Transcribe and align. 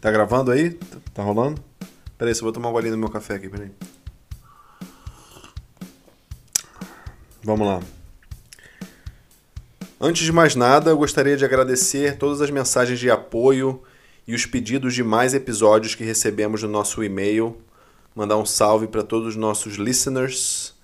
Tá 0.00 0.10
gravando 0.10 0.50
aí? 0.50 0.70
Tá 1.12 1.22
rolando? 1.22 1.62
Peraí, 2.16 2.34
só 2.34 2.42
vou 2.42 2.52
tomar 2.52 2.70
um 2.70 2.72
golinho 2.72 2.92
no 2.92 2.98
meu 2.98 3.10
café 3.10 3.34
aqui, 3.34 3.48
peraí. 3.48 3.70
Vamos 7.42 7.66
lá. 7.66 7.80
Antes 10.00 10.24
de 10.24 10.32
mais 10.32 10.54
nada, 10.54 10.90
eu 10.90 10.96
gostaria 10.96 11.36
de 11.36 11.44
agradecer 11.44 12.16
todas 12.16 12.40
as 12.40 12.50
mensagens 12.50 12.98
de 12.98 13.10
apoio 13.10 13.82
e 14.26 14.34
os 14.34 14.46
pedidos 14.46 14.94
de 14.94 15.02
mais 15.02 15.34
episódios 15.34 15.94
que 15.94 16.02
recebemos 16.02 16.62
no 16.62 16.68
nosso 16.70 17.04
e-mail. 17.04 17.58
Mandar 18.14 18.38
um 18.38 18.46
salve 18.46 18.86
para 18.86 19.02
todos 19.02 19.28
os 19.28 19.36
nossos 19.36 19.74
listeners 19.74 20.74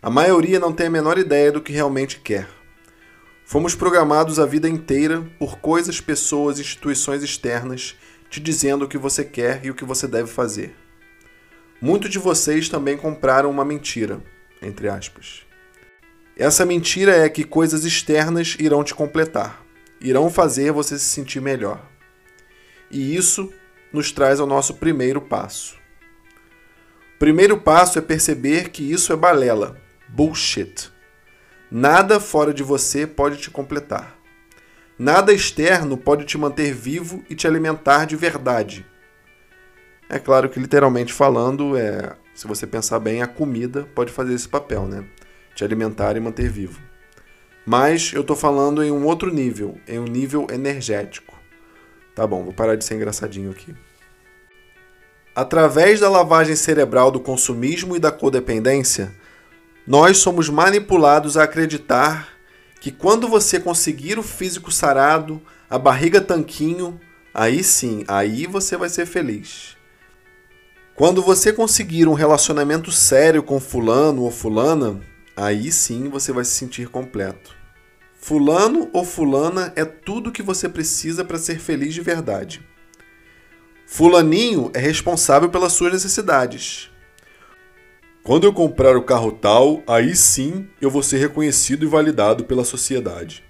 A 0.00 0.08
maioria 0.08 0.60
não 0.60 0.72
tem 0.72 0.86
a 0.86 0.90
menor 0.90 1.18
ideia 1.18 1.50
do 1.50 1.60
que 1.60 1.72
realmente 1.72 2.20
quer. 2.20 2.48
Fomos 3.44 3.74
programados 3.74 4.38
a 4.38 4.46
vida 4.46 4.68
inteira 4.68 5.20
por 5.40 5.58
coisas, 5.58 6.00
pessoas, 6.00 6.60
instituições 6.60 7.24
externas 7.24 7.96
te 8.30 8.38
dizendo 8.38 8.84
o 8.84 8.88
que 8.88 8.96
você 8.96 9.24
quer 9.24 9.64
e 9.64 9.70
o 9.70 9.74
que 9.74 9.84
você 9.84 10.06
deve 10.06 10.28
fazer. 10.28 10.72
Muitos 11.80 12.10
de 12.10 12.18
vocês 12.20 12.68
também 12.68 12.96
compraram 12.96 13.50
uma 13.50 13.64
mentira, 13.64 14.22
entre 14.62 14.88
aspas. 14.88 15.47
Essa 16.38 16.64
mentira 16.64 17.16
é 17.16 17.28
que 17.28 17.42
coisas 17.42 17.84
externas 17.84 18.56
irão 18.60 18.84
te 18.84 18.94
completar, 18.94 19.60
irão 20.00 20.30
fazer 20.30 20.70
você 20.70 20.96
se 20.96 21.06
sentir 21.06 21.40
melhor. 21.40 21.84
E 22.88 23.16
isso 23.16 23.52
nos 23.92 24.12
traz 24.12 24.38
ao 24.38 24.46
nosso 24.46 24.74
primeiro 24.74 25.20
passo. 25.20 25.76
O 27.16 27.18
primeiro 27.18 27.58
passo 27.58 27.98
é 27.98 28.02
perceber 28.02 28.68
que 28.68 28.88
isso 28.88 29.12
é 29.12 29.16
balela, 29.16 29.76
bullshit. 30.08 30.92
Nada 31.68 32.20
fora 32.20 32.54
de 32.54 32.62
você 32.62 33.04
pode 33.04 33.38
te 33.38 33.50
completar. 33.50 34.16
Nada 34.96 35.32
externo 35.32 35.96
pode 35.96 36.24
te 36.24 36.38
manter 36.38 36.72
vivo 36.72 37.24
e 37.28 37.34
te 37.34 37.48
alimentar 37.48 38.04
de 38.04 38.14
verdade. 38.14 38.86
É 40.08 40.20
claro 40.20 40.48
que, 40.48 40.60
literalmente 40.60 41.12
falando, 41.12 41.76
é, 41.76 42.16
se 42.32 42.46
você 42.46 42.64
pensar 42.64 43.00
bem, 43.00 43.22
a 43.22 43.26
comida 43.26 43.88
pode 43.92 44.12
fazer 44.12 44.34
esse 44.34 44.48
papel, 44.48 44.86
né? 44.86 45.04
Te 45.58 45.64
alimentar 45.64 46.16
e 46.16 46.20
manter 46.20 46.48
vivo. 46.48 46.80
Mas 47.66 48.12
eu 48.14 48.20
estou 48.20 48.36
falando 48.36 48.80
em 48.80 48.92
um 48.92 49.04
outro 49.04 49.28
nível, 49.34 49.76
em 49.88 49.98
um 49.98 50.04
nível 50.04 50.46
energético. 50.52 51.36
Tá 52.14 52.24
bom, 52.24 52.44
vou 52.44 52.52
parar 52.52 52.76
de 52.76 52.84
ser 52.84 52.94
engraçadinho 52.94 53.50
aqui. 53.50 53.74
Através 55.34 55.98
da 55.98 56.08
lavagem 56.08 56.54
cerebral 56.54 57.10
do 57.10 57.18
consumismo 57.18 57.96
e 57.96 57.98
da 57.98 58.12
codependência, 58.12 59.12
nós 59.84 60.18
somos 60.18 60.48
manipulados 60.48 61.36
a 61.36 61.42
acreditar 61.42 62.28
que 62.80 62.92
quando 62.92 63.26
você 63.26 63.58
conseguir 63.58 64.16
o 64.16 64.22
físico 64.22 64.70
sarado, 64.70 65.42
a 65.68 65.76
barriga 65.76 66.20
tanquinho, 66.20 67.00
aí 67.34 67.64
sim, 67.64 68.04
aí 68.06 68.46
você 68.46 68.76
vai 68.76 68.88
ser 68.88 69.06
feliz. 69.06 69.76
Quando 70.94 71.20
você 71.20 71.52
conseguir 71.52 72.06
um 72.06 72.14
relacionamento 72.14 72.92
sério 72.92 73.42
com 73.42 73.58
fulano 73.58 74.22
ou 74.22 74.30
fulana, 74.30 75.00
Aí 75.40 75.70
sim 75.70 76.08
você 76.08 76.32
vai 76.32 76.44
se 76.44 76.50
sentir 76.50 76.88
completo. 76.88 77.54
Fulano 78.12 78.90
ou 78.92 79.04
fulana 79.04 79.72
é 79.76 79.84
tudo 79.84 80.32
que 80.32 80.42
você 80.42 80.68
precisa 80.68 81.24
para 81.24 81.38
ser 81.38 81.60
feliz 81.60 81.94
de 81.94 82.00
verdade. 82.00 82.60
Fulaninho 83.86 84.72
é 84.74 84.80
responsável 84.80 85.48
pelas 85.48 85.74
suas 85.74 85.92
necessidades. 85.92 86.90
Quando 88.24 88.48
eu 88.48 88.52
comprar 88.52 88.96
o 88.96 89.04
carro 89.04 89.30
tal, 89.30 89.80
aí 89.86 90.16
sim 90.16 90.68
eu 90.80 90.90
vou 90.90 91.04
ser 91.04 91.18
reconhecido 91.18 91.84
e 91.84 91.88
validado 91.88 92.44
pela 92.44 92.64
sociedade. 92.64 93.44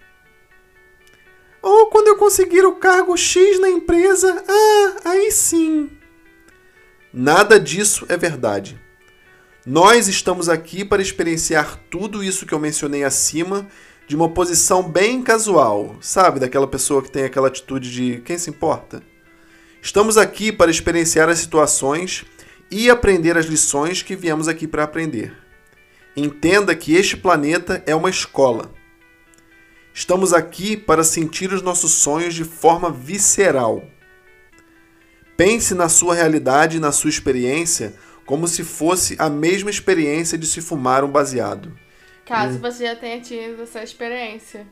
Ou 1.62 1.86
quando 1.86 2.08
eu 2.08 2.18
conseguir 2.18 2.66
o 2.66 2.76
cargo 2.76 3.16
X 3.16 3.58
na 3.58 3.70
empresa, 3.70 4.44
ah, 4.46 5.08
aí 5.08 5.32
sim. 5.32 5.90
Nada 7.10 7.58
disso 7.58 8.04
é 8.10 8.16
verdade. 8.18 8.78
Nós 9.70 10.08
estamos 10.08 10.48
aqui 10.48 10.82
para 10.82 11.02
experienciar 11.02 11.78
tudo 11.90 12.24
isso 12.24 12.46
que 12.46 12.54
eu 12.54 12.58
mencionei 12.58 13.04
acima 13.04 13.68
de 14.06 14.16
uma 14.16 14.30
posição 14.30 14.82
bem 14.82 15.22
casual, 15.22 15.94
sabe? 16.00 16.40
Daquela 16.40 16.66
pessoa 16.66 17.02
que 17.02 17.10
tem 17.10 17.24
aquela 17.24 17.48
atitude 17.48 17.92
de 17.92 18.22
quem 18.22 18.38
se 18.38 18.48
importa. 18.48 19.02
Estamos 19.82 20.16
aqui 20.16 20.50
para 20.50 20.70
experienciar 20.70 21.28
as 21.28 21.40
situações 21.40 22.24
e 22.70 22.88
aprender 22.88 23.36
as 23.36 23.44
lições 23.44 24.00
que 24.00 24.16
viemos 24.16 24.48
aqui 24.48 24.66
para 24.66 24.84
aprender. 24.84 25.36
Entenda 26.16 26.74
que 26.74 26.94
este 26.94 27.18
planeta 27.18 27.82
é 27.84 27.94
uma 27.94 28.08
escola. 28.08 28.72
Estamos 29.92 30.32
aqui 30.32 30.78
para 30.78 31.04
sentir 31.04 31.52
os 31.52 31.60
nossos 31.60 31.92
sonhos 31.92 32.32
de 32.32 32.44
forma 32.44 32.90
visceral. 32.90 33.84
Pense 35.36 35.74
na 35.74 35.90
sua 35.90 36.14
realidade 36.14 36.78
e 36.78 36.80
na 36.80 36.90
sua 36.90 37.10
experiência 37.10 37.94
como 38.28 38.46
se 38.46 38.62
fosse 38.62 39.16
a 39.18 39.30
mesma 39.30 39.70
experiência 39.70 40.36
de 40.36 40.46
se 40.46 40.60
fumar 40.60 41.02
um 41.02 41.10
baseado. 41.10 41.74
Caso 42.26 42.58
hum. 42.58 42.60
você 42.60 42.84
já 42.84 42.94
tenha 42.94 43.18
tido 43.22 43.62
essa 43.62 43.82
experiência. 43.82 44.66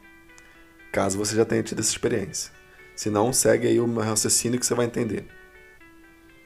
Caso 0.92 1.16
você 1.16 1.34
já 1.34 1.42
tenha 1.42 1.62
tido 1.62 1.80
essa 1.80 1.90
experiência. 1.90 2.52
Se 2.94 3.08
não, 3.08 3.32
segue 3.32 3.66
aí 3.66 3.80
o 3.80 3.98
raciocínio 3.98 4.60
que 4.60 4.66
você 4.66 4.74
vai 4.74 4.84
entender. 4.84 5.24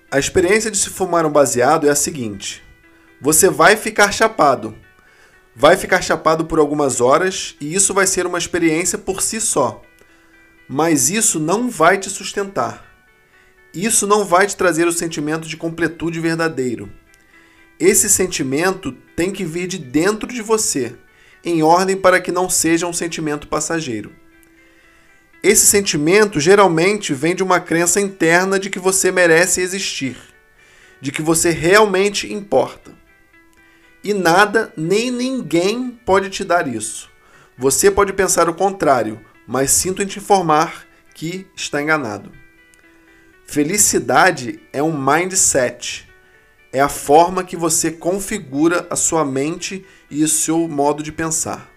A 0.08 0.20
experiência 0.20 0.70
de 0.70 0.78
se 0.78 0.88
fumar 0.88 1.26
um 1.26 1.32
baseado 1.32 1.88
é 1.88 1.90
a 1.90 1.96
seguinte: 1.96 2.62
você 3.20 3.50
vai 3.50 3.76
ficar 3.76 4.12
chapado. 4.12 4.78
Vai 5.52 5.76
ficar 5.76 6.02
chapado 6.02 6.44
por 6.44 6.60
algumas 6.60 7.00
horas 7.00 7.56
e 7.60 7.74
isso 7.74 7.92
vai 7.92 8.06
ser 8.06 8.24
uma 8.24 8.38
experiência 8.38 8.96
por 8.96 9.20
si 9.20 9.40
só. 9.40 9.82
Mas 10.68 11.10
isso 11.10 11.40
não 11.40 11.68
vai 11.68 11.98
te 11.98 12.08
sustentar. 12.08 12.88
Isso 13.74 14.06
não 14.06 14.24
vai 14.24 14.46
te 14.46 14.56
trazer 14.56 14.86
o 14.86 14.92
sentimento 14.92 15.48
de 15.48 15.56
completude 15.56 16.20
verdadeiro. 16.20 17.00
Esse 17.80 18.10
sentimento 18.10 18.92
tem 19.16 19.32
que 19.32 19.42
vir 19.42 19.66
de 19.66 19.78
dentro 19.78 20.28
de 20.28 20.42
você, 20.42 20.94
em 21.42 21.62
ordem 21.62 21.96
para 21.96 22.20
que 22.20 22.30
não 22.30 22.50
seja 22.50 22.86
um 22.86 22.92
sentimento 22.92 23.48
passageiro. 23.48 24.12
Esse 25.42 25.64
sentimento 25.64 26.38
geralmente 26.38 27.14
vem 27.14 27.34
de 27.34 27.42
uma 27.42 27.58
crença 27.58 27.98
interna 27.98 28.58
de 28.58 28.68
que 28.68 28.78
você 28.78 29.10
merece 29.10 29.62
existir, 29.62 30.14
de 31.00 31.10
que 31.10 31.22
você 31.22 31.48
realmente 31.48 32.30
importa. 32.30 32.92
E 34.04 34.12
nada 34.12 34.70
nem 34.76 35.10
ninguém 35.10 35.98
pode 36.04 36.28
te 36.28 36.44
dar 36.44 36.68
isso. 36.68 37.08
Você 37.56 37.90
pode 37.90 38.12
pensar 38.12 38.46
o 38.50 38.54
contrário, 38.54 39.18
mas 39.46 39.70
sinto 39.70 40.02
em 40.02 40.06
te 40.06 40.18
informar 40.18 40.86
que 41.14 41.46
está 41.56 41.80
enganado. 41.80 42.30
Felicidade 43.46 44.60
é 44.70 44.82
um 44.82 44.94
mindset 44.94 46.09
é 46.72 46.80
a 46.80 46.88
forma 46.88 47.42
que 47.42 47.56
você 47.56 47.90
configura 47.90 48.86
a 48.90 48.96
sua 48.96 49.24
mente 49.24 49.84
e 50.10 50.22
o 50.22 50.28
seu 50.28 50.68
modo 50.68 51.02
de 51.02 51.10
pensar. 51.10 51.68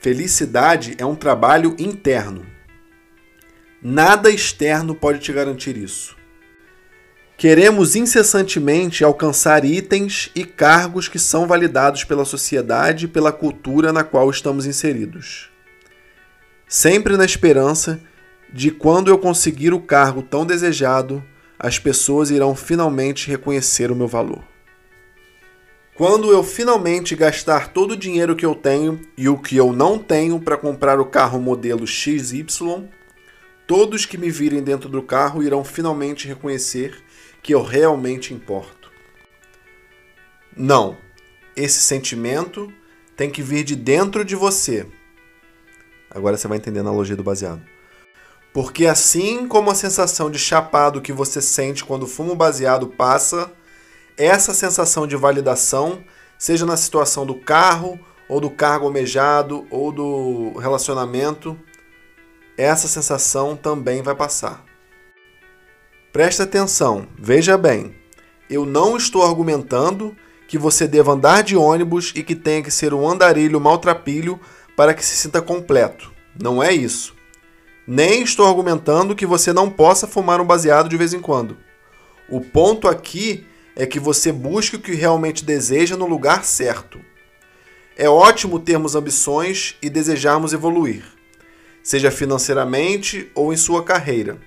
Felicidade 0.00 0.94
é 0.98 1.06
um 1.06 1.14
trabalho 1.14 1.74
interno. 1.78 2.44
Nada 3.82 4.30
externo 4.30 4.94
pode 4.94 5.18
te 5.18 5.32
garantir 5.32 5.76
isso. 5.76 6.16
Queremos 7.36 7.96
incessantemente 7.96 9.02
alcançar 9.02 9.64
itens 9.64 10.30
e 10.34 10.44
cargos 10.44 11.08
que 11.08 11.18
são 11.18 11.46
validados 11.46 12.04
pela 12.04 12.24
sociedade 12.24 13.06
e 13.06 13.08
pela 13.08 13.32
cultura 13.32 13.92
na 13.92 14.04
qual 14.04 14.30
estamos 14.30 14.66
inseridos. 14.66 15.50
Sempre 16.68 17.16
na 17.16 17.24
esperança 17.24 18.00
de 18.52 18.70
quando 18.70 19.08
eu 19.08 19.18
conseguir 19.18 19.72
o 19.74 19.80
cargo 19.80 20.22
tão 20.22 20.46
desejado, 20.46 21.24
as 21.58 21.78
pessoas 21.78 22.30
irão 22.30 22.54
finalmente 22.54 23.28
reconhecer 23.28 23.90
o 23.90 23.96
meu 23.96 24.08
valor. 24.08 24.42
Quando 25.94 26.32
eu 26.32 26.42
finalmente 26.42 27.14
gastar 27.14 27.68
todo 27.68 27.92
o 27.92 27.96
dinheiro 27.96 28.34
que 28.34 28.44
eu 28.44 28.54
tenho 28.54 29.00
e 29.16 29.28
o 29.28 29.38
que 29.38 29.56
eu 29.56 29.72
não 29.72 29.96
tenho 29.96 30.40
para 30.40 30.56
comprar 30.56 30.98
o 30.98 31.06
carro 31.06 31.40
modelo 31.40 31.86
XY, 31.86 32.44
todos 33.64 34.04
que 34.04 34.18
me 34.18 34.28
virem 34.28 34.60
dentro 34.60 34.88
do 34.88 35.02
carro 35.02 35.40
irão 35.40 35.62
finalmente 35.62 36.26
reconhecer 36.26 37.00
que 37.40 37.54
eu 37.54 37.62
realmente 37.62 38.34
importo. 38.34 38.90
Não, 40.56 40.96
esse 41.54 41.80
sentimento 41.80 42.72
tem 43.16 43.30
que 43.30 43.42
vir 43.42 43.62
de 43.62 43.76
dentro 43.76 44.24
de 44.24 44.34
você. 44.34 44.86
Agora 46.10 46.36
você 46.36 46.48
vai 46.48 46.58
entender 46.58 46.80
a 46.80 46.82
analogia 46.82 47.14
do 47.14 47.22
baseado. 47.22 47.73
Porque 48.54 48.86
assim 48.86 49.48
como 49.48 49.68
a 49.68 49.74
sensação 49.74 50.30
de 50.30 50.38
chapado 50.38 51.02
que 51.02 51.12
você 51.12 51.42
sente 51.42 51.84
quando 51.84 52.06
fuma 52.06 52.34
o 52.34 52.36
baseado 52.36 52.86
passa, 52.86 53.52
essa 54.16 54.54
sensação 54.54 55.08
de 55.08 55.16
validação, 55.16 56.04
seja 56.38 56.64
na 56.64 56.76
situação 56.76 57.26
do 57.26 57.34
carro, 57.34 57.98
ou 58.28 58.40
do 58.40 58.48
cargo 58.48 58.86
almejado, 58.86 59.66
ou 59.70 59.90
do 59.90 60.56
relacionamento, 60.56 61.58
essa 62.56 62.86
sensação 62.86 63.56
também 63.56 64.02
vai 64.02 64.14
passar. 64.14 64.64
Presta 66.12 66.44
atenção, 66.44 67.08
veja 67.18 67.58
bem. 67.58 67.92
Eu 68.48 68.64
não 68.64 68.96
estou 68.96 69.24
argumentando 69.24 70.16
que 70.46 70.56
você 70.56 70.86
deva 70.86 71.10
andar 71.10 71.42
de 71.42 71.56
ônibus 71.56 72.12
e 72.14 72.22
que 72.22 72.36
tenha 72.36 72.62
que 72.62 72.70
ser 72.70 72.94
um 72.94 73.08
andarilho 73.08 73.60
maltrapilho 73.60 74.38
para 74.76 74.94
que 74.94 75.04
se 75.04 75.16
sinta 75.16 75.42
completo. 75.42 76.12
Não 76.40 76.62
é 76.62 76.72
isso. 76.72 77.14
Nem 77.86 78.22
estou 78.22 78.46
argumentando 78.46 79.14
que 79.14 79.26
você 79.26 79.52
não 79.52 79.68
possa 79.68 80.06
fumar 80.06 80.40
um 80.40 80.46
baseado 80.46 80.88
de 80.88 80.96
vez 80.96 81.12
em 81.12 81.20
quando. 81.20 81.58
O 82.28 82.40
ponto 82.40 82.88
aqui 82.88 83.46
é 83.76 83.84
que 83.84 84.00
você 84.00 84.32
busque 84.32 84.76
o 84.76 84.80
que 84.80 84.94
realmente 84.94 85.44
deseja 85.44 85.96
no 85.96 86.06
lugar 86.06 86.44
certo. 86.44 86.98
É 87.96 88.08
ótimo 88.08 88.58
termos 88.58 88.94
ambições 88.94 89.76
e 89.82 89.90
desejarmos 89.90 90.52
evoluir, 90.52 91.04
seja 91.82 92.10
financeiramente 92.10 93.30
ou 93.34 93.52
em 93.52 93.56
sua 93.56 93.84
carreira, 93.84 94.38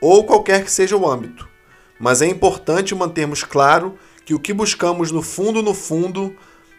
ou 0.00 0.24
qualquer 0.24 0.64
que 0.64 0.70
seja 0.70 0.96
o 0.96 1.08
âmbito. 1.08 1.46
Mas 2.00 2.22
é 2.22 2.26
importante 2.26 2.94
mantermos 2.94 3.44
claro 3.44 3.98
que 4.24 4.32
o 4.32 4.40
que 4.40 4.52
buscamos 4.54 5.12
no 5.12 5.20
fundo, 5.20 5.62
no 5.62 5.74
fundo, 5.74 6.34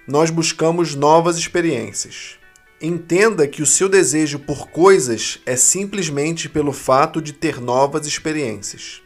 nós 0.07 0.31
buscamos 0.31 0.95
novas 0.95 1.37
experiências. 1.37 2.38
Entenda 2.81 3.45
que 3.45 3.61
o 3.61 3.65
seu 3.65 3.89
desejo 3.89 4.39
por 4.39 4.69
coisas 4.69 5.39
é 5.45 5.57
simplesmente 5.57 6.47
pelo 6.47 6.71
fato 6.71 7.21
de 7.21 7.33
ter 7.33 7.59
novas 7.59 8.07
experiências. 8.07 9.01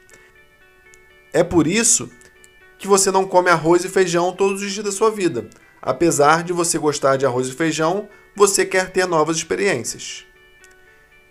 É 1.34 1.44
por 1.44 1.66
isso 1.66 2.12
que 2.78 2.88
você 2.88 3.10
não 3.10 3.26
come 3.26 3.50
arroz 3.50 3.84
e 3.84 3.90
feijão 3.90 4.32
todos 4.32 4.62
os 4.62 4.72
dias 4.72 4.86
da 4.86 4.92
sua 4.92 5.10
vida. 5.10 5.50
Apesar 5.82 6.44
de 6.44 6.54
você 6.54 6.78
gostar 6.78 7.18
de 7.18 7.26
arroz 7.26 7.48
e 7.48 7.54
feijão, 7.54 8.08
você 8.36 8.64
quer 8.64 8.92
ter 8.92 9.08
novas 9.08 9.38
experiências. 9.38 10.24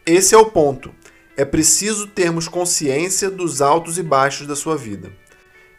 Esse 0.04 0.34
é 0.34 0.38
o 0.38 0.46
ponto. 0.46 0.92
É 1.36 1.44
preciso 1.44 2.08
termos 2.08 2.48
consciência 2.48 3.30
dos 3.30 3.62
altos 3.62 3.98
e 3.98 4.02
baixos 4.02 4.48
da 4.48 4.56
sua 4.56 4.76
vida. 4.76 5.12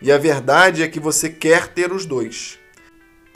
E 0.01 0.13
a 0.13 0.18
verdade 0.18 0.81
é 0.81 0.88
que 0.88 1.00
você 1.00 1.30
quer 1.30 1.68
ter 1.68 1.92
os 1.92 2.06
dois. 2.06 2.57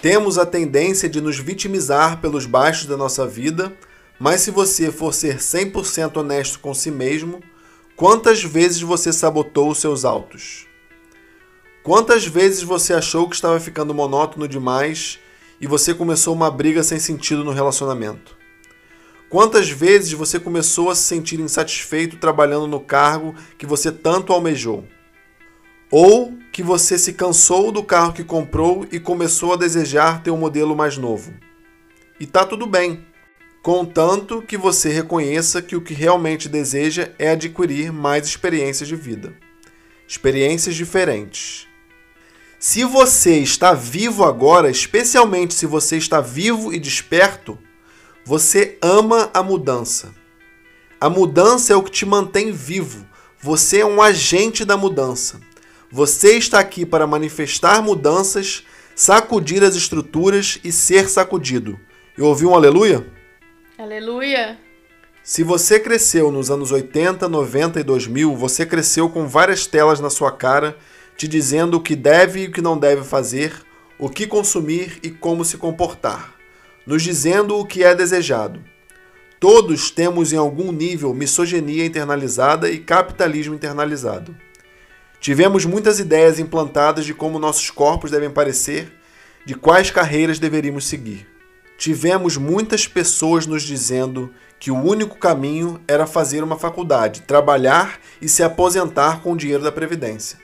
Temos 0.02 0.38
a 0.38 0.46
tendência 0.46 1.10
de 1.10 1.20
nos 1.20 1.40
vitimizar 1.40 2.22
pelos 2.22 2.46
baixos 2.46 2.86
da 2.86 2.96
nossa 2.96 3.26
vida, 3.26 3.76
mas 4.20 4.42
se 4.42 4.52
você 4.52 4.92
for 4.92 5.12
ser 5.12 5.38
100% 5.38 6.18
honesto 6.18 6.60
com 6.60 6.72
si 6.74 6.92
mesmo, 6.92 7.42
quantas 7.96 8.44
vezes 8.44 8.80
você 8.82 9.12
sabotou 9.12 9.72
os 9.72 9.80
seus 9.80 10.06
altos? 10.06 10.68
Quantas 11.82 12.28
vezes 12.28 12.62
você 12.62 12.94
achou 12.94 13.28
que 13.28 13.36
estava 13.36 13.60
ficando 13.60 13.94
monótono 13.94 14.48
demais 14.48 15.18
e 15.60 15.66
você 15.66 15.96
começou 15.96 16.36
uma 16.36 16.52
briga 16.52 16.84
sem 16.84 17.00
sentido 17.00 17.44
no 17.44 17.52
relacionamento? 17.52 18.38
Quantas 19.30 19.70
vezes 19.70 20.12
você 20.14 20.40
começou 20.40 20.92
a 20.92 20.96
se 20.96 21.04
sentir 21.04 21.40
insatisfeito 21.40 22.18
trabalhando 22.18 22.68
no 22.68 22.80
cargo 22.80 23.34
que 23.58 23.66
você 23.66 23.92
tanto 23.92 24.32
almejou? 24.32 24.86
Ou 25.90 26.38
que 26.58 26.64
você 26.64 26.98
se 26.98 27.14
cansou 27.14 27.72
do 27.72 27.84
carro 27.84 28.14
que 28.14 28.24
comprou 28.24 28.84
e 28.92 29.00
começou 29.00 29.54
a 29.54 29.58
desejar 29.58 30.24
ter 30.24 30.32
um 30.32 30.38
modelo 30.38 30.76
mais 30.76 30.98
novo? 30.98 31.32
E 32.20 32.26
tá 32.26 32.44
tudo 32.44 32.66
bem, 32.66 33.06
contanto 33.62 34.42
que 34.42 34.58
você 34.58 34.90
reconheça 34.90 35.62
que 35.62 35.76
o 35.76 35.82
que 35.82 35.94
realmente 35.94 36.50
deseja 36.50 37.12
é 37.20 37.30
adquirir 37.30 37.94
mais 37.94 38.26
experiências 38.26 38.90
de 38.90 38.96
vida. 38.96 39.36
Experiências 40.08 40.74
diferentes 40.74 41.68
se 42.58 42.84
você 42.84 43.38
está 43.38 43.74
vivo 43.74 44.26
agora, 44.26 44.72
especialmente 44.72 45.54
se 45.54 45.68
você 45.68 45.96
está 45.96 46.22
vivo 46.22 46.74
e 46.74 46.80
desperto, 46.80 47.56
você 48.26 48.80
ama 48.82 49.30
a 49.32 49.44
mudança. 49.44 50.12
A 51.00 51.08
mudança 51.08 51.72
é 51.72 51.76
o 51.76 51.84
que 51.84 51.92
te 51.92 52.04
mantém 52.04 52.52
vivo. 52.52 53.06
Você 53.40 53.82
é 53.82 53.86
um 53.86 54.02
agente 54.02 54.66
da 54.66 54.76
mudança. 54.76 55.40
Você 55.90 56.38
está 56.38 56.60
aqui 56.60 56.86
para 56.86 57.08
manifestar 57.08 57.82
mudanças, 57.82 58.66
sacudir 58.94 59.64
as 59.64 59.76
estruturas 59.76 60.60
e 60.64 60.72
ser 60.72 61.10
sacudido. 61.10 61.80
Eu 62.18 62.26
ouvi 62.26 62.46
um 62.46 62.54
aleluia? 62.54 63.08
Aleluia! 63.78 64.60
Se 65.24 65.44
você 65.44 65.80
cresceu 65.80 66.30
nos 66.32 66.52
anos 66.52 66.72
80, 66.72 67.30
90 67.30 67.80
e 67.80 67.84
2000, 67.84 68.36
você 68.36 68.66
cresceu 68.66 69.10
com 69.10 69.28
várias 69.28 69.66
telas 69.66 70.00
na 70.00 70.10
sua 70.10 70.32
cara 70.32 70.78
te 71.16 71.28
dizendo 71.28 71.78
o 71.78 71.82
que 71.82 71.96
deve 71.96 72.42
e 72.42 72.48
o 72.48 72.52
que 72.52 72.62
não 72.62 72.78
deve 72.78 73.04
fazer, 73.04 73.54
o 73.98 74.10
que 74.10 74.28
consumir 74.28 75.00
e 75.02 75.10
como 75.10 75.44
se 75.44 75.58
comportar, 75.58 76.36
nos 76.86 77.02
dizendo 77.02 77.58
o 77.58 77.66
que 77.66 77.84
é 77.84 77.96
desejado. 77.96 78.62
Todos 79.40 79.90
temos 79.90 80.34
em 80.34 80.38
algum 80.38 80.72
nível 80.72 81.14
misoginia 81.14 81.86
internalizada 81.86 82.70
e 82.70 82.78
capitalismo 82.78 83.56
internalizado. 83.56 84.36
Tivemos 85.28 85.66
muitas 85.66 86.00
ideias 86.00 86.40
implantadas 86.40 87.04
de 87.04 87.14
como 87.14 87.38
nossos 87.38 87.70
corpos 87.70 88.12
devem 88.12 88.30
parecer, 88.30 88.90
de 89.46 89.56
quais 89.56 89.92
carreiras 89.92 90.40
deveríamos 90.40 90.88
seguir. 90.88 91.28
Tivemos 91.78 92.38
muitas 92.38 92.88
pessoas 92.88 93.46
nos 93.46 93.64
dizendo 93.64 94.34
que 94.58 94.72
o 94.72 94.82
único 94.82 95.18
caminho 95.18 95.82
era 95.86 96.08
fazer 96.08 96.46
uma 96.46 96.58
faculdade, 96.58 97.24
trabalhar 97.24 98.00
e 98.22 98.30
se 98.30 98.42
aposentar 98.42 99.22
com 99.22 99.34
o 99.34 99.36
dinheiro 99.36 99.66
da 99.66 99.70
Previdência 99.70 100.40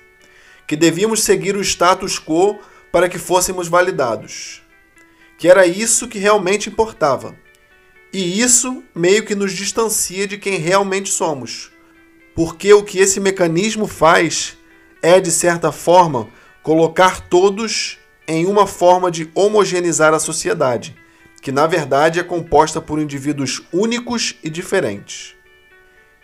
que 0.68 0.76
devíamos 0.76 1.24
seguir 1.24 1.56
o 1.56 1.62
status 1.62 2.20
quo 2.20 2.60
para 2.92 3.08
que 3.08 3.18
fôssemos 3.18 3.70
validados. 3.70 4.62
Que 5.38 5.48
era 5.48 5.66
isso 5.66 6.10
que 6.10 6.20
realmente 6.20 6.70
importava. 6.70 7.36
E 8.12 8.42
isso 8.42 8.84
meio 8.94 9.24
que 9.24 9.34
nos 9.34 9.54
distancia 9.54 10.28
de 10.28 10.38
quem 10.38 10.58
realmente 10.58 11.10
somos. 11.10 11.72
Porque 12.36 12.74
o 12.74 12.84
que 12.84 13.00
esse 13.00 13.22
mecanismo 13.22 13.88
faz 13.88 14.58
é, 15.04 15.20
de 15.20 15.32
certa 15.32 15.72
forma, 15.72 16.30
colocar 16.64 17.22
todos 17.22 18.00
em 18.28 18.48
uma 18.48 18.66
forma 18.66 19.12
de 19.12 19.30
homogeneizar 19.36 20.16
a 20.16 20.20
sociedade, 20.20 20.96
que 21.44 21.52
na 21.52 21.68
verdade 21.68 22.20
é 22.20 22.24
composta 22.24 22.82
por 22.82 23.00
indivíduos 23.00 23.62
únicos 23.72 24.36
e 24.44 24.50
diferentes. 24.50 25.36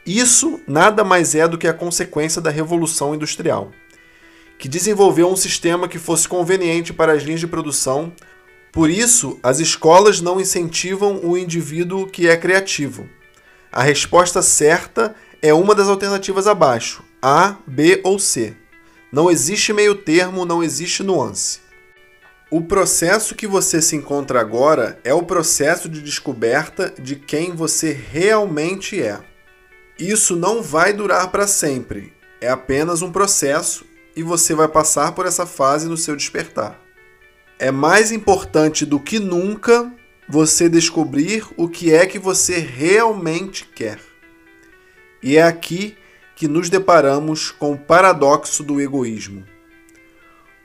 Isso 0.03 0.59
nada 0.67 1.03
mais 1.03 1.35
é 1.35 1.47
do 1.47 1.59
que 1.59 1.67
a 1.67 1.73
consequência 1.73 2.41
da 2.41 2.49
Revolução 2.49 3.13
Industrial 3.13 3.71
que 4.59 4.67
desenvolveu 4.67 5.31
um 5.31 5.37
sistema 5.37 5.87
que 5.87 5.97
fosse 5.97 6.27
conveniente 6.27 6.91
para 6.91 7.13
as 7.13 7.23
linhas 7.23 7.39
de 7.39 7.47
produção. 7.47 8.11
Por 8.73 8.89
isso, 8.89 9.39
as 9.41 9.59
escolas 9.59 10.19
não 10.19 10.39
incentivam 10.39 11.21
o 11.23 11.37
indivíduo 11.37 12.05
que 12.05 12.27
é 12.27 12.35
criativo. 12.35 13.07
A 13.71 13.81
resposta 13.81 14.41
certa 14.41 15.15
é 15.41 15.53
uma 15.53 15.73
das 15.73 15.87
alternativas 15.87 16.45
abaixo: 16.45 17.03
A, 17.21 17.55
B 17.65 18.01
ou 18.03 18.19
C. 18.19 18.53
Não 19.11 19.29
existe 19.29 19.73
meio 19.73 19.95
termo, 19.95 20.45
não 20.45 20.63
existe 20.63 21.01
nuance. 21.01 21.61
O 22.51 22.61
processo 22.61 23.35
que 23.35 23.47
você 23.47 23.81
se 23.81 23.95
encontra 23.95 24.39
agora 24.39 24.99
é 25.03 25.13
o 25.13 25.23
processo 25.23 25.87
de 25.87 26.01
descoberta 26.01 26.93
de 26.99 27.15
quem 27.15 27.55
você 27.55 27.91
realmente 27.91 29.01
é. 29.01 29.19
Isso 29.99 30.35
não 30.35 30.61
vai 30.61 30.93
durar 30.93 31.29
para 31.29 31.45
sempre. 31.45 32.13
É 32.41 32.49
apenas 32.49 33.01
um 33.01 33.11
processo 33.11 33.85
e 34.15 34.23
você 34.23 34.55
vai 34.55 34.67
passar 34.67 35.11
por 35.11 35.25
essa 35.25 35.45
fase 35.45 35.87
no 35.87 35.97
seu 35.97 36.15
despertar. 36.15 36.79
É 37.59 37.71
mais 37.71 38.11
importante 38.11 38.85
do 38.85 38.99
que 38.99 39.19
nunca 39.19 39.91
você 40.27 40.69
descobrir 40.69 41.45
o 41.57 41.67
que 41.67 41.93
é 41.93 42.05
que 42.05 42.17
você 42.17 42.57
realmente 42.59 43.65
quer. 43.65 43.99
E 45.21 45.35
é 45.35 45.43
aqui 45.43 45.97
que 46.39 46.47
nos 46.47 46.69
deparamos 46.69 47.51
com 47.51 47.73
o 47.73 47.77
paradoxo 47.77 48.63
do 48.63 48.79
egoísmo. 48.79 49.43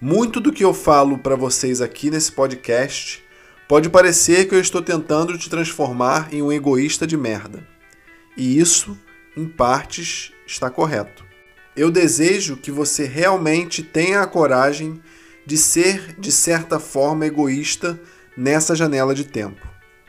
Muito 0.00 0.40
do 0.40 0.52
que 0.52 0.64
eu 0.64 0.72
falo 0.72 1.18
para 1.18 1.34
vocês 1.34 1.80
aqui 1.80 2.12
nesse 2.12 2.30
podcast 2.30 3.20
pode 3.66 3.90
parecer 3.90 4.46
que 4.46 4.54
eu 4.54 4.60
estou 4.60 4.80
tentando 4.80 5.36
te 5.36 5.50
transformar 5.50 6.32
em 6.32 6.40
um 6.40 6.52
egoísta 6.52 7.08
de 7.08 7.16
merda. 7.16 7.66
E 8.36 8.56
isso, 8.56 8.96
em 9.36 9.48
partes, 9.48 10.30
está 10.46 10.70
correto. 10.70 11.24
Eu 11.74 11.90
desejo 11.90 12.56
que 12.56 12.70
você 12.70 13.04
realmente 13.04 13.82
tenha 13.82 14.20
a 14.20 14.28
coragem 14.28 15.02
de 15.44 15.58
ser, 15.58 16.14
de 16.16 16.30
certa 16.30 16.78
forma, 16.78 17.26
egoísta 17.26 18.00
nessa 18.36 18.76
janela 18.76 19.12
de 19.12 19.24
tempo. 19.24 19.66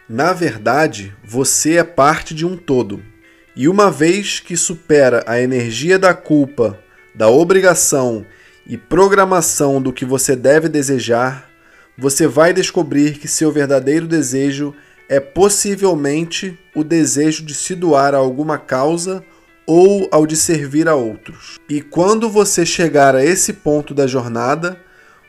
Na 0.08 0.32
verdade, 0.32 1.18
você 1.24 1.78
é 1.78 1.84
parte 1.84 2.36
de 2.36 2.46
um 2.46 2.56
todo. 2.56 3.15
E 3.56 3.70
uma 3.70 3.90
vez 3.90 4.42
que 4.42 4.58
supera 4.58 5.24
a 5.26 5.40
energia 5.40 5.98
da 5.98 6.14
culpa, 6.14 6.78
da 7.14 7.30
obrigação 7.30 8.26
e 8.68 8.78
programação 8.78 9.82
do 9.82 9.94
que 9.94 10.04
você 10.04 10.36
deve 10.36 10.68
desejar, 10.68 11.50
você 11.98 12.28
vai 12.28 12.52
descobrir 12.52 13.18
que 13.18 13.30
seu 13.30 13.54
verdadeiro 13.54 14.08
desejo 14.08 14.76
é 15.08 15.22
possivelmente 15.22 16.60
o 16.76 16.84
desejo 16.84 17.46
de 17.46 17.54
se 17.54 17.76
doar 17.76 18.14
a 18.14 18.18
alguma 18.18 18.58
causa 18.58 19.24
ou 19.66 20.10
ao 20.12 20.28
de 20.28 20.36
servir 20.36 20.90
a 20.90 20.96
outros. 20.96 21.58
E 21.70 21.82
quando 21.82 22.30
você 22.30 22.66
chegar 22.66 23.16
a 23.16 23.24
esse 23.24 23.54
ponto 23.54 23.94
da 23.94 24.06
jornada, 24.06 24.78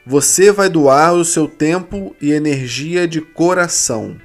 você 0.04 0.50
vai 0.50 0.68
doar 0.68 1.14
o 1.14 1.24
seu 1.24 1.46
tempo 1.46 2.16
e 2.20 2.32
energia 2.32 3.06
de 3.06 3.20
coração. 3.20 4.16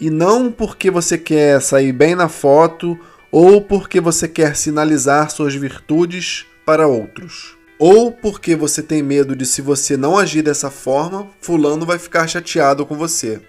E 0.00 0.08
não 0.08 0.52
porque 0.52 0.88
você 0.90 1.18
quer 1.18 1.60
sair 1.60 1.92
bem 1.92 2.14
na 2.14 2.28
foto 2.28 2.98
ou 3.30 3.62
porque 3.62 4.00
você 4.00 4.26
quer 4.26 4.56
sinalizar 4.56 5.30
suas 5.30 5.54
virtudes 5.54 6.46
para 6.64 6.86
outros. 6.86 7.56
Ou 7.78 8.12
porque 8.12 8.54
você 8.54 8.82
tem 8.82 9.02
medo 9.02 9.34
de, 9.34 9.46
se 9.46 9.62
você 9.62 9.96
não 9.96 10.18
agir 10.18 10.42
dessa 10.42 10.70
forma, 10.70 11.28
Fulano 11.40 11.86
vai 11.86 11.98
ficar 11.98 12.26
chateado 12.26 12.84
com 12.84 12.94
você. 12.94 13.40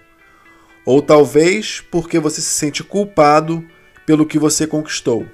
Ou 0.86 1.02
talvez 1.02 1.82
porque 1.90 2.18
você 2.18 2.40
se 2.40 2.48
sente 2.48 2.82
culpado 2.82 3.64
pelo 4.06 4.26
que 4.26 4.38
você 4.38 4.66
conquistou. 4.66 5.26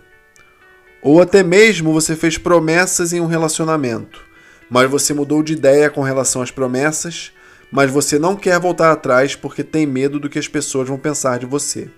Ou 1.01 1.23
até 1.23 1.43
mesmo 1.43 1.93
você 1.93 2.17
fez 2.17 2.37
promessas 2.37 3.13
em 3.13 3.21
um 3.21 3.27
relacionamento 3.27 4.29
mas 4.71 4.91
você 4.91 5.15
mudou 5.15 5.43
de 5.43 5.55
ideia 5.55 5.89
com 5.89 6.03
relação 6.03 6.43
às 6.43 6.51
promessas, 6.51 7.33
mas 7.71 7.91
você 7.91 8.19
não 8.19 8.37
quer 8.37 8.59
voltar 8.59 8.93
atrás 8.93 9.35
porque 9.35 9.65
tem 9.65 9.87
medo 9.87 10.19
do 10.19 10.29
que 10.29 10.39
as 10.39 10.49
pessoas 10.49 10.89
vão 10.89 10.99
pensar 10.99 11.39
de 11.39 11.47
você. 11.47 11.91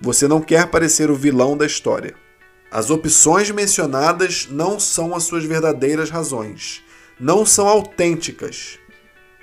Você 0.00 0.28
não 0.28 0.40
quer 0.40 0.66
parecer 0.68 1.10
o 1.10 1.16
vilão 1.16 1.56
da 1.56 1.66
história. 1.66 2.14
As 2.70 2.88
opções 2.90 3.50
mencionadas 3.50 4.46
não 4.50 4.78
são 4.78 5.14
as 5.14 5.24
suas 5.24 5.44
verdadeiras 5.44 6.10
razões, 6.10 6.82
não 7.18 7.44
são 7.44 7.66
autênticas. 7.66 8.78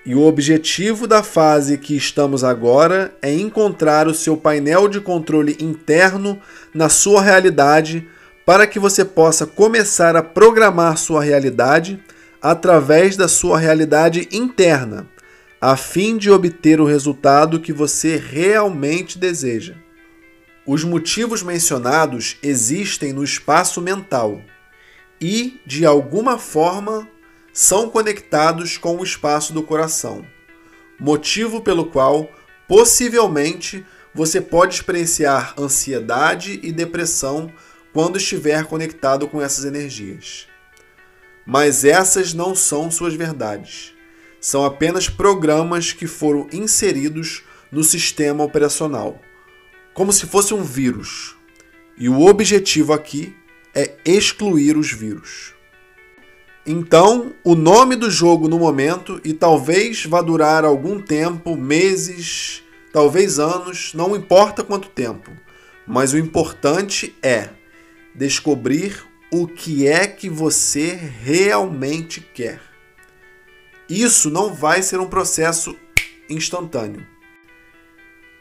E 0.05 0.13
o 0.13 0.21
objetivo 0.21 1.07
da 1.07 1.23
fase 1.23 1.77
que 1.77 1.97
estamos 1.97 2.43
agora 2.43 3.13
é 3.21 3.33
encontrar 3.33 4.07
o 4.07 4.13
seu 4.13 4.37
painel 4.37 4.87
de 4.87 5.01
controle 5.01 5.57
interno 5.59 6.39
na 6.73 6.87
sua 6.87 7.21
realidade 7.21 8.07
para 8.45 8.67
que 8.67 8.79
você 8.79 9.03
possa 9.03 9.47
começar 9.47 10.15
a 10.15 10.21
programar 10.21 10.97
sua 10.97 11.23
realidade 11.23 11.99
através 12.39 13.17
da 13.17 13.27
sua 13.27 13.57
realidade 13.57 14.29
interna, 14.31 15.07
a 15.59 15.75
fim 15.75 16.15
de 16.15 16.29
obter 16.29 16.79
o 16.79 16.85
resultado 16.85 17.59
que 17.59 17.73
você 17.73 18.15
realmente 18.15 19.17
deseja. 19.17 19.84
Os 20.67 20.83
motivos 20.83 21.43
mencionados 21.43 22.37
existem 22.41 23.13
no 23.13 23.23
espaço 23.23 23.79
mental 23.79 24.41
e, 25.21 25.61
de 25.63 25.85
alguma 25.85 26.39
forma, 26.39 27.07
são 27.53 27.87
conectados 27.87 28.75
com 28.75 28.97
o 28.97 29.03
espaço 29.03 29.53
do 29.53 29.61
coração, 29.61 30.25
motivo 30.99 31.61
pelo 31.61 31.85
qual, 31.85 32.27
possivelmente, 32.67 33.85
você 34.11 34.41
pode 34.41 34.73
experienciar 34.75 35.53
ansiedade 35.55 36.59
e 36.63 36.71
depressão 36.71 37.51
quando 37.93 38.17
estiver 38.17 38.65
conectado 38.65 39.27
com 39.27 39.39
essas 39.39 39.65
energias. 39.65 40.47
Mas 41.45 41.85
essas 41.85 42.33
não 42.33 42.55
são 42.55 42.89
suas 42.89 43.13
verdades. 43.13 43.93
São 44.41 44.65
apenas 44.65 45.07
programas 45.07 45.93
que 45.93 46.07
foram 46.07 46.47
inseridos 46.51 47.43
no 47.71 47.83
sistema 47.83 48.43
operacional, 48.43 49.21
como 49.95 50.13
se 50.13 50.27
fosse 50.27 50.53
um 50.53 50.61
vírus. 50.61 51.35
E 51.97 52.07
o 52.07 52.21
objetivo 52.27 52.93
aqui 52.93 53.33
é 53.73 53.95
excluir 54.05 54.77
os 54.77 54.91
vírus. 54.91 55.55
Então, 56.67 57.33
o 57.43 57.55
nome 57.55 57.95
do 57.95 58.11
jogo 58.11 58.47
no 58.49 58.59
momento, 58.59 59.21
e 59.23 59.33
talvez 59.33 60.05
vá 60.05 60.21
durar 60.21 60.65
algum 60.65 60.99
tempo 60.99 61.55
meses, 61.55 62.61
talvez 62.91 63.39
anos, 63.39 63.93
não 63.93 64.15
importa 64.15 64.63
quanto 64.63 64.89
tempo, 64.89 65.31
mas 65.87 66.11
o 66.11 66.17
importante 66.17 67.15
é 67.23 67.49
descobrir 68.13 69.03
o 69.31 69.47
que 69.47 69.87
é 69.87 70.07
que 70.07 70.29
você 70.29 70.95
realmente 70.95 72.19
quer. 72.19 72.59
Isso 73.87 74.29
não 74.29 74.53
vai 74.53 74.81
ser 74.81 74.99
um 74.99 75.07
processo 75.07 75.77
instantâneo. 76.29 77.14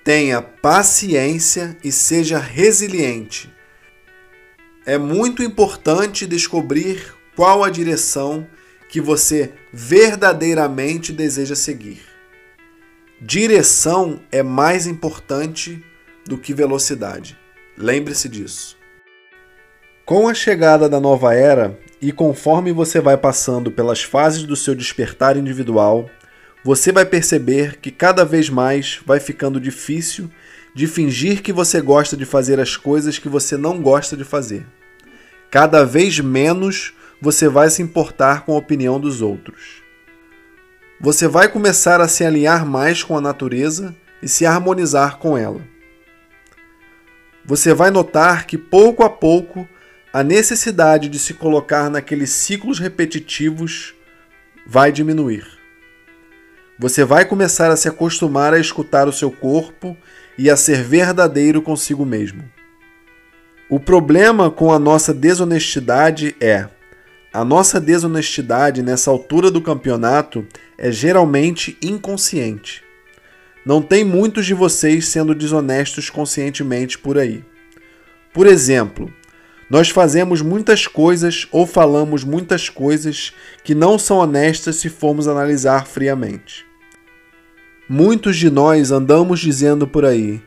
Tenha 0.04 0.42
paciência 0.42 1.78
e 1.82 1.90
seja 1.90 2.38
resiliente. 2.38 3.50
É 4.84 4.99
muito 4.99 5.42
importante 5.42 6.26
descobrir 6.26 7.14
qual 7.34 7.64
a 7.64 7.70
direção 7.70 8.46
que 8.87 9.00
você 9.00 9.54
verdadeiramente 9.73 11.11
deseja 11.11 11.54
seguir. 11.54 12.02
Direção 13.18 14.20
é 14.30 14.42
mais 14.42 14.87
importante 14.87 15.82
do 16.26 16.37
que 16.37 16.52
velocidade. 16.52 17.38
Lembre-se 17.75 18.28
disso. 18.28 18.76
Com 20.04 20.28
a 20.28 20.34
chegada 20.34 20.87
da 20.87 21.00
nova 21.00 21.34
era 21.34 21.80
e 22.02 22.12
conforme 22.12 22.73
você 22.73 23.00
vai 23.00 23.16
passando 23.16 23.70
pelas 23.70 24.02
fases 24.02 24.42
do 24.42 24.54
seu 24.54 24.75
despertar 24.75 25.38
individual, 25.38 26.11
você 26.64 26.90
vai 26.90 27.04
perceber 27.04 27.76
que 27.76 27.90
cada 27.90 28.25
vez 28.25 28.49
mais 28.49 28.99
vai 29.04 29.21
ficando 29.21 29.61
difícil 29.61 30.30
de 30.75 30.87
fingir 30.87 31.42
que 31.42 31.52
você 31.52 31.78
gosta 31.78 32.16
de 32.16 32.25
fazer 32.25 32.59
as 32.59 32.75
coisas 32.75 33.18
que 33.18 33.28
você 33.28 33.59
não 33.59 33.83
gosta 33.83 34.16
de 34.16 34.25
fazer. 34.25 34.66
Cada 35.50 35.85
vez 35.85 36.18
menos 36.18 36.94
você 37.21 37.49
vai 37.49 37.68
se 37.68 37.83
importar 37.83 38.47
com 38.47 38.54
a 38.54 38.56
opinião 38.56 38.99
dos 38.99 39.21
outros. 39.21 39.83
Você 40.99 41.28
vai 41.28 41.49
começar 41.49 42.00
a 42.00 42.09
se 42.09 42.25
alinhar 42.25 42.64
mais 42.64 43.02
com 43.02 43.14
a 43.14 43.21
natureza 43.21 43.94
e 44.23 44.28
se 44.28 44.47
harmonizar 44.47 45.18
com 45.18 45.37
ela. 45.37 45.61
Você 47.44 47.75
vai 47.75 47.90
notar 47.90 48.47
que 48.47 48.56
pouco 48.56 49.04
a 49.04 49.11
pouco 49.11 49.68
a 50.11 50.25
necessidade 50.25 51.11
de 51.11 51.18
se 51.18 51.35
colocar 51.35 51.90
naqueles 51.90 52.30
ciclos 52.30 52.78
repetitivos 52.78 53.94
vai 54.66 54.90
diminuir. 54.90 55.53
Você 56.78 57.04
vai 57.04 57.24
começar 57.24 57.70
a 57.70 57.76
se 57.76 57.88
acostumar 57.88 58.52
a 58.52 58.58
escutar 58.58 59.06
o 59.06 59.12
seu 59.12 59.30
corpo 59.30 59.96
e 60.36 60.50
a 60.50 60.56
ser 60.56 60.82
verdadeiro 60.82 61.62
consigo 61.62 62.04
mesmo. 62.04 62.42
O 63.70 63.78
problema 63.78 64.50
com 64.50 64.72
a 64.72 64.78
nossa 64.78 65.14
desonestidade 65.14 66.34
é: 66.40 66.68
a 67.32 67.44
nossa 67.44 67.80
desonestidade 67.80 68.82
nessa 68.82 69.10
altura 69.10 69.50
do 69.50 69.60
campeonato 69.60 70.46
é 70.76 70.90
geralmente 70.90 71.78
inconsciente. 71.80 72.82
Não 73.64 73.80
tem 73.80 74.04
muitos 74.04 74.44
de 74.44 74.52
vocês 74.52 75.08
sendo 75.08 75.34
desonestos 75.34 76.10
conscientemente 76.10 76.98
por 76.98 77.16
aí. 77.16 77.44
Por 78.32 78.46
exemplo, 78.46 79.10
nós 79.68 79.88
fazemos 79.88 80.42
muitas 80.42 80.87
coisas 80.87 81.49
ou 81.50 81.66
falamos 81.66 82.23
muitas 82.23 82.68
coisas 82.68 83.33
que 83.62 83.75
não 83.75 83.99
são 83.99 84.18
honestas 84.18 84.76
se 84.76 84.88
formos 84.88 85.26
analisar 85.26 85.87
friamente. 85.87 86.66
Muitos 87.88 88.37
de 88.37 88.50
nós 88.50 88.90
andamos 88.90 89.40
dizendo 89.40 89.87
por 89.87 90.04
aí: 90.04 90.42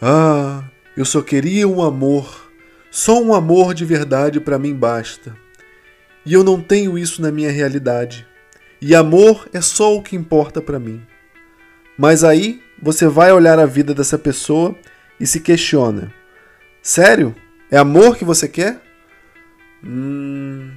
Ah, 0.00 0.64
eu 0.96 1.04
só 1.04 1.22
queria 1.22 1.66
um 1.68 1.82
amor, 1.82 2.50
só 2.90 3.22
um 3.22 3.34
amor 3.34 3.74
de 3.74 3.84
verdade 3.84 4.40
para 4.40 4.58
mim 4.58 4.74
basta. 4.74 5.36
E 6.24 6.32
eu 6.32 6.44
não 6.44 6.60
tenho 6.60 6.96
isso 6.96 7.20
na 7.20 7.32
minha 7.32 7.50
realidade. 7.50 8.26
E 8.80 8.94
amor 8.94 9.48
é 9.52 9.60
só 9.60 9.96
o 9.96 10.02
que 10.02 10.16
importa 10.16 10.60
para 10.60 10.78
mim. 10.78 11.00
Mas 11.96 12.24
aí 12.24 12.60
você 12.80 13.06
vai 13.06 13.32
olhar 13.32 13.58
a 13.58 13.66
vida 13.66 13.94
dessa 13.94 14.18
pessoa 14.18 14.76
e 15.18 15.26
se 15.26 15.40
questiona: 15.40 16.12
Sério? 16.82 17.34
É 17.72 17.78
amor 17.78 18.18
que 18.18 18.24
você 18.24 18.46
quer? 18.46 18.82
Hum... 19.82 20.70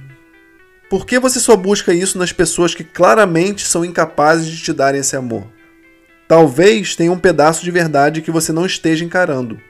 Por 0.88 1.04
que 1.04 1.18
você 1.18 1.38
só 1.38 1.54
busca 1.54 1.92
isso 1.92 2.16
nas 2.16 2.32
pessoas 2.32 2.74
que 2.74 2.82
claramente 2.82 3.66
são 3.66 3.84
incapazes 3.84 4.46
de 4.46 4.62
te 4.62 4.72
darem 4.72 5.02
esse 5.02 5.14
amor? 5.14 5.46
Talvez 6.26 6.96
tenha 6.96 7.12
um 7.12 7.18
pedaço 7.18 7.62
de 7.62 7.70
verdade 7.70 8.22
que 8.22 8.30
você 8.30 8.50
não 8.50 8.64
esteja 8.64 9.04
encarando. 9.04 9.60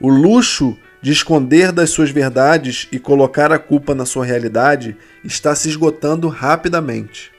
O 0.00 0.08
luxo 0.08 0.78
de 1.02 1.10
esconder 1.10 1.72
das 1.72 1.90
suas 1.90 2.10
verdades 2.10 2.86
e 2.92 2.98
colocar 3.00 3.50
a 3.50 3.58
culpa 3.58 3.92
na 3.92 4.06
sua 4.06 4.24
realidade 4.24 4.96
está 5.24 5.52
se 5.52 5.68
esgotando 5.68 6.28
rapidamente. 6.28 7.32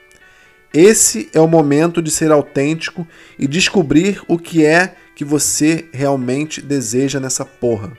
Esse 0.74 1.30
é 1.32 1.40
o 1.40 1.48
momento 1.48 2.02
de 2.02 2.10
ser 2.10 2.30
autêntico 2.30 3.08
e 3.38 3.46
descobrir 3.46 4.20
o 4.28 4.38
que 4.38 4.66
é 4.66 4.96
que 5.14 5.24
você 5.24 5.88
realmente 5.94 6.60
deseja 6.60 7.18
nessa 7.18 7.46
porra. 7.46 7.96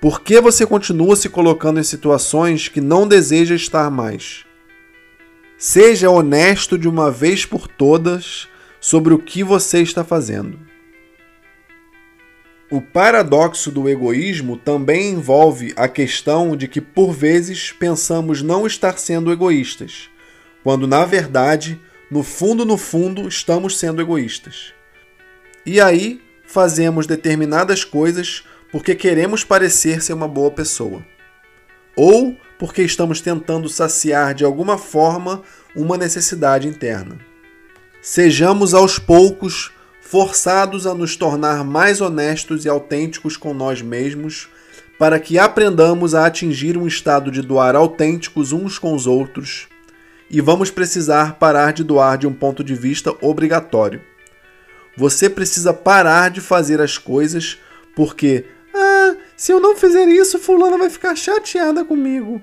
Por 0.00 0.20
que 0.20 0.40
você 0.40 0.66
continua 0.66 1.16
se 1.16 1.28
colocando 1.28 1.80
em 1.80 1.84
situações 1.84 2.68
que 2.68 2.80
não 2.80 3.08
deseja 3.08 3.54
estar 3.54 3.90
mais? 3.90 4.44
Seja 5.56 6.10
honesto 6.10 6.76
de 6.76 6.86
uma 6.86 7.10
vez 7.10 7.46
por 7.46 7.66
todas 7.66 8.46
sobre 8.78 9.14
o 9.14 9.18
que 9.18 9.42
você 9.42 9.80
está 9.80 10.04
fazendo. 10.04 10.58
O 12.70 12.80
paradoxo 12.80 13.70
do 13.70 13.88
egoísmo 13.88 14.56
também 14.56 15.12
envolve 15.12 15.72
a 15.76 15.88
questão 15.88 16.56
de 16.56 16.68
que, 16.68 16.80
por 16.80 17.12
vezes, 17.12 17.72
pensamos 17.72 18.42
não 18.42 18.66
estar 18.66 18.98
sendo 18.98 19.32
egoístas, 19.32 20.10
quando, 20.62 20.86
na 20.86 21.04
verdade, 21.04 21.80
no 22.10 22.22
fundo, 22.22 22.64
no 22.64 22.76
fundo, 22.76 23.28
estamos 23.28 23.78
sendo 23.78 24.02
egoístas. 24.02 24.74
E 25.64 25.80
aí, 25.80 26.20
fazemos 26.44 27.06
determinadas 27.06 27.84
coisas 27.84 28.44
porque 28.70 28.94
queremos 28.94 29.44
parecer 29.44 30.02
ser 30.02 30.12
uma 30.12 30.28
boa 30.28 30.50
pessoa. 30.50 31.04
Ou 31.96 32.36
porque 32.58 32.82
estamos 32.82 33.20
tentando 33.20 33.68
saciar 33.68 34.34
de 34.34 34.44
alguma 34.44 34.78
forma 34.78 35.42
uma 35.74 35.96
necessidade 35.96 36.66
interna. 36.66 37.18
Sejamos 38.00 38.72
aos 38.74 38.98
poucos 38.98 39.72
forçados 40.00 40.86
a 40.86 40.94
nos 40.94 41.16
tornar 41.16 41.64
mais 41.64 42.00
honestos 42.00 42.64
e 42.64 42.68
autênticos 42.68 43.36
com 43.36 43.52
nós 43.52 43.82
mesmos, 43.82 44.48
para 44.98 45.18
que 45.18 45.38
aprendamos 45.38 46.14
a 46.14 46.24
atingir 46.24 46.78
um 46.78 46.86
estado 46.86 47.30
de 47.30 47.42
doar 47.42 47.74
autênticos 47.74 48.52
uns 48.52 48.78
com 48.78 48.94
os 48.94 49.06
outros, 49.06 49.66
e 50.30 50.40
vamos 50.40 50.70
precisar 50.70 51.34
parar 51.34 51.72
de 51.72 51.84
doar 51.84 52.16
de 52.16 52.26
um 52.26 52.32
ponto 52.32 52.62
de 52.62 52.74
vista 52.74 53.14
obrigatório. 53.20 54.00
Você 54.96 55.28
precisa 55.28 55.74
parar 55.74 56.30
de 56.30 56.40
fazer 56.40 56.80
as 56.80 56.96
coisas 56.96 57.58
porque, 57.94 58.46
ah, 58.76 59.16
se 59.36 59.52
eu 59.52 59.58
não 59.58 59.76
fizer 59.76 60.06
isso, 60.08 60.38
fulana 60.38 60.76
vai 60.76 60.90
ficar 60.90 61.16
chateada 61.16 61.84
comigo. 61.84 62.42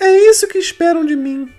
É 0.00 0.10
isso 0.30 0.48
que 0.48 0.58
esperam 0.58 1.04
de 1.04 1.14
mim. 1.14 1.52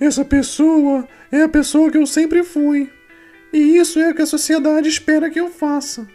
Essa 0.00 0.24
pessoa 0.24 1.06
é 1.30 1.42
a 1.42 1.48
pessoa 1.48 1.90
que 1.90 1.98
eu 1.98 2.06
sempre 2.06 2.42
fui. 2.42 2.90
E 3.52 3.76
isso 3.76 3.98
é 4.00 4.10
o 4.10 4.14
que 4.14 4.22
a 4.22 4.26
sociedade 4.26 4.88
espera 4.88 5.30
que 5.30 5.40
eu 5.40 5.48
faça. 5.48 6.06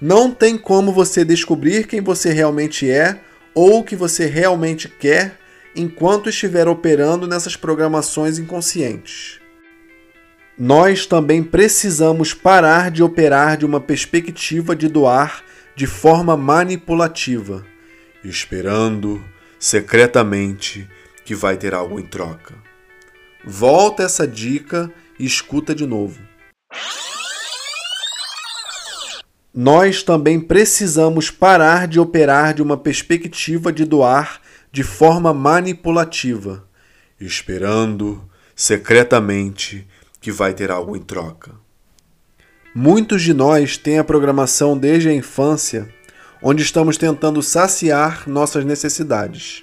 Não 0.00 0.30
tem 0.30 0.58
como 0.58 0.92
você 0.92 1.24
descobrir 1.24 1.86
quem 1.86 2.00
você 2.00 2.32
realmente 2.32 2.90
é 2.90 3.20
ou 3.54 3.78
o 3.78 3.84
que 3.84 3.96
você 3.96 4.26
realmente 4.26 4.88
quer 4.88 5.38
enquanto 5.74 6.28
estiver 6.28 6.68
operando 6.68 7.26
nessas 7.26 7.56
programações 7.56 8.38
inconscientes. 8.38 9.40
Nós 10.58 11.06
também 11.06 11.42
precisamos 11.42 12.34
parar 12.34 12.90
de 12.90 13.02
operar 13.02 13.56
de 13.56 13.64
uma 13.64 13.80
perspectiva 13.80 14.76
de 14.76 14.86
doar 14.86 15.42
de 15.74 15.86
forma 15.86 16.36
manipulativa, 16.36 17.64
esperando 18.24 19.24
secretamente 19.58 20.88
que 21.24 21.34
vai 21.34 21.56
ter 21.56 21.74
algo 21.74 21.98
em 21.98 22.06
troca. 22.06 22.54
Volta 23.44 24.02
essa 24.02 24.26
dica 24.26 24.92
e 25.18 25.24
escuta 25.24 25.74
de 25.74 25.86
novo. 25.86 26.20
Nós 29.54 30.02
também 30.02 30.40
precisamos 30.40 31.30
parar 31.30 31.86
de 31.86 32.00
operar 32.00 32.54
de 32.54 32.62
uma 32.62 32.76
perspectiva 32.76 33.72
de 33.72 33.84
doar 33.84 34.40
de 34.70 34.82
forma 34.82 35.34
manipulativa, 35.34 36.66
esperando 37.20 38.26
secretamente 38.56 39.86
que 40.20 40.32
vai 40.32 40.54
ter 40.54 40.70
algo 40.70 40.96
em 40.96 41.02
troca. 41.02 41.52
Muitos 42.74 43.20
de 43.20 43.34
nós 43.34 43.76
têm 43.76 43.98
a 43.98 44.04
programação 44.04 44.78
desde 44.78 45.10
a 45.10 45.14
infância, 45.14 45.86
onde 46.42 46.62
estamos 46.62 46.96
tentando 46.96 47.42
saciar 47.42 48.26
nossas 48.26 48.64
necessidades. 48.64 49.62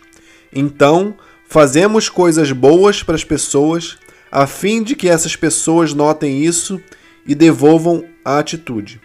Então, 0.53 1.15
fazemos 1.47 2.07
coisas 2.07 2.51
boas 2.51 3.01
para 3.01 3.15
as 3.15 3.23
pessoas 3.23 3.97
a 4.31 4.45
fim 4.45 4.83
de 4.83 4.95
que 4.95 5.09
essas 5.09 5.35
pessoas 5.35 5.91
notem 5.91 6.43
isso 6.43 6.79
e 7.25 7.33
devolvam 7.33 8.05
a 8.23 8.37
atitude. 8.37 9.01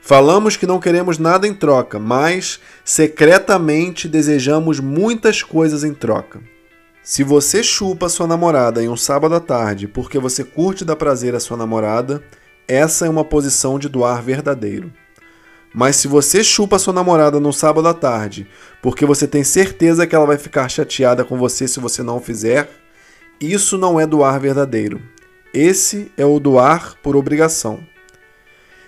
Falamos 0.00 0.56
que 0.56 0.66
não 0.66 0.80
queremos 0.80 1.18
nada 1.18 1.46
em 1.46 1.52
troca, 1.52 1.98
mas 1.98 2.58
secretamente 2.82 4.08
desejamos 4.08 4.80
muitas 4.80 5.42
coisas 5.42 5.84
em 5.84 5.92
troca. 5.92 6.40
Se 7.02 7.22
você 7.22 7.62
chupa 7.62 8.08
sua 8.08 8.26
namorada 8.26 8.82
em 8.82 8.88
um 8.88 8.96
sábado 8.96 9.34
à 9.34 9.40
tarde 9.40 9.86
porque 9.86 10.18
você 10.18 10.42
curte 10.44 10.82
dar 10.82 10.96
prazer 10.96 11.34
à 11.34 11.40
sua 11.40 11.58
namorada, 11.58 12.22
essa 12.68 13.06
é 13.06 13.08
uma 13.08 13.24
posição 13.24 13.78
de 13.78 13.88
doar 13.88 14.22
verdadeiro. 14.22 14.92
Mas 15.74 15.96
se 15.96 16.06
você 16.06 16.44
chupa 16.44 16.78
sua 16.78 16.92
namorada 16.92 17.40
no 17.40 17.52
sábado 17.52 17.88
à 17.88 17.94
tarde 17.94 18.46
porque 18.82 19.04
você 19.06 19.26
tem 19.26 19.42
certeza 19.42 20.06
que 20.06 20.14
ela 20.14 20.26
vai 20.26 20.38
ficar 20.38 20.68
chateada 20.68 21.24
com 21.24 21.36
você 21.36 21.66
se 21.66 21.80
você 21.80 22.02
não 22.02 22.18
o 22.18 22.20
fizer, 22.20 22.68
isso 23.40 23.78
não 23.78 23.98
é 23.98 24.06
doar 24.06 24.38
verdadeiro. 24.38 25.00
Esse 25.52 26.12
é 26.16 26.26
o 26.26 26.38
doar 26.38 26.94
por 27.02 27.16
obrigação. 27.16 27.80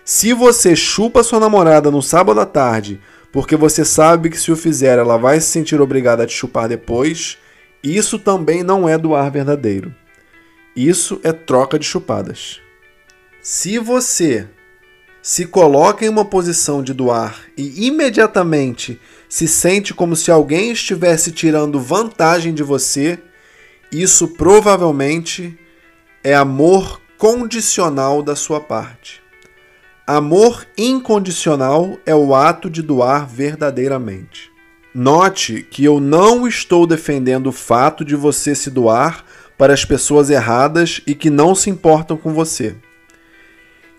Se 0.04 0.32
você 0.32 0.76
chupa 0.76 1.22
sua 1.22 1.40
namorada 1.40 1.90
no 1.90 2.02
sábado 2.02 2.40
à 2.40 2.46
tarde 2.46 3.00
porque 3.32 3.56
você 3.56 3.84
sabe 3.84 4.28
que 4.28 4.38
se 4.38 4.50
o 4.50 4.56
fizer 4.56 4.98
ela 4.98 5.16
vai 5.16 5.40
se 5.40 5.48
sentir 5.48 5.80
obrigada 5.80 6.24
a 6.24 6.26
te 6.26 6.32
chupar 6.32 6.68
depois, 6.68 7.38
isso 7.82 8.18
também 8.18 8.62
não 8.62 8.88
é 8.88 8.98
doar 8.98 9.30
verdadeiro. 9.30 9.94
Isso 10.74 11.20
é 11.22 11.32
troca 11.32 11.78
de 11.78 11.86
chupadas. 11.86 12.60
Se 13.42 13.78
você 13.78 14.46
se 15.22 15.46
coloca 15.46 16.04
em 16.04 16.10
uma 16.10 16.26
posição 16.26 16.82
de 16.82 16.92
doar 16.92 17.40
e 17.56 17.86
imediatamente 17.86 19.00
se 19.30 19.48
sente 19.48 19.94
como 19.94 20.14
se 20.14 20.30
alguém 20.30 20.72
estivesse 20.72 21.32
tirando 21.32 21.80
vantagem 21.80 22.52
de 22.52 22.62
você, 22.62 23.18
isso 23.90 24.28
provavelmente 24.28 25.58
é 26.22 26.34
amor 26.34 27.00
condicional 27.16 28.22
da 28.22 28.36
sua 28.36 28.60
parte. 28.60 29.22
Amor 30.06 30.66
incondicional 30.76 31.98
é 32.04 32.14
o 32.14 32.34
ato 32.34 32.68
de 32.68 32.82
doar 32.82 33.26
verdadeiramente. 33.26 34.50
Note 34.94 35.62
que 35.62 35.82
eu 35.82 35.98
não 35.98 36.46
estou 36.46 36.86
defendendo 36.86 37.46
o 37.46 37.52
fato 37.52 38.04
de 38.04 38.16
você 38.16 38.54
se 38.54 38.70
doar 38.70 39.24
para 39.56 39.72
as 39.72 39.84
pessoas 39.84 40.28
erradas 40.28 41.00
e 41.06 41.14
que 41.14 41.30
não 41.30 41.54
se 41.54 41.70
importam 41.70 42.18
com 42.18 42.34
você. 42.34 42.76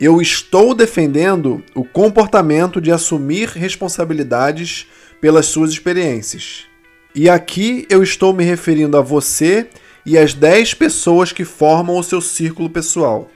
Eu 0.02 0.20
estou 0.20 0.74
defendendo 0.74 1.64
o 1.76 1.86
comportamento 1.86 2.82
de 2.82 2.92
assumir 2.92 3.50
responsabilidades 3.50 4.88
pelas 5.22 5.46
suas 5.46 5.70
experiências. 5.70 6.66
E 7.14 7.30
aqui 7.30 7.86
eu 7.88 8.02
estou 8.02 8.34
me 8.34 8.44
referindo 8.44 8.98
a 8.98 9.02
você 9.02 9.68
e 10.04 10.18
as 10.18 10.34
10 10.34 10.74
pessoas 10.74 11.32
que 11.32 11.46
formam 11.46 12.00
o 12.00 12.04
seu 12.04 12.20
círculo 12.20 12.68
pessoal. 12.68 13.30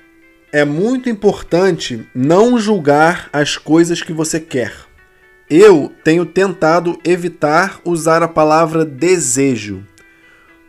É 0.52 0.66
muito 0.66 1.08
importante 1.08 2.04
não 2.16 2.58
julgar 2.58 3.30
as 3.32 3.58
coisas 3.58 4.02
que 4.02 4.12
você 4.12 4.40
quer. 4.40 4.74
Eu 5.48 5.94
tenho 6.04 6.26
tentado 6.26 7.00
evitar 7.06 7.80
usar 7.86 8.24
a 8.24 8.28
palavra 8.28 8.84
desejo, 8.84 9.84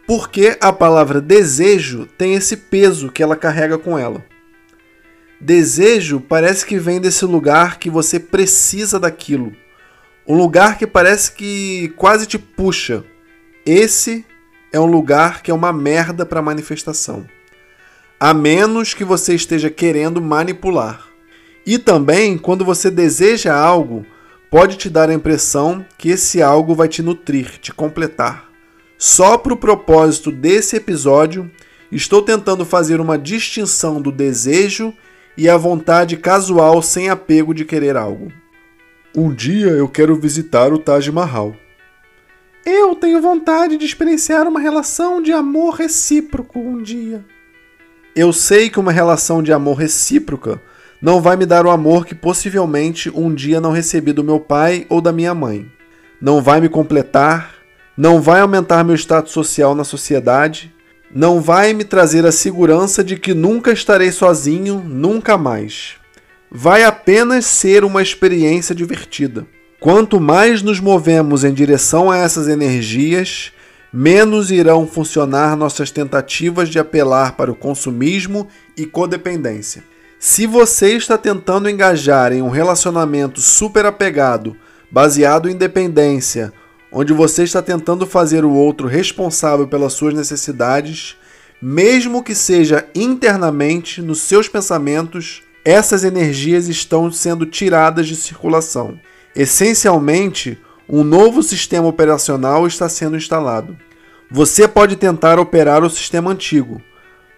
porque 0.07 0.59
a 0.61 0.75
palavra 0.75 1.23
desejo 1.23 2.07
tem 2.19 2.35
esse 2.35 2.55
peso 2.55 3.11
que 3.11 3.23
ela 3.23 3.35
carrega 3.35 3.79
com 3.79 3.99
ela. 3.99 4.23
Desejo 5.41 6.21
parece 6.21 6.65
que 6.65 6.79
vem 6.79 7.01
desse 7.01 7.25
lugar 7.25 7.79
que 7.79 7.91
você 7.91 8.19
precisa 8.19 8.99
daquilo, 8.99 9.53
um 10.27 10.35
lugar 10.35 10.79
que 10.79 10.87
parece 10.87 11.33
que 11.33 11.93
quase 11.97 12.27
te 12.27 12.39
puxa. 12.39 13.05
Esse 13.65 14.25
é 14.73 14.81
um 14.81 14.87
lugar 14.87 15.43
que 15.43 15.51
é 15.51 15.55
uma 15.55 15.73
merda 15.73 16.25
para 16.25 16.43
manifestação. 16.43 17.27
A 18.19 18.33
menos 18.33 18.95
que 18.95 19.05
você 19.05 19.35
esteja 19.35 19.69
querendo 19.69 20.23
manipular. 20.23 21.07
E 21.67 21.79
também, 21.79 22.39
quando 22.39 22.65
você 22.65 22.91
deseja 22.91 23.55
algo, 23.55 24.07
pode 24.51 24.77
te 24.77 24.89
dar 24.89 25.11
a 25.11 25.15
impressão 25.15 25.85
que 25.99 26.09
esse 26.11 26.41
algo 26.41 26.75
vai 26.75 26.89
te 26.89 27.03
nutrir, 27.03 27.59
te 27.59 27.73
completar. 27.73 28.49
Só 28.97 29.37
para 29.37 29.53
o 29.53 29.57
propósito 29.57 30.33
desse 30.33 30.77
episódio, 30.77 31.51
estou 31.93 32.23
tentando 32.23 32.65
fazer 32.65 33.01
uma 33.01 33.19
distinção 33.19 34.01
do 34.01 34.11
desejo 34.11 34.95
e 35.37 35.49
a 35.49 35.57
vontade 35.57 36.17
casual 36.17 36.81
sem 36.81 37.09
apego 37.09 37.53
de 37.53 37.65
querer 37.65 37.97
algo. 37.97 38.33
Um 39.15 39.33
dia 39.33 39.69
eu 39.69 39.89
quero 39.89 40.17
visitar 40.17 40.73
o 40.73 40.79
Taj 40.79 41.11
Mahal. 41.11 41.55
Eu 42.65 42.95
tenho 42.95 43.23
vontade 43.23 43.77
de 43.77 43.85
experienciar 43.85 44.49
uma 44.49 44.61
relação 44.61 45.23
de 45.23 45.33
amor 45.33 45.75
recíproco 45.75 46.59
um 46.59 46.83
dia. 46.83 47.25
Eu 48.15 48.33
sei 48.33 48.71
que 48.71 48.81
uma 48.81 48.91
relação 48.91 49.43
de 49.43 49.53
amor 49.53 49.77
recíproca 49.77 50.61
Não 51.01 51.21
vai 51.21 51.37
me 51.37 51.45
dar 51.45 51.67
o 51.67 51.71
amor 51.71 52.07
que 52.07 52.15
possivelmente 52.15 53.11
um 53.11 53.35
dia 53.35 53.61
não 53.61 53.71
recebi 53.71 54.13
do 54.13 54.25
meu 54.25 54.41
pai 54.41 54.87
ou 54.89 55.01
da 55.01 55.13
minha 55.13 55.35
mãe. 55.35 55.71
Não 56.21 56.41
vai 56.41 56.61
me 56.61 56.71
completar, 56.71 57.55
não 57.97 58.21
vai 58.21 58.41
aumentar 58.41 58.83
meu 58.83 58.95
status 58.95 59.33
social 59.33 59.75
na 59.75 59.85
sociedade, 59.85 60.75
não 61.15 61.41
vai 61.41 61.73
me 61.73 61.85
trazer 61.85 62.27
a 62.27 62.33
segurança 62.33 63.03
de 63.03 63.17
que 63.17 63.33
nunca 63.33 63.73
estarei 63.73 64.11
sozinho, 64.11 64.83
nunca 64.85 65.39
mais. 65.39 65.95
Vai 66.51 66.85
apenas 66.85 67.47
ser 67.47 67.85
uma 67.85 68.03
experiência 68.03 68.75
divertida. 68.75 69.47
Quanto 69.79 70.21
mais 70.21 70.63
nos 70.63 70.81
movemos 70.81 71.45
em 71.45 71.53
direção 71.53 72.11
a 72.11 72.17
essas 72.17 72.49
energias, 72.49 73.53
menos 73.93 74.51
irão 74.51 74.87
funcionar 74.87 75.57
nossas 75.57 75.91
tentativas 75.91 76.69
de 76.69 76.79
apelar 76.79 77.37
para 77.37 77.53
o 77.53 77.57
consumismo 77.57 78.49
e 78.77 78.87
codependência. 78.87 79.85
Se 80.19 80.47
você 80.47 80.97
está 80.97 81.19
tentando 81.19 81.69
engajar 81.69 82.33
em 82.33 82.43
um 82.43 82.49
relacionamento 82.49 83.41
super 83.41 83.85
apegado, 83.85 84.57
baseado 84.91 85.49
em 85.49 85.55
dependência, 85.55 86.53
onde 86.99 87.13
você 87.13 87.43
está 87.45 87.61
tentando 87.61 88.07
fazer 88.07 88.43
o 88.43 88.55
outro 88.55 88.89
responsável 88.89 89.69
pelas 89.69 89.93
suas 89.93 90.15
necessidades, 90.15 91.15
mesmo 91.61 92.23
que 92.23 92.35
seja 92.35 92.89
internamente 92.95 94.01
nos 94.01 94.23
seus 94.23 94.49
pensamentos, 94.49 95.43
essas 95.63 96.05
energias 96.05 96.69
estão 96.69 97.13
sendo 97.13 97.45
tiradas 97.45 98.07
de 98.07 98.17
circulação. 98.17 98.99
Essencialmente, 99.35 100.59
um 100.89 101.05
novo 101.05 101.43
sistema 101.43 101.87
operacional 101.87 102.67
está 102.67 102.89
sendo 102.89 103.19
instalado. 103.19 103.77
Você 104.31 104.67
pode 104.67 104.97
tentar 104.97 105.39
operar 105.39 105.85
o 105.85 105.91
sistema 105.91 106.31
antigo, 106.31 106.81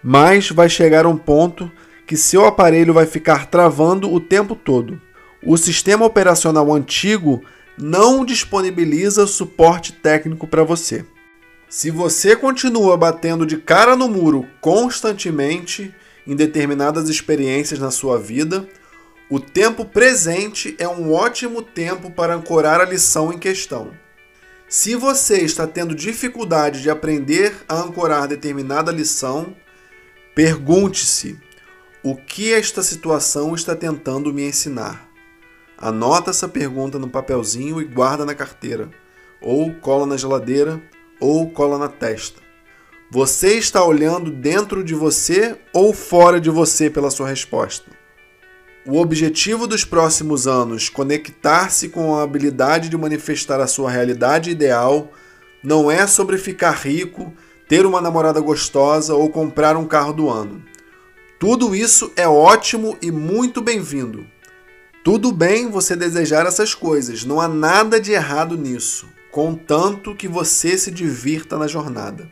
mas 0.01 0.49
vai 0.49 0.69
chegar 0.69 1.05
um 1.05 1.17
ponto 1.17 1.69
que 2.07 2.15
seu 2.15 2.45
aparelho 2.45 2.93
vai 2.93 3.05
ficar 3.05 3.47
travando 3.47 4.09
o 4.09 4.21
tempo 4.21 4.55
todo. 4.55 5.01
O 5.45 5.57
sistema 5.57 6.05
operacional 6.05 6.73
antigo 6.73 7.43
não 7.79 8.25
disponibiliza 8.25 9.25
suporte 9.25 9.93
técnico 9.93 10.45
para 10.45 10.63
você. 10.63 11.05
Se 11.69 11.89
você 11.89 12.35
continua 12.35 12.97
batendo 12.97 13.45
de 13.45 13.57
cara 13.57 13.95
no 13.95 14.09
muro 14.09 14.45
constantemente 14.59 15.93
em 16.27 16.35
determinadas 16.35 17.07
experiências 17.07 17.79
na 17.79 17.89
sua 17.89 18.19
vida, 18.19 18.67
o 19.29 19.39
tempo 19.39 19.85
presente 19.85 20.75
é 20.77 20.87
um 20.87 21.13
ótimo 21.13 21.61
tempo 21.61 22.11
para 22.11 22.35
ancorar 22.35 22.81
a 22.81 22.85
lição 22.85 23.31
em 23.31 23.37
questão. 23.37 23.91
Se 24.67 24.95
você 24.95 25.41
está 25.41 25.65
tendo 25.65 25.95
dificuldade 25.95 26.81
de 26.81 26.89
aprender 26.89 27.55
a 27.67 27.75
ancorar 27.75 28.27
determinada 28.27 28.91
lição, 28.91 29.55
pergunte-se: 30.35 31.39
o 32.03 32.15
que 32.15 32.53
esta 32.53 32.83
situação 32.83 33.55
está 33.55 33.75
tentando 33.75 34.33
me 34.33 34.43
ensinar? 34.43 35.08
Anota 35.81 36.31
essa 36.31 36.45
pergunta 36.45 36.99
no 36.99 37.09
papelzinho 37.09 37.79
e 37.79 37.85
guarda 37.85 38.25
na 38.25 38.35
carteira, 38.35 38.89
ou 39.41 39.73
cola 39.75 40.05
na 40.05 40.17
geladeira, 40.17 40.81
ou 41.21 41.49
cola 41.51 41.77
na 41.77 41.87
testa. 41.87 42.41
Você 43.09 43.57
está 43.57 43.81
olhando 43.81 44.29
dentro 44.29 44.83
de 44.83 44.93
você 44.93 45.57
ou 45.73 45.93
fora 45.93 46.41
de 46.41 46.49
você 46.49 46.89
pela 46.89 47.09
sua 47.09 47.29
resposta? 47.29 47.89
O 48.85 48.99
objetivo 48.99 49.65
dos 49.67 49.85
próximos 49.85 50.47
anos, 50.47 50.89
conectar-se 50.89 51.87
com 51.87 52.13
a 52.13 52.23
habilidade 52.23 52.89
de 52.89 52.97
manifestar 52.97 53.61
a 53.61 53.67
sua 53.67 53.89
realidade 53.89 54.49
ideal, 54.49 55.13
não 55.63 55.89
é 55.89 56.05
sobre 56.05 56.37
ficar 56.37 56.71
rico, 56.71 57.33
ter 57.69 57.85
uma 57.85 58.01
namorada 58.01 58.41
gostosa 58.41 59.15
ou 59.15 59.29
comprar 59.29 59.77
um 59.77 59.85
carro 59.85 60.11
do 60.11 60.29
ano. 60.29 60.61
Tudo 61.39 61.73
isso 61.73 62.11
é 62.17 62.27
ótimo 62.27 62.97
e 63.01 63.11
muito 63.11 63.61
bem-vindo. 63.61 64.27
Tudo 65.03 65.31
bem 65.31 65.69
você 65.69 65.95
desejar 65.95 66.45
essas 66.45 66.75
coisas, 66.75 67.23
não 67.23 67.39
há 67.39 67.47
nada 67.47 67.99
de 67.99 68.11
errado 68.11 68.57
nisso, 68.57 69.07
contanto 69.31 70.15
que 70.15 70.27
você 70.27 70.77
se 70.77 70.91
divirta 70.91 71.57
na 71.57 71.67
jornada. 71.67 72.29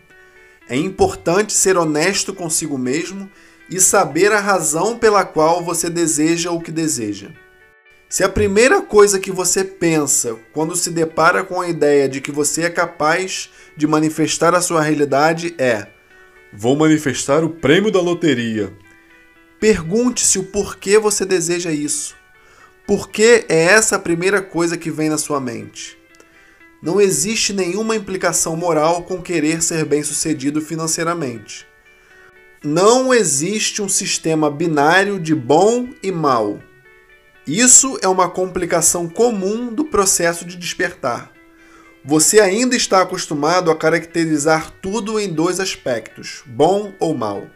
É 0.68 0.76
importante 0.76 1.54
ser 1.54 1.78
honesto 1.78 2.34
consigo 2.34 2.78
mesmo 2.78 3.30
e 3.70 3.80
saber 3.80 4.32
a 4.32 4.40
razão 4.40 4.98
pela 4.98 5.24
qual 5.24 5.64
você 5.64 5.90
deseja 5.90 6.52
o 6.52 6.62
que 6.62 6.72
deseja. 6.72 7.30
Se 8.10 8.24
a 8.24 8.30
primeira 8.30 8.82
coisa 8.82 9.20
que 9.20 9.32
você 9.32 9.64
pensa 9.64 10.36
quando 10.54 10.76
se 10.76 10.92
depara 10.92 11.44
com 11.44 11.60
a 11.62 11.70
ideia 11.70 12.08
de 12.08 12.22
que 12.22 12.32
você 12.32 12.64
é 12.64 12.70
capaz 12.70 13.50
de 13.76 13.88
manifestar 13.88 14.54
a 14.54 14.62
sua 14.62 14.82
realidade 14.82 15.56
é: 15.58 15.88
Vou 16.54 16.76
manifestar 16.76 17.44
o 17.44 17.50
prêmio 17.50 17.92
da 17.92 18.00
loteria 18.00 18.74
Pergunte-se 19.60 20.38
o 20.38 20.44
porquê 20.44 21.00
você 21.00 21.26
deseja 21.26 21.72
isso. 21.72 22.16
Por 22.88 23.10
que 23.10 23.46
é 23.50 23.64
essa 23.64 23.98
a 23.98 24.00
primeira 24.00 24.42
coisa 24.42 24.78
que 24.78 24.90
vem 24.90 25.10
na 25.10 25.18
sua 25.18 25.42
mente? 25.42 25.98
Não 26.82 27.02
existe 27.02 27.52
nenhuma 27.52 27.98
implicação 27.98 28.56
moral 28.56 29.04
com 29.04 29.22
querer 29.22 29.62
ser 29.62 29.84
bem-sucedido 29.84 30.62
financeiramente. 30.62 31.68
Não 32.64 33.14
existe 33.14 33.82
um 33.82 33.90
sistema 33.90 34.50
binário 34.50 35.20
de 35.20 35.36
bom 35.36 35.90
e 36.02 36.14
mal. 36.14 36.60
Isso 37.46 38.00
é 38.02 38.08
uma 38.08 38.30
complicação 38.30 39.10
comum 39.10 39.68
do 39.68 39.84
processo 39.84 40.46
de 40.46 40.56
despertar. 40.56 41.34
Você 42.06 42.40
ainda 42.40 42.74
está 42.74 43.02
acostumado 43.02 43.70
a 43.70 43.76
caracterizar 43.76 44.72
tudo 44.82 45.20
em 45.20 45.28
dois 45.28 45.60
aspectos, 45.60 46.42
bom 46.46 46.94
ou 47.02 47.14
mal. 47.14 47.48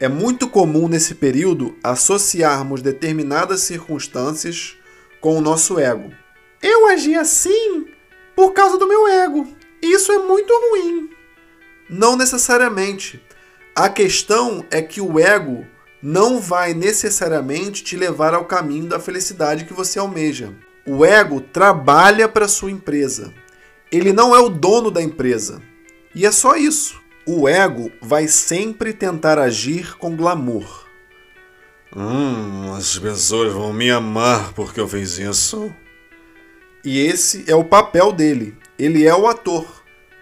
É 0.00 0.08
muito 0.08 0.48
comum 0.48 0.88
nesse 0.88 1.16
período 1.16 1.76
associarmos 1.84 2.80
determinadas 2.80 3.60
circunstâncias 3.60 4.77
com 5.20 5.36
o 5.36 5.40
nosso 5.40 5.78
ego. 5.78 6.12
Eu 6.62 6.88
agi 6.88 7.14
assim 7.14 7.86
por 8.34 8.52
causa 8.52 8.78
do 8.78 8.88
meu 8.88 9.06
ego. 9.06 9.46
Isso 9.82 10.12
é 10.12 10.18
muito 10.18 10.52
ruim. 10.70 11.10
Não 11.88 12.16
necessariamente. 12.16 13.22
A 13.74 13.88
questão 13.88 14.64
é 14.70 14.82
que 14.82 15.00
o 15.00 15.18
ego 15.18 15.64
não 16.02 16.40
vai 16.40 16.74
necessariamente 16.74 17.82
te 17.82 17.96
levar 17.96 18.34
ao 18.34 18.44
caminho 18.44 18.86
da 18.86 19.00
felicidade 19.00 19.64
que 19.64 19.72
você 19.72 19.98
almeja. 19.98 20.52
O 20.86 21.04
ego 21.04 21.40
trabalha 21.40 22.28
para 22.28 22.48
sua 22.48 22.70
empresa. 22.70 23.32
Ele 23.90 24.12
não 24.12 24.34
é 24.34 24.38
o 24.38 24.48
dono 24.48 24.90
da 24.90 25.02
empresa. 25.02 25.62
E 26.14 26.26
é 26.26 26.32
só 26.32 26.56
isso. 26.56 27.00
O 27.26 27.48
ego 27.48 27.90
vai 28.00 28.26
sempre 28.26 28.92
tentar 28.92 29.38
agir 29.38 29.96
com 29.96 30.16
glamour. 30.16 30.87
Hum, 31.96 32.74
as 32.74 32.98
pessoas 32.98 33.52
vão 33.52 33.72
me 33.72 33.90
amar 33.90 34.52
porque 34.52 34.80
eu 34.80 34.88
fiz 34.88 35.18
isso. 35.18 35.72
E 36.84 37.00
esse 37.00 37.44
é 37.46 37.54
o 37.54 37.64
papel 37.64 38.12
dele. 38.12 38.56
Ele 38.78 39.06
é 39.06 39.14
o 39.14 39.26
ator. 39.26 39.66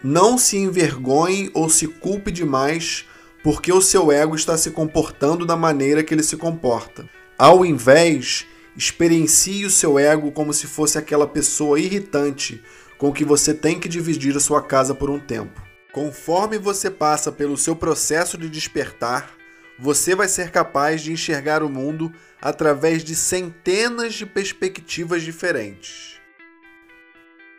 Não 0.03 0.39
se 0.39 0.57
envergonhe 0.57 1.51
ou 1.53 1.69
se 1.69 1.87
culpe 1.87 2.31
demais 2.31 3.05
porque 3.43 3.73
o 3.73 3.81
seu 3.81 4.11
ego 4.11 4.35
está 4.35 4.57
se 4.57 4.71
comportando 4.71 5.47
da 5.47 5.57
maneira 5.57 6.03
que 6.03 6.13
ele 6.15 6.23
se 6.23 6.37
comporta. 6.37 7.09
Ao 7.39 7.65
invés, 7.65 8.47
experiencie 8.77 9.65
o 9.65 9.71
seu 9.71 9.99
ego 9.99 10.33
como 10.33 10.53
se 10.53 10.67
fosse 10.67 10.99
aquela 10.99 11.27
pessoa 11.27 11.79
irritante 11.79 12.63
com 12.99 13.13
que 13.13 13.25
você 13.25 13.53
tem 13.53 13.79
que 13.79 13.89
dividir 13.89 14.37
a 14.37 14.41
sua 14.41 14.63
casa 14.63 14.95
por 14.95 15.11
um 15.11 15.19
tempo. 15.19 15.63
Conforme 15.93 16.59
você 16.59 16.91
passa 16.91 17.31
pelo 17.31 17.57
seu 17.57 17.77
processo 17.77 18.37
de 18.37 18.49
despertar, 18.49 19.36
você 19.79 20.15
vai 20.15 20.29
ser 20.29 20.51
capaz 20.51 21.03
de 21.03 21.13
enxergar 21.13 21.63
o 21.63 21.69
mundo 21.69 22.13
através 22.41 23.05
de 23.05 23.15
centenas 23.15 24.15
de 24.15 24.25
perspectivas 24.25 25.23
diferentes. 25.23 26.21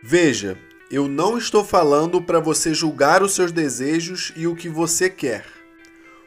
Veja, 0.01 0.57
eu 0.89 1.07
não 1.07 1.37
estou 1.37 1.63
falando 1.63 2.21
para 2.21 2.39
você 2.39 2.73
julgar 2.73 3.21
os 3.21 3.33
seus 3.33 3.51
desejos 3.51 4.31
e 4.35 4.47
o 4.47 4.55
que 4.55 4.69
você 4.69 5.09
quer. 5.09 5.45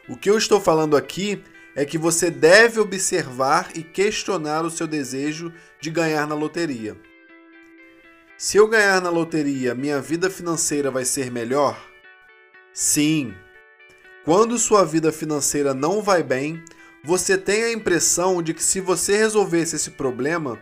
O 0.07 0.15
que 0.15 0.29
eu 0.29 0.37
estou 0.37 0.61
falando 0.61 0.95
aqui 0.95 1.43
é 1.75 1.85
que 1.85 1.97
você 1.97 2.29
deve 2.29 2.79
observar 2.79 3.69
e 3.75 3.81
questionar 3.81 4.65
o 4.65 4.69
seu 4.69 4.85
desejo 4.85 5.53
de 5.79 5.89
ganhar 5.89 6.27
na 6.27 6.35
loteria. 6.35 6.95
Se 8.37 8.57
eu 8.57 8.67
ganhar 8.67 9.01
na 9.01 9.09
loteria, 9.09 9.75
minha 9.75 10.01
vida 10.01 10.29
financeira 10.29 10.91
vai 10.91 11.05
ser 11.05 11.31
melhor? 11.31 11.79
Sim. 12.73 13.33
Quando 14.23 14.59
sua 14.59 14.85
vida 14.85 15.11
financeira 15.11 15.73
não 15.73 15.99
vai 15.99 16.21
bem, 16.21 16.63
você 17.03 17.35
tem 17.35 17.63
a 17.63 17.71
impressão 17.73 18.43
de 18.43 18.53
que 18.53 18.63
se 18.63 18.79
você 18.79 19.17
resolvesse 19.17 19.75
esse 19.75 19.89
problema, 19.91 20.59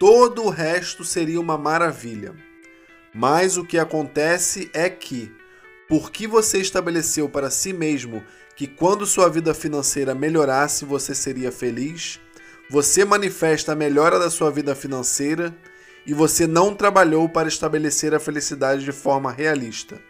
todo 0.00 0.42
o 0.42 0.50
resto 0.50 1.04
seria 1.04 1.40
uma 1.40 1.56
maravilha. 1.56 2.34
Mas 3.14 3.56
o 3.56 3.64
que 3.64 3.78
acontece 3.78 4.68
é 4.74 4.90
que, 4.90 5.32
porque 5.88 6.26
você 6.26 6.58
estabeleceu 6.58 7.28
para 7.28 7.48
si 7.48 7.72
mesmo 7.72 8.24
que 8.56 8.66
quando 8.66 9.06
sua 9.06 9.28
vida 9.28 9.54
financeira 9.54 10.12
melhorasse 10.12 10.84
você 10.84 11.14
seria 11.14 11.52
feliz, 11.52 12.18
você 12.68 13.04
manifesta 13.04 13.70
a 13.70 13.76
melhora 13.76 14.18
da 14.18 14.30
sua 14.30 14.50
vida 14.50 14.74
financeira 14.74 15.56
e 16.04 16.12
você 16.12 16.44
não 16.44 16.74
trabalhou 16.74 17.28
para 17.28 17.46
estabelecer 17.46 18.12
a 18.16 18.18
felicidade 18.18 18.84
de 18.84 18.90
forma 18.90 19.30
realista. 19.30 20.00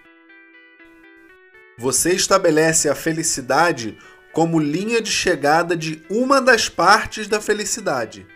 Você 1.78 2.14
estabelece 2.14 2.88
a 2.88 2.94
felicidade 2.94 3.98
como 4.32 4.58
linha 4.58 5.00
de 5.00 5.10
chegada 5.10 5.76
de 5.76 6.02
uma 6.08 6.40
das 6.40 6.70
partes 6.70 7.28
da 7.28 7.40
felicidade. 7.40 8.26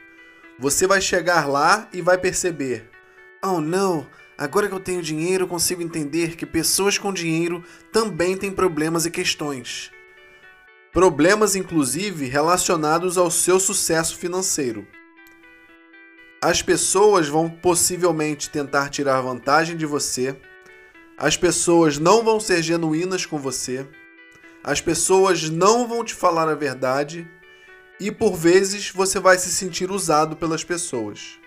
Você 0.58 0.86
vai 0.86 1.00
chegar 1.00 1.48
lá 1.48 1.88
e 1.90 2.02
vai 2.02 2.18
perceber: 2.18 2.90
oh 3.42 3.58
não, 3.58 4.06
agora 4.36 4.68
que 4.68 4.74
eu 4.74 4.80
tenho 4.80 5.02
dinheiro, 5.02 5.46
consigo 5.46 5.82
entender 5.82 6.36
que 6.36 6.44
pessoas 6.44 6.98
com 6.98 7.12
dinheiro 7.14 7.64
também 7.90 8.36
têm 8.36 8.52
problemas 8.52 9.06
e 9.06 9.10
questões. 9.10 9.90
Problemas, 10.92 11.56
inclusive, 11.56 12.26
relacionados 12.26 13.16
ao 13.16 13.30
seu 13.30 13.58
sucesso 13.58 14.18
financeiro. 14.18 14.86
As 16.42 16.60
pessoas 16.60 17.28
vão 17.28 17.48
possivelmente 17.48 18.50
tentar 18.50 18.88
tirar 18.88 19.20
vantagem 19.20 19.76
de 19.76 19.86
você. 19.86 20.36
As 21.22 21.36
pessoas 21.36 21.98
não 21.98 22.24
vão 22.24 22.40
ser 22.40 22.62
genuínas 22.62 23.26
com 23.26 23.38
você. 23.38 23.86
As 24.64 24.80
pessoas 24.80 25.50
não 25.50 25.86
vão 25.86 26.02
te 26.02 26.14
falar 26.14 26.48
a 26.48 26.54
verdade. 26.54 27.28
E 28.00 28.10
por 28.10 28.34
vezes 28.34 28.90
você 28.90 29.20
vai 29.20 29.36
se 29.36 29.52
sentir 29.52 29.90
usado 29.90 30.34
pelas 30.34 30.64
pessoas. 30.64 31.38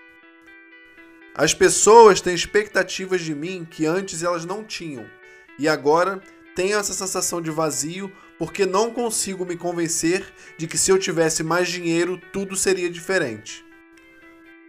As 1.34 1.52
pessoas 1.52 2.20
têm 2.20 2.36
expectativas 2.36 3.22
de 3.22 3.34
mim 3.34 3.66
que 3.68 3.84
antes 3.84 4.22
elas 4.22 4.44
não 4.44 4.62
tinham. 4.62 5.10
E 5.58 5.66
agora 5.66 6.22
tenho 6.54 6.78
essa 6.78 6.92
sensação 6.92 7.42
de 7.42 7.50
vazio 7.50 8.12
porque 8.38 8.64
não 8.64 8.92
consigo 8.92 9.44
me 9.44 9.56
convencer 9.56 10.24
de 10.56 10.68
que 10.68 10.78
se 10.78 10.92
eu 10.92 11.00
tivesse 11.00 11.42
mais 11.42 11.68
dinheiro 11.68 12.20
tudo 12.32 12.54
seria 12.54 12.88
diferente. 12.88 13.66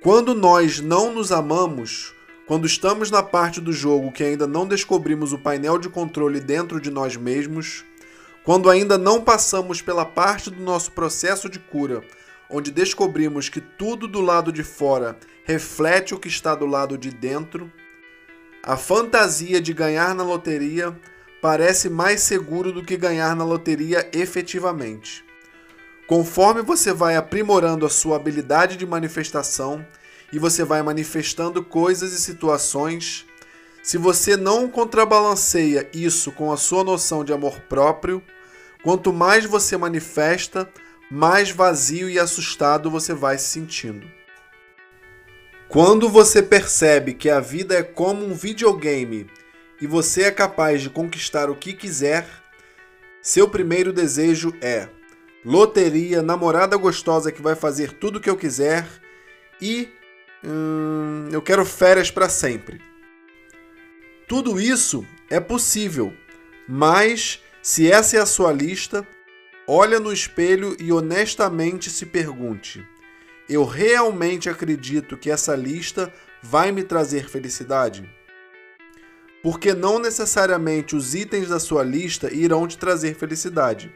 Quando 0.01 0.33
nós 0.33 0.79
não 0.79 1.13
nos 1.13 1.31
amamos, 1.31 2.15
quando 2.47 2.67
estamos 2.67 3.09
na 3.09 3.23
parte 3.23 3.59
do 3.59 3.73
jogo 3.73 4.11
que 4.11 4.23
ainda 4.23 4.45
não 4.45 4.67
descobrimos 4.67 5.33
o 5.33 5.37
painel 5.37 5.79
de 5.79 5.89
controle 5.89 6.39
dentro 6.39 6.79
de 6.79 6.91
nós 6.91 7.15
mesmos, 7.15 7.83
quando 8.43 8.69
ainda 8.69 8.97
não 8.97 9.21
passamos 9.21 9.81
pela 9.81 10.05
parte 10.05 10.51
do 10.51 10.61
nosso 10.61 10.91
processo 10.91 11.49
de 11.49 11.57
cura, 11.57 12.03
onde 12.47 12.69
descobrimos 12.71 13.49
que 13.49 13.59
tudo 13.59 14.07
do 14.07 14.21
lado 14.21 14.51
de 14.51 14.63
fora 14.63 15.17
reflete 15.43 16.13
o 16.13 16.19
que 16.19 16.27
está 16.27 16.53
do 16.53 16.67
lado 16.67 16.97
de 16.97 17.09
dentro, 17.09 17.71
a 18.61 18.77
fantasia 18.77 19.59
de 19.59 19.73
ganhar 19.73 20.13
na 20.13 20.23
loteria 20.23 20.95
parece 21.41 21.89
mais 21.89 22.21
seguro 22.21 22.71
do 22.71 22.83
que 22.83 22.95
ganhar 22.95 23.35
na 23.35 23.43
loteria 23.43 24.07
efetivamente. 24.13 25.25
Conforme 26.07 26.61
você 26.61 26.93
vai 26.93 27.15
aprimorando 27.15 27.85
a 27.85 27.89
sua 27.89 28.15
habilidade 28.15 28.77
de 28.77 28.85
manifestação 28.85 29.85
e 30.35 30.39
você 30.39 30.65
vai 30.65 30.83
manifestando 30.83 31.63
coisas 31.63 32.11
e 32.11 32.19
situações, 32.19 33.25
se 33.81 33.97
você 33.97 34.35
não 34.35 34.67
contrabalanceia 34.67 35.89
isso 35.93 36.29
com 36.29 36.51
a 36.51 36.57
sua 36.57 36.83
noção 36.83 37.23
de 37.23 37.31
amor 37.31 37.61
próprio, 37.61 38.21
quanto 38.83 39.13
mais 39.13 39.45
você 39.45 39.77
manifesta, 39.77 40.69
mais 41.09 41.51
vazio 41.51 42.09
e 42.09 42.19
assustado 42.19 42.91
você 42.91 43.13
vai 43.13 43.37
se 43.37 43.45
sentindo. 43.45 44.05
Quando 45.69 46.09
você 46.09 46.43
percebe 46.43 47.13
que 47.13 47.29
a 47.29 47.39
vida 47.39 47.73
é 47.73 47.81
como 47.81 48.25
um 48.25 48.33
videogame 48.33 49.27
e 49.79 49.87
você 49.87 50.23
é 50.23 50.31
capaz 50.31 50.81
de 50.81 50.89
conquistar 50.89 51.49
o 51.49 51.55
que 51.55 51.71
quiser, 51.71 52.27
seu 53.21 53.47
primeiro 53.47 53.93
desejo 53.93 54.53
é 54.59 54.89
loteria, 55.45 56.21
namorada 56.21 56.75
gostosa 56.75 57.31
que 57.31 57.41
vai 57.41 57.55
fazer 57.55 57.93
tudo 57.93 58.17
o 58.17 58.19
que 58.19 58.29
eu 58.29 58.35
quiser 58.35 58.85
e 59.61 59.94
hum, 60.45 61.29
eu 61.31 61.41
quero 61.41 61.65
férias 61.65 62.11
para 62.11 62.29
sempre. 62.29 62.81
Tudo 64.27 64.59
isso 64.59 65.05
é 65.29 65.39
possível, 65.39 66.13
mas 66.67 67.41
se 67.61 67.91
essa 67.91 68.17
é 68.17 68.19
a 68.19 68.25
sua 68.25 68.51
lista, 68.51 69.07
olha 69.67 69.99
no 69.99 70.11
espelho 70.11 70.75
e 70.79 70.91
honestamente 70.91 71.89
se 71.89 72.05
pergunte: 72.05 72.85
eu 73.49 73.65
realmente 73.65 74.49
acredito 74.49 75.17
que 75.17 75.31
essa 75.31 75.55
lista 75.55 76.13
vai 76.41 76.71
me 76.71 76.83
trazer 76.83 77.27
felicidade? 77.29 78.09
porque 79.45 79.75
não 79.75 79.99
necessariamente 79.99 80.95
os 80.95 81.13
itens 81.13 81.49
da 81.49 81.59
sua 81.59 81.83
lista 81.83 82.33
irão 82.33 82.67
te 82.67 82.79
trazer 82.79 83.13
felicidade. 83.13 83.93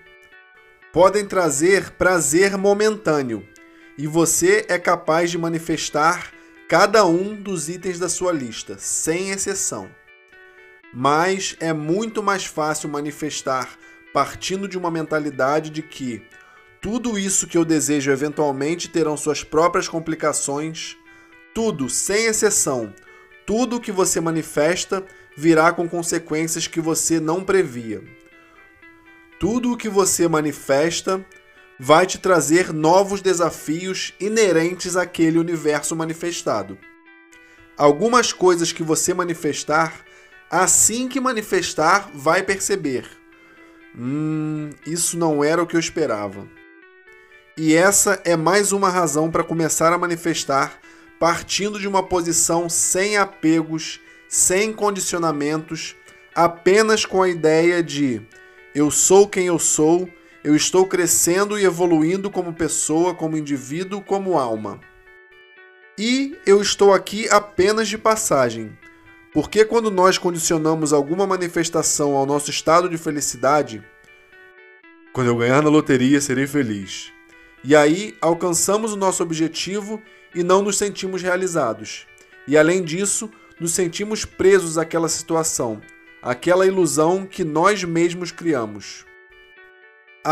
Podem 0.93 1.25
trazer 1.25 1.89
prazer 1.93 2.55
momentâneo, 2.55 3.43
e 3.97 4.05
você 4.05 4.63
é 4.69 4.77
capaz 4.77 5.31
de 5.31 5.39
manifestar 5.39 6.31
cada 6.69 7.03
um 7.03 7.34
dos 7.34 7.67
itens 7.67 7.97
da 7.97 8.08
sua 8.08 8.32
lista, 8.32 8.77
sem 8.77 9.32
exceção. 9.32 9.89
Mas 10.93 11.55
é 11.60 11.73
muito 11.73 12.21
mais 12.21 12.45
fácil 12.45 12.88
manifestar 12.88 13.75
partindo 14.13 14.67
de 14.67 14.77
uma 14.77 14.91
mentalidade 14.91 15.71
de 15.71 15.82
que 15.82 16.21
tudo 16.79 17.17
isso 17.17 17.47
que 17.47 17.58
eu 17.58 17.65
desejo 17.65 18.12
eventualmente 18.12 18.88
terão 18.88 19.17
suas 19.17 19.43
próprias 19.43 19.88
complicações, 19.88 20.95
tudo, 21.55 21.89
sem 21.89 22.25
exceção, 22.25 22.93
tudo 23.47 23.79
que 23.82 23.91
você 23.91 24.21
manifesta 24.21 25.03
virá 25.36 25.71
com 25.71 25.89
consequências 25.89 26.67
que 26.67 26.79
você 26.79 27.19
não 27.19 27.43
previa. 27.43 28.03
Tudo 29.39 29.71
o 29.71 29.77
que 29.77 29.89
você 29.89 30.27
manifesta 30.27 31.25
vai 31.79 32.05
te 32.05 32.17
trazer 32.17 32.73
novos 32.73 33.21
desafios 33.21 34.13
inerentes 34.19 34.97
àquele 34.97 35.39
universo 35.39 35.95
manifestado. 35.95 36.77
Algumas 37.77 38.33
coisas 38.33 38.71
que 38.71 38.83
você 38.83 39.13
manifestar, 39.13 40.03
assim 40.51 41.07
que 41.07 41.19
manifestar, 41.19 42.09
vai 42.13 42.43
perceber: 42.43 43.09
hum, 43.95 44.69
isso 44.85 45.17
não 45.17 45.43
era 45.43 45.63
o 45.63 45.67
que 45.67 45.75
eu 45.75 45.79
esperava. 45.79 46.45
E 47.57 47.73
essa 47.73 48.21
é 48.25 48.35
mais 48.35 48.71
uma 48.71 48.89
razão 48.89 49.31
para 49.31 49.43
começar 49.43 49.93
a 49.93 49.97
manifestar 49.97 50.79
partindo 51.19 51.77
de 51.77 51.87
uma 51.87 52.01
posição 52.01 52.69
sem 52.69 53.17
apegos 53.17 53.99
sem 54.29 54.71
condicionamentos, 54.71 55.95
apenas 56.35 57.03
com 57.03 57.23
a 57.23 57.27
ideia 57.27 57.81
de 57.81 58.21
eu 58.75 58.91
sou 58.91 59.27
quem 59.27 59.47
eu 59.47 59.57
sou, 59.57 60.07
eu 60.43 60.56
estou 60.56 60.86
crescendo 60.86 61.60
e 61.60 61.65
evoluindo 61.65 62.30
como 62.30 62.54
pessoa, 62.54 63.13
como 63.13 63.38
indivíduo, 63.38 64.02
como 64.02 64.38
alma. 64.38 64.80
E 65.97 66.38
eu 66.45 66.62
estou 66.62 66.93
aqui 66.93 67.28
apenas 67.30 67.89
de 67.89 67.97
passagem. 67.97 68.78
Porque 69.34 69.65
quando 69.65 69.91
nós 69.91 70.17
condicionamos 70.17 70.93
alguma 70.93 71.28
manifestação 71.28 72.15
ao 72.15 72.25
nosso 72.25 72.49
estado 72.49 72.89
de 72.89 72.97
felicidade, 72.97 73.84
quando 75.12 75.28
eu 75.28 75.36
ganhar 75.36 75.62
na 75.62 75.69
loteria 75.69 76.21
serei 76.21 76.47
feliz. 76.47 77.12
E 77.63 77.75
aí 77.75 78.15
alcançamos 78.21 78.93
o 78.93 78.97
nosso 78.97 79.21
objetivo 79.21 80.02
e 80.34 80.41
não 80.41 80.62
nos 80.62 80.78
sentimos 80.78 81.21
realizados. 81.21 82.08
E 82.47 82.58
além 82.58 82.84
disso, 82.84 83.30
nos 83.60 83.73
sentimos 83.73 84.23
presos 84.23 84.78
àquela 84.78 85.10
situação, 85.10 85.82
àquela 86.21 86.65
ilusão 86.65 87.25
que 87.25 87.43
nós 87.43 87.84
mesmos 87.84 88.32
criamos. 88.32 89.06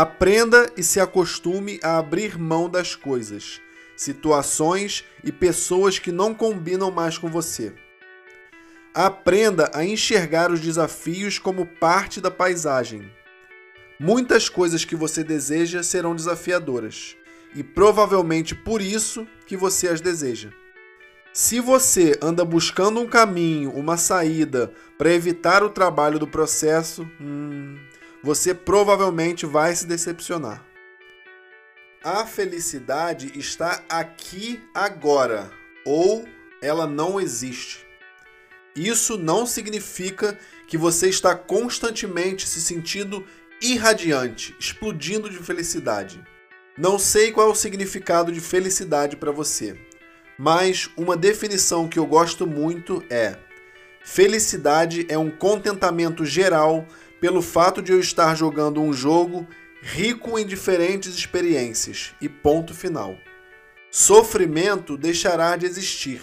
Aprenda 0.00 0.70
e 0.76 0.82
se 0.84 1.00
acostume 1.00 1.80
a 1.82 1.98
abrir 1.98 2.38
mão 2.38 2.70
das 2.70 2.94
coisas, 2.94 3.60
situações 3.96 5.04
e 5.24 5.32
pessoas 5.32 5.98
que 5.98 6.12
não 6.12 6.32
combinam 6.32 6.88
mais 6.88 7.18
com 7.18 7.26
você. 7.26 7.74
Aprenda 8.94 9.68
a 9.74 9.84
enxergar 9.84 10.52
os 10.52 10.60
desafios 10.60 11.40
como 11.40 11.66
parte 11.66 12.20
da 12.20 12.30
paisagem. 12.30 13.10
Muitas 13.98 14.48
coisas 14.48 14.84
que 14.84 14.94
você 14.94 15.24
deseja 15.24 15.82
serão 15.82 16.14
desafiadoras, 16.14 17.16
e 17.52 17.64
provavelmente 17.64 18.54
por 18.54 18.80
isso 18.80 19.26
que 19.48 19.56
você 19.56 19.88
as 19.88 20.00
deseja. 20.00 20.50
Se 21.32 21.58
você 21.58 22.16
anda 22.22 22.44
buscando 22.44 23.00
um 23.00 23.06
caminho, 23.08 23.72
uma 23.72 23.96
saída 23.96 24.72
para 24.96 25.12
evitar 25.12 25.64
o 25.64 25.70
trabalho 25.70 26.20
do 26.20 26.26
processo, 26.28 27.02
hum, 27.20 27.76
você 28.22 28.54
provavelmente 28.54 29.46
vai 29.46 29.74
se 29.74 29.86
decepcionar. 29.86 30.64
A 32.02 32.24
felicidade 32.24 33.36
está 33.38 33.82
aqui 33.88 34.62
agora, 34.74 35.50
ou 35.84 36.26
ela 36.62 36.86
não 36.86 37.20
existe. 37.20 37.86
Isso 38.76 39.18
não 39.18 39.46
significa 39.46 40.38
que 40.66 40.78
você 40.78 41.08
está 41.08 41.34
constantemente 41.34 42.48
se 42.48 42.60
sentindo 42.60 43.26
irradiante, 43.60 44.54
explodindo 44.58 45.28
de 45.28 45.38
felicidade. 45.38 46.22
Não 46.76 46.98
sei 46.98 47.32
qual 47.32 47.48
é 47.48 47.50
o 47.50 47.56
significado 47.56 48.30
de 48.30 48.40
felicidade 48.40 49.16
para 49.16 49.32
você 49.32 49.76
mas 50.38 50.88
uma 50.96 51.16
definição 51.16 51.88
que 51.88 51.98
eu 51.98 52.06
gosto 52.06 52.46
muito 52.46 53.02
é: 53.10 53.36
felicidade 54.04 55.04
é 55.08 55.18
um 55.18 55.30
contentamento 55.30 56.24
geral 56.24 56.86
pelo 57.20 57.42
fato 57.42 57.82
de 57.82 57.92
eu 57.92 58.00
estar 58.00 58.36
jogando 58.36 58.80
um 58.80 58.92
jogo 58.92 59.46
rico 59.80 60.38
em 60.38 60.46
diferentes 60.46 61.14
experiências. 61.14 62.14
E 62.20 62.28
ponto 62.28 62.74
final. 62.74 63.16
Sofrimento 63.90 64.96
deixará 64.96 65.56
de 65.56 65.66
existir. 65.66 66.20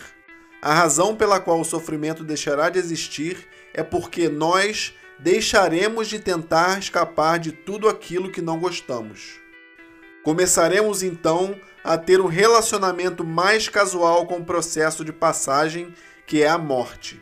A 0.62 0.74
razão 0.74 1.16
pela 1.16 1.40
qual 1.40 1.60
o 1.60 1.66
sofrimento 1.66 2.24
deixará 2.24 2.70
de 2.70 2.80
existir 2.80 3.48
é 3.74 3.84
porque 3.84 4.30
nós 4.30 4.94
deixaremos 5.20 6.08
de 6.08 6.20
tentar 6.20 6.80
escapar 6.80 7.40
de 7.40 7.52
tudo 7.52 7.88
aquilo 7.88 8.32
que 8.32 8.42
não 8.42 8.60
gostamos. 8.60 9.40
Começaremos 10.24 11.04
então 11.04 11.60
a 11.84 11.98
ter 11.98 12.20
um 12.20 12.26
relacionamento 12.26 13.24
mais 13.24 13.70
casual 13.70 14.26
com 14.26 14.38
o 14.38 14.46
processo 14.46 15.06
de 15.06 15.14
passagem 15.14 15.94
que 16.26 16.42
é 16.42 16.48
a 16.48 16.58
morte. 16.58 17.22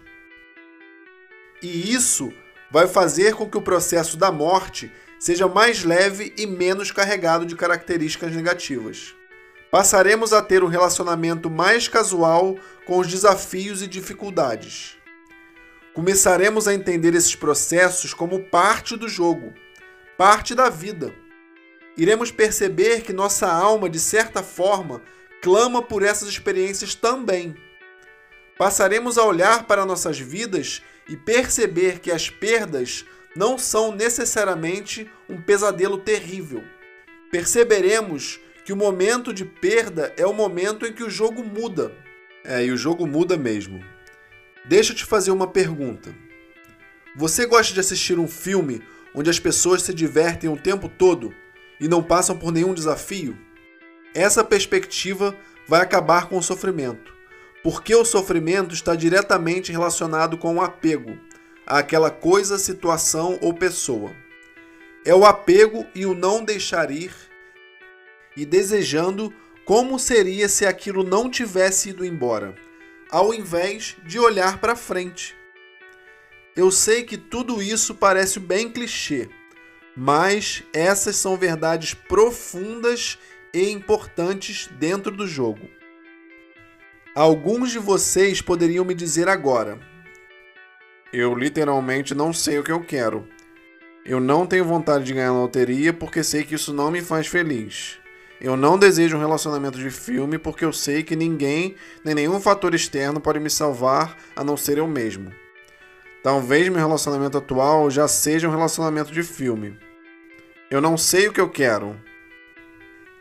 E 1.62 1.93
isso 1.93 2.31
vai 2.73 2.88
fazer 2.88 3.36
com 3.36 3.47
que 3.47 3.55
o 3.55 3.62
processo 3.62 4.17
da 4.17 4.31
morte 4.31 4.91
seja 5.19 5.47
mais 5.47 5.83
leve 5.83 6.33
e 6.36 6.47
menos 6.47 6.91
carregado 6.91 7.45
de 7.45 7.55
características 7.55 8.36
negativas. 8.36 9.13
Passaremos 9.69 10.33
a 10.33 10.41
ter 10.41 10.63
um 10.63 10.67
relacionamento 10.67 11.51
mais 11.51 11.88
casual 11.88 12.57
com 12.88 12.97
os 12.97 13.07
desafios 13.07 13.83
e 13.83 13.88
dificuldades. 13.88 14.97
Começaremos 15.93 16.67
a 16.67 16.73
entender 16.73 17.13
esses 17.13 17.36
processos 17.36 18.12
como 18.12 18.39
parte 18.45 18.97
do 18.97 19.07
jogo, 19.07 19.53
parte 20.17 20.55
da 20.55 20.67
vida. 20.67 21.13
Iremos 21.95 22.31
perceber 22.31 23.03
que 23.03 23.13
nossa 23.13 23.47
alma, 23.47 23.88
de 23.88 23.99
certa 23.99 24.41
forma, 24.41 24.99
clama 25.43 25.83
por 25.83 26.01
essas 26.01 26.27
experiências 26.27 26.95
também. 26.95 27.55
Passaremos 28.57 29.19
a 29.19 29.23
olhar 29.23 29.67
para 29.67 29.86
nossas 29.86 30.17
vidas 30.17 30.81
e 31.07 31.17
perceber 31.17 31.99
que 31.99 32.11
as 32.11 32.29
perdas 32.29 33.05
não 33.35 33.57
são 33.57 33.93
necessariamente 33.93 35.09
um 35.27 35.41
pesadelo 35.41 35.97
terrível. 35.97 36.63
Perceberemos 37.31 38.39
que 38.63 38.71
o 38.71 38.77
momento 38.77 39.33
de 39.33 39.43
perda 39.43 40.13
é 40.15 40.25
o 40.25 40.33
momento 40.33 40.85
em 40.85 40.93
que 40.93 41.03
o 41.03 41.09
jogo 41.09 41.43
muda. 41.43 41.91
É, 42.45 42.65
e 42.65 42.71
o 42.71 42.77
jogo 42.77 43.07
muda 43.07 43.37
mesmo. 43.37 43.83
Deixa 44.65 44.91
eu 44.91 44.95
te 44.95 45.05
fazer 45.05 45.31
uma 45.31 45.47
pergunta. 45.47 46.13
Você 47.15 47.45
gosta 47.45 47.73
de 47.73 47.79
assistir 47.79 48.17
um 48.17 48.27
filme 48.27 48.81
onde 49.13 49.29
as 49.29 49.39
pessoas 49.39 49.83
se 49.83 49.93
divertem 49.93 50.49
o 50.49 50.57
tempo 50.57 50.89
todo 50.89 51.33
e 51.79 51.87
não 51.87 52.01
passam 52.01 52.37
por 52.37 52.51
nenhum 52.51 52.73
desafio? 52.73 53.37
Essa 54.13 54.43
perspectiva 54.43 55.35
vai 55.67 55.81
acabar 55.81 56.27
com 56.27 56.37
o 56.37 56.43
sofrimento, 56.43 57.12
porque 57.63 57.95
o 57.95 58.04
sofrimento 58.04 58.76
está 58.76 58.93
diretamente 58.93 59.71
relacionado 59.71 60.38
com 60.38 60.58
o 60.58 60.62
apego 60.62 61.17
àquela 61.65 62.12
coisa, 62.12 62.60
situação 62.60 63.39
ou 63.41 63.54
pessoa. 63.54 64.13
É 65.06 65.15
o 65.15 65.26
apego 65.26 65.88
e 65.95 66.06
o 66.06 66.13
não 66.13 66.43
deixar 66.43 66.91
ir 66.91 67.13
e 68.36 68.45
desejando 68.45 69.34
como 69.65 69.97
seria 69.97 70.49
se 70.49 70.65
aquilo 70.65 71.04
não 71.04 71.30
tivesse 71.30 71.89
ido 71.89 72.06
embora, 72.06 72.54
ao 73.10 73.34
invés 73.34 73.95
de 74.06 74.19
olhar 74.19 74.60
para 74.60 74.76
frente. 74.76 75.36
Eu 76.56 76.69
sei 76.69 77.04
que 77.04 77.17
tudo 77.17 77.62
isso 77.62 77.95
parece 77.95 78.39
bem 78.39 78.69
clichê, 78.69 79.30
mas 79.95 80.63
essas 80.73 81.15
são 81.15 81.38
verdades 81.38 81.93
profundas 81.93 83.17
e 83.54 83.69
importantes 83.69 84.69
dentro 84.80 85.15
do 85.15 85.26
jogo. 85.26 85.69
Alguns 87.15 87.69
de 87.69 87.78
vocês 87.78 88.41
poderiam 88.41 88.84
me 88.84 88.95
dizer 88.95 89.30
agora: 89.30 89.78
Eu 91.13 91.36
literalmente 91.36 92.15
não 92.15 92.34
sei 92.34 92.58
o 92.58 92.63
que 92.63 92.71
eu 92.71 92.82
quero. 92.82 93.28
Eu 94.04 94.19
não 94.19 94.47
tenho 94.47 94.65
vontade 94.65 95.04
de 95.04 95.13
ganhar 95.13 95.32
na 95.32 95.41
loteria 95.41 95.93
porque 95.93 96.23
sei 96.23 96.43
que 96.43 96.56
isso 96.56 96.73
não 96.73 96.89
me 96.89 97.02
faz 97.04 97.28
feliz. 97.28 97.99
Eu 98.41 98.58
não 98.58 98.80
desejo 98.80 99.15
um 99.15 99.19
relacionamento 99.19 99.78
de 99.78 99.91
filme 99.91 100.39
porque 100.39 100.65
eu 100.65 100.73
sei 100.73 101.04
que 101.04 101.15
ninguém, 101.15 101.76
nem 102.04 102.15
nenhum 102.15 102.41
fator 102.41 102.73
externo 102.73 103.21
pode 103.21 103.39
me 103.39 103.49
salvar 103.49 104.17
a 104.36 104.43
não 104.43 104.58
ser 104.58 104.80
eu 104.80 104.88
mesmo. 104.88 105.32
Talvez 106.23 106.67
meu 106.67 106.80
relacionamento 106.80 107.38
atual 107.38 107.91
já 107.91 108.08
seja 108.08 108.47
um 108.47 108.52
relacionamento 108.52 109.13
de 109.13 109.21
filme. 109.21 109.78
Eu 110.67 110.82
não 110.82 110.97
sei 110.97 111.28
o 111.28 111.32
que 111.32 111.39
eu 111.39 111.49
quero. 111.49 111.95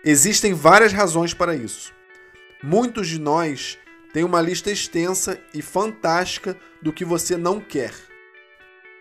Existem 0.02 0.55
várias 0.55 0.94
razões 0.94 1.35
para 1.35 1.55
isso. 1.55 1.92
Muitos 2.62 3.07
de 3.07 3.20
nós 3.20 3.78
têm 4.12 4.25
uma 4.25 4.40
lista 4.40 4.70
extensa 4.70 5.38
e 5.55 5.62
fantástica 5.62 6.57
do 6.81 6.92
que 6.92 7.05
você 7.05 7.37
não 7.37 7.61
quer. 7.61 7.94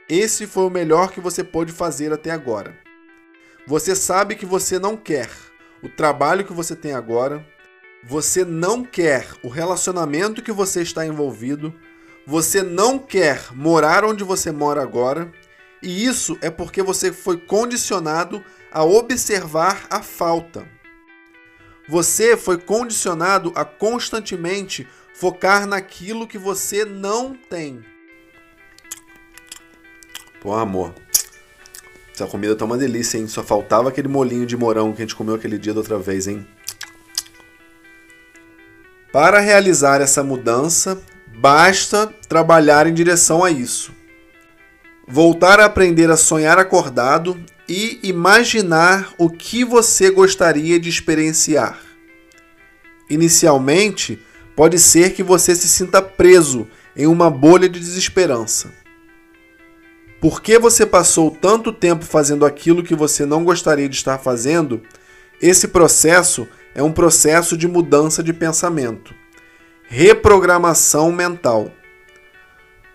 Esse 0.08 0.46
foi 0.46 0.64
o 0.64 0.70
melhor 0.70 1.12
que 1.12 1.22
você 1.22 1.44
pôde 1.44 1.72
fazer 1.72 2.12
até 2.12 2.32
agora. 2.32 2.78
Você 3.68 3.96
sabe 3.96 4.36
que 4.36 4.46
você 4.46 4.80
não 4.80 4.98
quer 4.98 5.30
o 5.82 5.90
trabalho 5.90 6.46
que 6.46 6.54
você 6.54 6.76
tem 6.76 6.94
agora, 6.94 7.46
você 8.04 8.44
não 8.44 8.84
quer 8.84 9.28
o 9.44 9.48
relacionamento 9.48 10.42
que 10.42 10.52
você 10.52 10.82
está 10.82 11.06
envolvido, 11.06 11.74
você 12.26 12.62
não 12.62 13.00
quer 13.00 13.54
morar 13.54 14.04
onde 14.04 14.24
você 14.24 14.52
mora 14.52 14.82
agora, 14.82 15.32
e 15.82 16.06
isso 16.06 16.38
é 16.42 16.50
porque 16.50 16.84
você 16.84 17.12
foi 17.12 17.38
condicionado 17.38 18.44
a 18.72 18.84
observar 18.84 19.86
a 19.90 20.02
falta. 20.02 20.68
Você 21.88 22.38
foi 22.38 22.58
condicionado 22.58 23.52
a 23.56 23.66
constantemente 23.66 24.88
focar 25.22 25.68
naquilo 25.68 26.28
que 26.28 26.40
você 26.40 26.84
não 26.84 27.36
tem. 27.36 27.86
Pô, 30.42 30.52
amor, 30.56 30.96
essa 32.12 32.26
comida 32.26 32.56
tá 32.56 32.66
uma 32.66 32.76
delícia, 32.76 33.20
hein? 33.20 33.28
Só 33.28 33.44
faltava 33.44 33.90
aquele 33.90 34.08
molinho 34.08 34.48
de 34.48 34.58
morão 34.58 34.92
que 34.92 35.04
a 35.04 35.06
gente 35.06 35.16
comeu 35.16 35.36
aquele 35.36 35.60
dia 35.60 35.76
da 35.76 35.80
outra 35.82 36.00
vez, 36.00 36.28
hein? 36.28 36.44
Para 39.14 39.40
realizar 39.40 40.02
essa 40.02 40.24
mudança, 40.24 41.00
basta 41.28 42.08
trabalhar 42.28 42.88
em 42.88 42.94
direção 42.96 43.44
a 43.44 43.52
isso. 43.52 43.94
Voltar 45.08 45.60
a 45.60 45.66
aprender 45.66 46.10
a 46.10 46.18
sonhar 46.18 46.58
acordado 46.58 47.40
e 47.70 48.00
imaginar 48.02 49.14
o 49.20 49.30
que 49.30 49.64
você 49.64 50.10
gostaria 50.10 50.80
de 50.80 50.90
experienciar. 50.90 51.80
Inicialmente, 53.08 54.20
pode 54.56 54.80
ser 54.80 55.14
que 55.14 55.24
você 55.24 55.56
se 55.56 55.68
sinta 55.68 56.02
preso 56.02 56.68
em 56.96 57.08
uma 57.08 57.30
bolha 57.30 57.70
de 57.70 57.80
desesperança. 57.80 58.72
Por 60.20 60.42
que 60.42 60.60
você 60.60 60.86
passou 60.86 61.32
tanto 61.32 61.74
tempo 61.74 62.06
fazendo 62.06 62.46
aquilo 62.46 62.84
que 62.84 62.96
você 62.96 63.26
não 63.26 63.44
gostaria 63.44 63.90
de 63.90 63.96
estar 63.96 64.20
fazendo? 64.20 64.82
Esse 65.42 65.68
processo 65.68 66.48
é 66.76 66.84
um 66.84 66.92
processo 66.92 67.58
de 67.58 67.68
mudança 67.68 68.22
de 68.22 68.32
pensamento, 68.32 69.16
reprogramação 69.88 71.12
mental. 71.12 71.72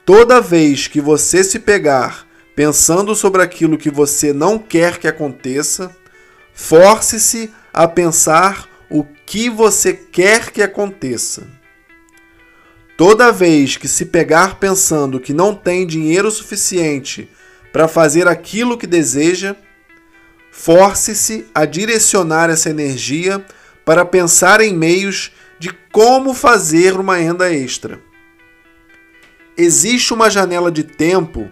Toda 0.05 0.41
vez 0.41 0.87
que 0.87 1.01
você 1.01 1.43
se 1.43 1.59
pegar 1.59 2.27
pensando 2.55 3.15
sobre 3.15 3.43
aquilo 3.43 3.77
que 3.77 3.91
você 3.91 4.33
não 4.33 4.59
quer 4.59 4.99
que 4.99 5.09
aconteça, 5.09 5.95
force-se 6.55 7.53
a 7.73 7.89
pensar 7.89 8.69
que 9.27 9.51
você 9.51 9.93
quer 9.93 10.51
que 10.53 10.63
aconteça. 10.63 11.49
Toda 12.97 13.33
vez 13.33 13.77
que 13.77 13.89
se 13.89 14.07
pegar 14.07 14.59
pensando 14.59 15.21
que 15.21 15.35
não 15.35 15.55
tem 15.55 15.87
dinheiro 15.87 16.31
suficiente 16.31 17.29
para 17.73 17.89
fazer 17.89 18.29
aquilo 18.29 18.79
que 18.79 18.87
deseja, 18.87 19.57
force-se 20.51 21.45
a 21.55 21.67
direcionar 21.67 22.49
essa 22.49 22.71
energia 22.71 23.45
para 23.85 24.05
pensar 24.05 24.61
em 24.61 24.73
meios 24.73 25.33
de 25.59 25.71
como 25.93 26.33
fazer 26.33 26.99
uma 26.99 27.17
renda 27.17 27.53
extra. 27.53 28.01
Existe 29.59 30.15
uma 30.15 30.31
janela 30.31 30.71
de 30.71 30.85
tempo, 30.85 31.51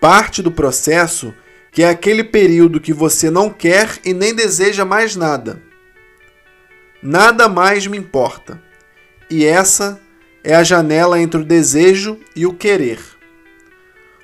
parte 0.00 0.42
do 0.42 0.52
processo, 0.52 1.34
que 1.72 1.82
é 1.82 1.88
aquele 1.88 2.22
período 2.22 2.80
que 2.80 2.92
você 2.92 3.30
não 3.30 3.50
quer 3.50 3.98
e 4.04 4.12
nem 4.12 4.34
deseja 4.34 4.84
mais 4.84 5.16
nada. 5.16 5.67
Nada 7.02 7.48
mais 7.48 7.86
me 7.86 7.96
importa. 7.96 8.60
E 9.30 9.44
essa 9.44 10.00
é 10.42 10.54
a 10.54 10.64
janela 10.64 11.20
entre 11.20 11.40
o 11.40 11.44
desejo 11.44 12.18
e 12.34 12.46
o 12.46 12.54
querer. 12.54 12.98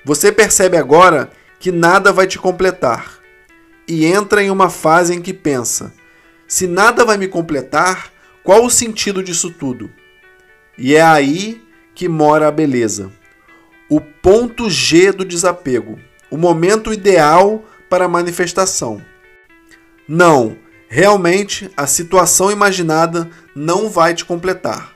Você 0.03 0.31
percebe 0.31 0.77
agora 0.77 1.31
que 1.59 1.71
nada 1.71 2.11
vai 2.11 2.27
te 2.27 2.37
completar 2.37 3.19
e 3.87 4.05
entra 4.05 4.43
em 4.43 4.49
uma 4.49 4.69
fase 4.69 5.13
em 5.13 5.21
que 5.21 5.33
pensa: 5.33 5.93
se 6.47 6.67
nada 6.67 7.05
vai 7.05 7.17
me 7.17 7.27
completar, 7.27 8.11
qual 8.43 8.65
o 8.65 8.69
sentido 8.69 9.23
disso 9.23 9.51
tudo? 9.51 9.89
E 10.77 10.95
é 10.95 11.01
aí 11.01 11.63
que 11.93 12.09
mora 12.09 12.47
a 12.47 12.51
beleza. 12.51 13.11
O 13.89 14.01
ponto 14.01 14.69
G 14.69 15.11
do 15.11 15.23
desapego, 15.23 15.99
o 16.29 16.37
momento 16.37 16.91
ideal 16.91 17.63
para 17.89 18.05
a 18.05 18.09
manifestação. 18.09 19.01
Não, 20.07 20.57
realmente 20.87 21.69
a 21.75 21.87
situação 21.87 22.51
imaginada 22.51 23.29
não 23.55 23.89
vai 23.89 24.13
te 24.13 24.25
completar 24.25 24.95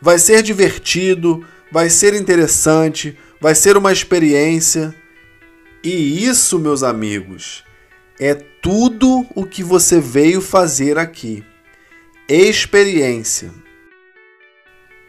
vai 0.00 0.18
ser 0.18 0.42
divertido, 0.42 1.44
vai 1.70 1.90
ser 1.90 2.14
interessante, 2.14 3.16
vai 3.40 3.54
ser 3.54 3.76
uma 3.76 3.92
experiência. 3.92 4.94
E 5.82 6.24
isso, 6.24 6.58
meus 6.58 6.82
amigos, 6.82 7.64
é 8.18 8.34
tudo 8.34 9.26
o 9.34 9.44
que 9.44 9.62
você 9.62 10.00
veio 10.00 10.40
fazer 10.40 10.98
aqui. 10.98 11.44
Experiência. 12.28 13.52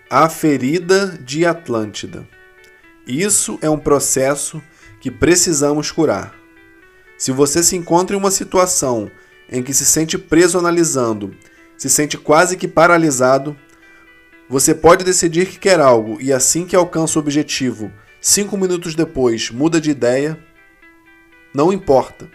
A 0.09 0.27
ferida 0.29 1.19
de 1.23 1.45
Atlântida. 1.45 2.27
Isso 3.05 3.59
é 3.61 3.69
um 3.69 3.77
processo 3.77 4.61
que 4.99 5.11
precisamos 5.11 5.91
curar. 5.91 6.35
Se 7.17 7.31
você 7.31 7.61
se 7.61 7.75
encontra 7.75 8.15
em 8.15 8.19
uma 8.19 8.31
situação 8.31 9.11
em 9.51 9.63
que 9.63 9.73
se 9.73 9.85
sente 9.85 10.17
preso 10.17 10.57
analisando, 10.57 11.35
se 11.77 11.89
sente 11.89 12.17
quase 12.17 12.57
que 12.57 12.67
paralisado, 12.67 13.55
você 14.47 14.73
pode 14.73 15.03
decidir 15.03 15.47
que 15.47 15.59
quer 15.59 15.79
algo 15.79 16.17
e 16.19 16.33
assim 16.33 16.65
que 16.65 16.75
alcança 16.75 17.17
o 17.17 17.21
objetivo, 17.21 17.91
cinco 18.19 18.57
minutos 18.57 18.95
depois 18.95 19.49
muda 19.51 19.79
de 19.79 19.91
ideia. 19.91 20.37
Não 21.53 21.71
importa. 21.71 22.29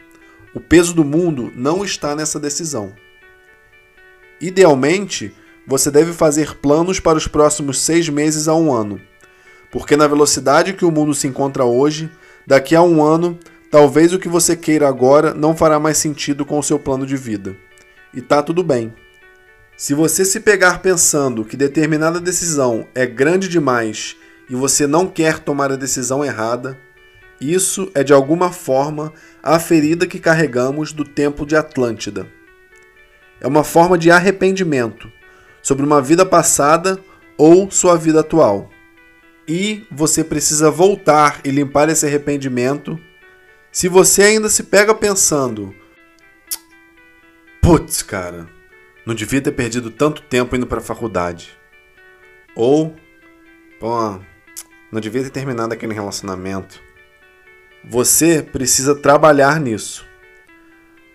O 0.55 0.61
peso 0.61 0.95
do 0.95 1.05
mundo 1.05 1.53
não 1.57 1.85
está 1.85 2.15
nessa 2.15 2.39
decisão. 2.39 2.95
Idealmente, 4.41 5.35
você 5.67 5.91
deve 5.91 6.13
fazer 6.13 6.55
planos 6.57 7.01
para 7.01 7.19
os 7.19 7.27
próximos 7.27 7.81
seis 7.81 8.09
meses 8.09 8.47
a 8.47 8.55
um 8.55 8.73
ano, 8.73 9.01
porque 9.71 9.97
na 9.97 10.07
velocidade 10.07 10.75
que 10.75 10.85
o 10.85 10.91
mundo 10.91 11.15
se 11.15 11.27
encontra 11.27 11.65
hoje, 11.65 12.11
daqui 12.47 12.77
a 12.77 12.83
um 12.83 13.03
ano, 13.03 13.39
talvez 13.71 14.13
o 14.13 14.19
que 14.19 14.29
você 14.29 14.57
queira 14.57 14.89
agora 14.89 15.35
não 15.35 15.57
fará 15.57 15.79
mais 15.79 15.99
sentido 15.99 16.45
com 16.45 16.59
o 16.59 16.63
seu 16.63 16.79
plano 16.79 17.07
de 17.07 17.17
vida. 17.17 17.57
E 18.13 18.21
tá 18.21 18.43
tudo 18.43 18.63
bem. 18.63 18.93
Se 19.77 19.93
você 19.93 20.25
se 20.25 20.41
pegar 20.41 20.81
pensando 20.81 21.45
que 21.45 21.57
determinada 21.57 22.21
decisão 22.21 22.87
é 22.95 23.05
grande 23.05 23.49
demais 23.49 24.17
e 24.49 24.55
você 24.55 24.87
não 24.87 25.07
quer 25.07 25.41
tomar 25.41 25.73
a 25.73 25.77
decisão 25.77 26.25
errada, 26.25 26.79
isso 27.41 27.91
é 27.95 28.05
de 28.05 28.13
alguma 28.13 28.53
forma 28.53 29.13
a 29.43 29.59
ferida 29.59 30.07
que 30.07 30.21
carregamos 30.21 30.93
do 30.93 31.05
tempo 31.05 31.45
de 31.45 31.57
Atlântida. 31.57 32.29
É 33.41 33.47
uma 33.47 33.65
forma 33.65 33.99
de 33.99 34.11
arrependimento 34.11 35.11
sobre 35.61 35.85
uma 35.85 36.01
vida 36.01 36.25
passada 36.25 36.99
ou 37.37 37.71
sua 37.71 37.97
vida 37.97 38.21
atual. 38.21 38.71
E 39.47 39.85
você 39.91 40.25
precisa 40.25 40.71
voltar 40.71 41.41
e 41.45 41.51
limpar 41.51 41.89
esse 41.89 42.07
arrependimento. 42.07 42.99
Se 43.75 43.89
você 43.89 44.23
ainda 44.23 44.49
se 44.49 44.63
pega 44.63 44.95
pensando, 44.95 45.75
putz, 47.61 48.05
cara, 48.05 48.49
não 49.05 49.17
devia 49.17 49.41
ter 49.41 49.51
perdido 49.51 49.91
tanto 49.91 50.23
tempo 50.23 50.55
indo 50.55 50.65
para 50.65 50.79
a 50.79 50.81
faculdade. 50.81 51.59
Ou, 52.55 52.95
pô, 53.81 54.21
não 54.93 55.01
devia 55.01 55.25
ter 55.25 55.31
terminado 55.31 55.75
aquele 55.75 55.93
relacionamento. 55.93 56.81
Você 57.85 58.41
precisa 58.45 58.95
trabalhar 58.95 59.59
nisso. 59.59 60.07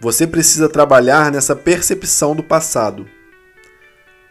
Você 0.02 0.28
precisa 0.28 0.68
trabalhar 0.68 1.32
nessa 1.32 1.56
percepção 1.56 2.36
do 2.36 2.44
passado. 2.44 3.08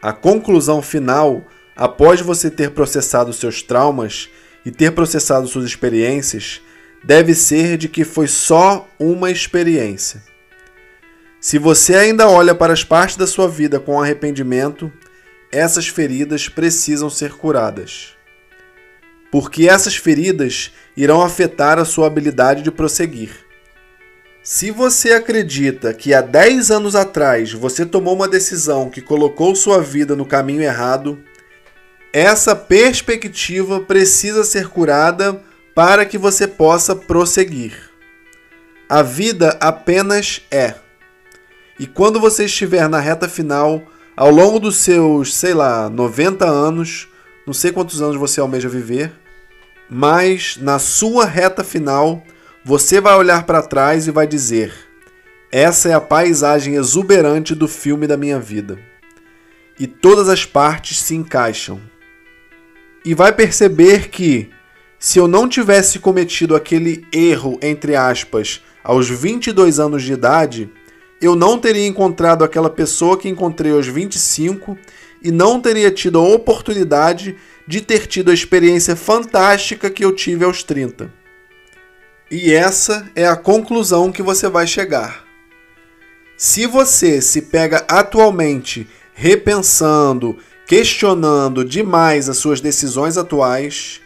A 0.03 0.12
conclusão 0.12 0.83
final, 0.83 1.47
após 1.74 2.20
você 2.20 2.51
ter 2.51 2.72
processado 2.72 3.33
seus 3.33 3.62
traumas 3.62 4.29
e 4.66 4.70
ter 4.70 4.91
processado 4.91 5.49
suas 5.49 5.64
experiências, 5.64 6.61
deve 7.05 7.34
ser 7.34 7.76
de 7.76 7.88
que 7.88 8.05
foi 8.05 8.28
só 8.28 8.88
uma 8.99 9.30
experiência. 9.30 10.22
Se 11.40 11.59
você 11.59 11.94
ainda 11.94 12.28
olha 12.28 12.55
para 12.55 12.72
as 12.72 12.82
partes 12.82 13.16
da 13.16 13.26
sua 13.26 13.49
vida 13.49 13.78
com 13.78 14.01
arrependimento, 14.01 14.92
essas 15.53 15.86
feridas 15.88 16.49
precisam 16.49 17.09
ser 17.09 17.32
curadas. 17.32 18.16
Porque 19.30 19.68
essas 19.68 19.96
feridas 19.96 20.72
irão 20.96 21.22
afetar 21.22 21.78
a 21.78 21.84
sua 21.84 22.07
habilidade 22.07 22.62
de 22.62 22.70
prosseguir. 22.70 23.30
Se 24.42 24.70
você 24.70 25.12
acredita 25.12 25.92
que 25.92 26.14
há 26.14 26.20
10 26.20 26.70
anos 26.70 26.96
atrás 26.96 27.53
você 27.53 27.84
tomou 27.84 28.14
uma 28.14 28.26
decisão 28.26 28.88
que 28.88 29.03
colocou 29.03 29.55
sua 29.55 29.80
vida 29.80 30.16
no 30.16 30.24
caminho 30.24 30.62
errado, 30.62 31.22
essa 32.12 32.57
perspectiva 32.57 33.80
precisa 33.80 34.42
ser 34.42 34.68
curada 34.68 35.42
para 35.79 36.05
que 36.05 36.18
você 36.18 36.49
possa 36.49 36.97
prosseguir. 36.97 37.72
A 38.89 39.01
vida 39.01 39.57
apenas 39.61 40.43
é. 40.51 40.74
E 41.79 41.87
quando 41.87 42.18
você 42.18 42.47
estiver 42.47 42.89
na 42.89 42.99
reta 42.99 43.29
final, 43.29 43.85
ao 44.16 44.29
longo 44.29 44.59
dos 44.59 44.79
seus, 44.79 45.37
sei 45.37 45.55
lá, 45.55 45.89
90 45.89 46.45
anos, 46.45 47.07
não 47.47 47.55
sei 47.55 47.70
quantos 47.70 48.03
anos 48.03 48.16
você 48.16 48.41
almeja 48.41 48.68
viver, 48.68 49.12
mas 49.89 50.59
na 50.61 50.81
sua 50.81 51.24
reta 51.24 51.62
final, 51.62 52.24
você 52.64 53.01
vai 53.01 53.14
olhar 53.14 53.47
para 53.47 53.62
trás 53.62 54.09
e 54.09 54.11
vai 54.11 54.26
dizer: 54.26 54.74
essa 55.53 55.89
é 55.89 55.95
a 55.95 56.01
paisagem 56.01 56.74
exuberante 56.74 57.55
do 57.55 57.68
filme 57.68 58.09
da 58.09 58.16
minha 58.16 58.41
vida. 58.41 58.81
E 59.79 59.87
todas 59.87 60.29
as 60.29 60.45
partes 60.45 60.99
se 60.99 61.14
encaixam. 61.14 61.81
E 63.05 63.14
vai 63.14 63.33
perceber 63.33 64.09
que, 64.09 64.51
se 64.99 65.18
eu 65.18 65.28
não 65.28 65.49
tivesse 65.49 65.99
cometido 65.99 66.57
aquele 66.57 67.07
erro, 67.12 67.59
entre 67.62 67.94
aspas, 67.94 68.61
aos 68.82 69.09
22 69.09 69.78
anos 69.78 70.03
de 70.03 70.12
idade, 70.12 70.70
eu 71.20 71.36
não 71.36 71.59
teria 71.59 71.86
encontrado 71.86 72.42
aquela 72.42 72.70
pessoa 72.70 73.16
que 73.16 73.28
encontrei 73.28 73.72
aos 73.72 73.86
25 73.86 74.76
e 75.22 75.30
não 75.30 75.61
teria 75.61 75.90
tido 75.90 76.18
a 76.18 76.22
oportunidade 76.22 77.36
de 77.66 77.80
ter 77.80 78.07
tido 78.07 78.30
a 78.30 78.34
experiência 78.34 78.96
fantástica 78.96 79.90
que 79.90 80.05
eu 80.05 80.14
tive 80.14 80.44
aos 80.44 80.62
30. 80.62 81.12
E 82.30 82.53
essa 82.53 83.09
é 83.14 83.26
a 83.26 83.36
conclusão 83.36 84.11
que 84.11 84.22
você 84.22 84.49
vai 84.49 84.66
chegar. 84.66 85.24
Se 86.36 86.66
você 86.66 87.20
se 87.20 87.42
pega 87.42 87.84
atualmente 87.88 88.86
repensando, 89.12 90.38
questionando 90.66 91.64
demais 91.64 92.28
as 92.28 92.36
suas 92.36 92.61
decisões 92.61 93.16
atuais, 93.16 94.01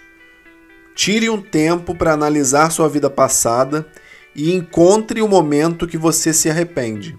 tire 0.95 1.29
um 1.29 1.41
tempo 1.41 1.95
para 1.95 2.13
analisar 2.13 2.71
sua 2.71 2.89
vida 2.89 3.09
passada 3.09 3.87
e 4.35 4.53
encontre 4.53 5.21
o 5.23 5.29
momento 5.29 5.87
que 5.87 5.99
você 5.99 6.33
se 6.33 6.49
arrepende. 6.49 7.17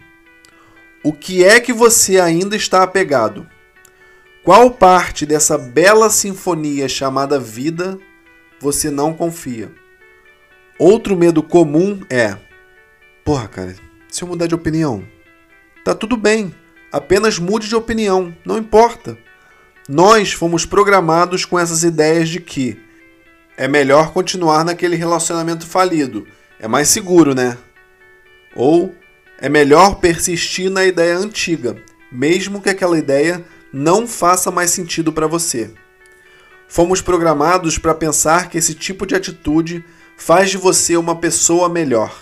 O 1.03 1.11
que 1.11 1.43
é 1.43 1.59
que 1.59 1.73
você 1.73 2.19
ainda 2.19 2.55
está 2.55 2.81
apegado? 2.81 3.47
Qual 4.43 4.71
parte 4.71 5.25
dessa 5.25 5.57
bela 5.57 6.09
sinfonia 6.09 6.87
chamada 6.87 7.39
vida 7.39 7.97
você 8.59 8.89
não 8.89 9.13
confia? 9.13 9.71
Outro 10.77 11.15
medo 11.15 11.43
comum 11.43 12.01
é: 12.09 12.37
porra, 13.23 13.47
cara, 13.47 13.75
se 14.09 14.23
eu 14.23 14.27
mudar 14.27 14.47
de 14.47 14.55
opinião, 14.55 15.03
tá 15.83 15.93
tudo 15.93 16.17
bem, 16.17 16.53
apenas 16.91 17.37
mude 17.37 17.67
de 17.67 17.75
opinião, 17.75 18.35
não 18.45 18.57
importa. 18.57 19.17
Nós 19.87 20.31
fomos 20.31 20.65
programados 20.65 21.43
com 21.43 21.59
essas 21.59 21.83
ideias 21.83 22.29
de 22.29 22.39
que 22.39 22.79
é 23.57 23.67
melhor 23.67 24.11
continuar 24.11 24.63
naquele 24.65 24.95
relacionamento 24.95 25.65
falido 25.65 26.27
é 26.63 26.67
mais 26.67 26.87
seguro, 26.87 27.35
né? 27.35 27.57
Ou 28.55 28.95
é 29.37 29.49
melhor 29.49 29.95
persistir 29.95 30.69
na 30.69 30.85
ideia 30.85 31.17
antiga, 31.17 31.75
mesmo 32.09 32.61
que 32.61 32.69
aquela 32.69 32.97
ideia 32.97 33.43
não 33.73 34.07
faça 34.07 34.49
mais 34.49 34.71
sentido 34.71 35.11
para 35.11 35.27
você. 35.27 35.71
Fomos 36.69 37.01
programados 37.01 37.77
para 37.77 37.93
pensar 37.93 38.49
que 38.49 38.57
esse 38.57 38.73
tipo 38.73 39.05
de 39.05 39.13
atitude 39.13 39.83
faz 40.15 40.51
de 40.51 40.57
você 40.57 40.95
uma 40.95 41.17
pessoa 41.17 41.67
melhor. 41.67 42.15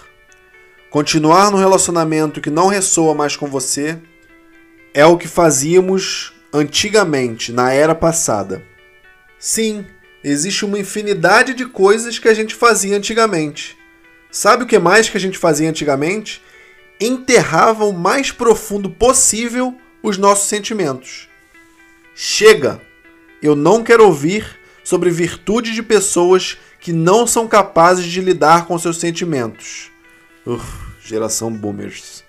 Continuar 0.90 1.52
no 1.52 1.58
relacionamento 1.58 2.42
que 2.42 2.50
não 2.50 2.68
ressoa 2.68 3.14
mais 3.14 3.36
com 3.36 3.46
você 3.46 4.00
é 4.92 5.06
o 5.06 5.18
que 5.18 5.28
fazíamos 5.28 6.34
antigamente, 6.52 7.52
na 7.52 7.72
era 7.72 7.94
passada. 7.94 8.64
Sim, 9.38 9.86
existe 10.24 10.66
uma 10.66 10.80
infinidade 10.80 11.54
de 11.54 11.66
coisas 11.66 12.20
que 12.20 12.28
a 12.28 12.34
gente 12.34 12.56
fazia 12.56 12.96
antigamente 12.96 13.78
Sabe 14.32 14.64
o 14.64 14.66
que 14.66 14.80
mais 14.80 15.10
que 15.10 15.18
a 15.18 15.20
gente 15.20 15.38
fazia 15.38 15.70
antigamente? 15.70 16.42
Enterrava 17.02 17.84
o 17.84 17.92
mais 17.92 18.32
profundo 18.32 18.90
possível 18.90 19.78
os 20.02 20.18
nossos 20.18 20.48
sentimentos. 20.48 21.28
Chega! 22.16 22.82
Eu 23.44 23.56
não 23.56 23.84
quero 23.84 24.06
ouvir 24.06 24.58
sobre 24.86 25.10
virtude 25.10 25.74
de 25.74 25.84
pessoas 25.84 26.58
que 26.80 26.94
não 26.94 27.28
são 27.28 27.46
capazes 27.46 28.06
de 28.06 28.22
lidar 28.22 28.68
com 28.68 28.80
seus 28.80 28.98
sentimentos. 28.98 29.92
Uf, 30.46 30.66
geração 31.04 31.52
boomers. 31.52 32.24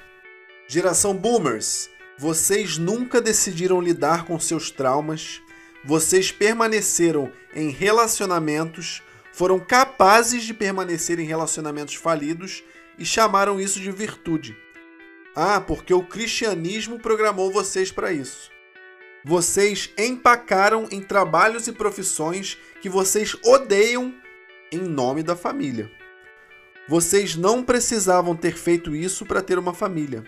Geração 0.67 1.15
boomers, 1.15 1.89
vocês 2.19 2.79
nunca 2.79 3.21
decidiram 3.21 3.81
lidar 3.81 4.25
com 4.25 4.41
seus 4.41 4.71
traumas, 4.71 5.41
vocês 5.85 6.31
permaneceram 6.31 7.33
em 7.55 7.71
relacionamentos 7.71 9.03
foram 9.33 9.59
capazes 9.59 10.45
de 10.45 10.53
permanecer 10.53 11.19
em 11.19 11.25
relacionamentos 11.25 11.95
falidos 11.95 12.63
e 12.99 13.05
chamaram 13.05 13.59
isso 13.59 13.81
de 13.81 13.91
virtude. 13.91 14.57
Ah, 15.35 15.61
porque 15.61 15.95
o 15.95 16.05
cristianismo 16.05 16.99
programou 16.99 17.51
vocês 17.51 17.91
para 17.91 18.13
isso. 18.13 18.51
Vocês 19.25 19.91
empacaram 19.97 20.87
em 20.91 21.01
trabalhos 21.01 21.67
e 21.67 21.73
profissões 21.73 22.59
que 22.81 22.89
vocês 22.89 23.35
odeiam 23.45 24.15
em 24.71 24.79
nome 24.79 25.23
da 25.23 25.35
família. 25.35 25.91
Vocês 26.89 27.37
não 27.37 27.63
precisavam 27.63 28.37
ter 28.37 28.57
feito 28.57 28.95
isso 28.95 29.25
para 29.25 29.41
ter 29.41 29.59
uma 29.59 29.73
família. 29.73 30.25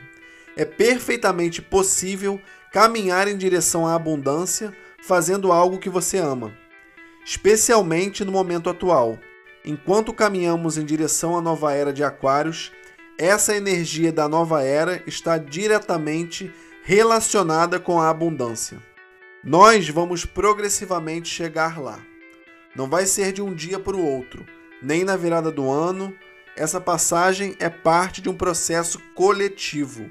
É 0.57 0.65
perfeitamente 0.65 1.61
possível 1.61 2.41
caminhar 2.73 3.29
em 3.29 3.37
direção 3.37 3.87
à 3.87 3.95
abundância 3.95 4.75
fazendo 5.07 5.53
algo 5.53 5.79
que 5.79 5.91
você 5.91 6.19
ama 6.19 6.53
especialmente 7.25 8.25
no 8.25 8.31
momento 8.31 8.69
atual. 8.69 9.19
enquanto 9.65 10.13
caminhamos 10.13 10.77
em 10.77 10.85
direção 10.85 11.39
à 11.39 11.41
nova 11.41 11.73
era 11.73 11.91
de 11.91 12.05
Aquários, 12.05 12.71
essa 13.17 13.57
energia 13.57 14.13
da 14.13 14.29
nova 14.29 14.63
era 14.63 15.03
está 15.07 15.39
diretamente 15.39 16.53
relacionada 16.83 17.81
com 17.81 17.99
a 17.99 18.11
abundância. 18.11 18.77
Nós 19.43 19.89
vamos 19.89 20.27
progressivamente 20.27 21.31
chegar 21.31 21.81
lá. 21.81 21.99
Não 22.77 22.91
vai 22.91 23.07
ser 23.07 23.33
de 23.33 23.41
um 23.41 23.55
dia 23.55 23.79
para 23.79 23.97
o 23.97 24.05
outro, 24.05 24.45
nem 24.83 25.03
na 25.03 25.17
virada 25.17 25.51
do 25.51 25.71
ano. 25.71 26.15
Essa 26.55 26.79
passagem 26.79 27.57
é 27.59 27.71
parte 27.71 28.21
de 28.21 28.29
um 28.29 28.35
processo 28.35 29.01
coletivo. 29.15 30.11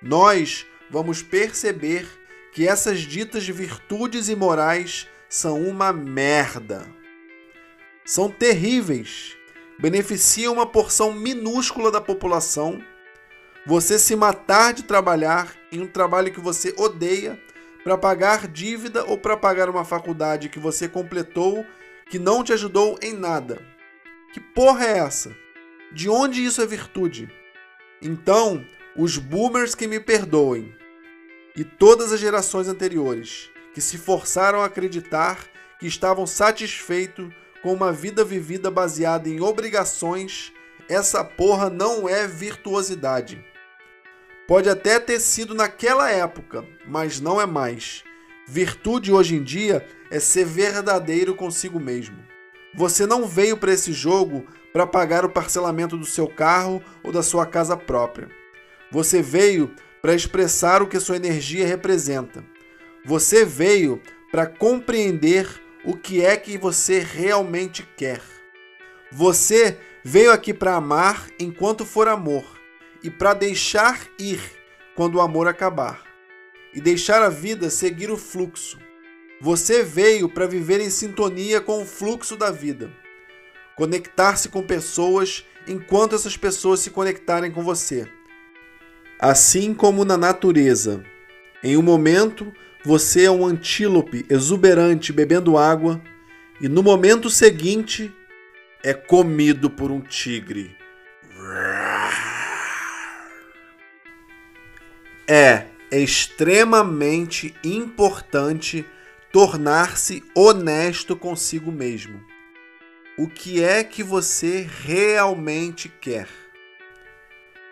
Nós 0.00 0.66
vamos 0.88 1.22
perceber 1.22 2.08
que 2.52 2.68
essas 2.68 3.00
ditas 3.00 3.48
virtudes 3.48 4.28
e 4.28 4.36
morais 4.36 5.08
são 5.28 5.62
uma 5.62 5.92
merda. 5.92 6.86
São 8.04 8.30
terríveis. 8.30 9.34
Beneficiam 9.78 10.52
uma 10.52 10.66
porção 10.66 11.12
minúscula 11.14 11.90
da 11.90 12.00
população. 12.00 12.80
Você 13.66 13.98
se 13.98 14.14
matar 14.14 14.74
de 14.74 14.82
trabalhar 14.82 15.56
em 15.72 15.80
um 15.80 15.86
trabalho 15.86 16.32
que 16.32 16.40
você 16.40 16.74
odeia 16.76 17.40
para 17.82 17.96
pagar 17.96 18.46
dívida 18.46 19.04
ou 19.06 19.16
para 19.16 19.36
pagar 19.36 19.70
uma 19.70 19.84
faculdade 19.84 20.50
que 20.50 20.58
você 20.58 20.86
completou 20.86 21.66
que 22.10 22.18
não 22.18 22.44
te 22.44 22.52
ajudou 22.52 22.98
em 23.00 23.14
nada. 23.14 23.62
Que 24.34 24.40
porra 24.40 24.84
é 24.84 24.98
essa? 24.98 25.34
De 25.90 26.08
onde 26.08 26.44
isso 26.44 26.60
é 26.60 26.66
virtude? 26.66 27.30
Então, 28.00 28.64
os 28.94 29.16
boomers 29.16 29.74
que 29.74 29.86
me 29.86 29.98
perdoem 29.98 30.81
e 31.56 31.64
todas 31.64 32.12
as 32.12 32.20
gerações 32.20 32.68
anteriores 32.68 33.50
que 33.74 33.80
se 33.80 33.98
forçaram 33.98 34.62
a 34.62 34.66
acreditar 34.66 35.46
que 35.78 35.86
estavam 35.86 36.26
satisfeitos 36.26 37.32
com 37.62 37.72
uma 37.72 37.92
vida 37.92 38.24
vivida 38.24 38.70
baseada 38.70 39.28
em 39.28 39.40
obrigações, 39.40 40.52
essa 40.88 41.24
porra 41.24 41.70
não 41.70 42.08
é 42.08 42.26
virtuosidade. 42.26 43.44
Pode 44.46 44.68
até 44.68 44.98
ter 44.98 45.20
sido 45.20 45.54
naquela 45.54 46.10
época, 46.10 46.64
mas 46.86 47.20
não 47.20 47.40
é 47.40 47.46
mais. 47.46 48.02
Virtude 48.46 49.12
hoje 49.12 49.36
em 49.36 49.42
dia 49.42 49.86
é 50.10 50.18
ser 50.18 50.44
verdadeiro 50.44 51.34
consigo 51.34 51.78
mesmo. 51.78 52.18
Você 52.74 53.06
não 53.06 53.26
veio 53.26 53.56
para 53.56 53.72
esse 53.72 53.92
jogo 53.92 54.46
para 54.72 54.86
pagar 54.86 55.24
o 55.24 55.30
parcelamento 55.30 55.96
do 55.96 56.04
seu 56.04 56.26
carro 56.26 56.82
ou 57.02 57.12
da 57.12 57.22
sua 57.22 57.46
casa 57.46 57.76
própria. 57.76 58.28
Você 58.90 59.22
veio 59.22 59.74
para 60.02 60.14
expressar 60.14 60.82
o 60.82 60.88
que 60.88 60.98
sua 60.98 61.16
energia 61.16 61.64
representa. 61.64 62.44
Você 63.04 63.44
veio 63.44 64.02
para 64.32 64.46
compreender 64.46 65.48
o 65.84 65.96
que 65.96 66.24
é 66.24 66.36
que 66.36 66.58
você 66.58 66.98
realmente 66.98 67.88
quer. 67.96 68.20
Você 69.12 69.78
veio 70.02 70.32
aqui 70.32 70.52
para 70.52 70.74
amar 70.74 71.28
enquanto 71.38 71.86
for 71.86 72.08
amor 72.08 72.44
e 73.02 73.10
para 73.10 73.32
deixar 73.32 74.08
ir 74.18 74.40
quando 74.96 75.14
o 75.14 75.20
amor 75.20 75.46
acabar 75.46 76.02
e 76.74 76.80
deixar 76.80 77.22
a 77.22 77.28
vida 77.28 77.70
seguir 77.70 78.10
o 78.10 78.16
fluxo. 78.16 78.78
Você 79.40 79.82
veio 79.82 80.28
para 80.28 80.46
viver 80.46 80.80
em 80.80 80.90
sintonia 80.90 81.60
com 81.60 81.82
o 81.82 81.86
fluxo 81.86 82.36
da 82.36 82.50
vida. 82.50 82.90
Conectar-se 83.76 84.48
com 84.48 84.62
pessoas 84.62 85.44
enquanto 85.66 86.14
essas 86.14 86.36
pessoas 86.36 86.80
se 86.80 86.90
conectarem 86.90 87.50
com 87.50 87.62
você. 87.62 88.08
Assim 89.22 89.72
como 89.72 90.04
na 90.04 90.16
natureza. 90.16 91.04
Em 91.62 91.76
um 91.76 91.82
momento, 91.82 92.52
você 92.84 93.26
é 93.26 93.30
um 93.30 93.46
antílope 93.46 94.26
exuberante 94.28 95.12
bebendo 95.12 95.56
água, 95.56 96.02
e 96.60 96.68
no 96.68 96.82
momento 96.82 97.30
seguinte, 97.30 98.12
é 98.82 98.92
comido 98.92 99.70
por 99.70 99.92
um 99.92 100.00
tigre. 100.00 100.76
É 105.28 105.66
extremamente 105.92 107.54
importante 107.62 108.84
tornar-se 109.32 110.24
honesto 110.34 111.14
consigo 111.14 111.70
mesmo. 111.70 112.20
O 113.16 113.28
que 113.28 113.62
é 113.62 113.84
que 113.84 114.02
você 114.02 114.68
realmente 114.84 115.88
quer? 115.88 116.26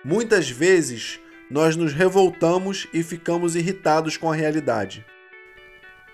Muitas 0.05 0.49
vezes 0.49 1.19
nós 1.51 1.75
nos 1.75 1.93
revoltamos 1.93 2.87
e 2.93 3.03
ficamos 3.03 3.57
irritados 3.57 4.17
com 4.17 4.31
a 4.31 4.35
realidade. 4.35 5.05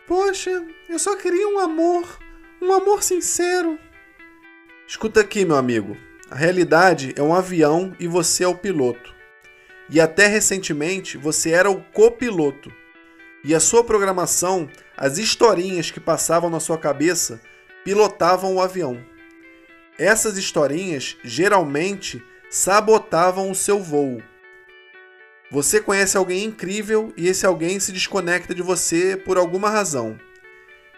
Poxa, 0.06 0.64
eu 0.88 0.98
só 0.98 1.16
queria 1.16 1.46
um 1.48 1.58
amor, 1.58 2.18
um 2.62 2.72
amor 2.72 3.02
sincero. 3.02 3.78
Escuta 4.88 5.20
aqui, 5.20 5.44
meu 5.44 5.56
amigo. 5.56 5.96
A 6.30 6.34
realidade 6.34 7.12
é 7.16 7.22
um 7.22 7.34
avião 7.34 7.94
e 8.00 8.06
você 8.06 8.44
é 8.44 8.48
o 8.48 8.54
piloto. 8.54 9.14
E 9.90 10.00
até 10.00 10.26
recentemente 10.26 11.16
você 11.16 11.50
era 11.50 11.70
o 11.70 11.82
copiloto. 11.92 12.72
E 13.44 13.54
a 13.54 13.60
sua 13.60 13.84
programação, 13.84 14.68
as 14.96 15.18
historinhas 15.18 15.90
que 15.90 16.00
passavam 16.00 16.48
na 16.48 16.58
sua 16.58 16.78
cabeça, 16.78 17.40
pilotavam 17.84 18.54
o 18.54 18.60
avião. 18.60 19.04
Essas 19.98 20.36
historinhas 20.36 21.16
geralmente 21.22 22.22
sabotavam 22.50 23.50
o 23.50 23.54
seu 23.54 23.80
voo. 23.80 24.20
Você 25.50 25.80
conhece 25.80 26.16
alguém 26.16 26.44
incrível 26.44 27.12
e 27.16 27.28
esse 27.28 27.46
alguém 27.46 27.78
se 27.78 27.92
desconecta 27.92 28.54
de 28.54 28.62
você 28.62 29.16
por 29.16 29.38
alguma 29.38 29.70
razão. 29.70 30.18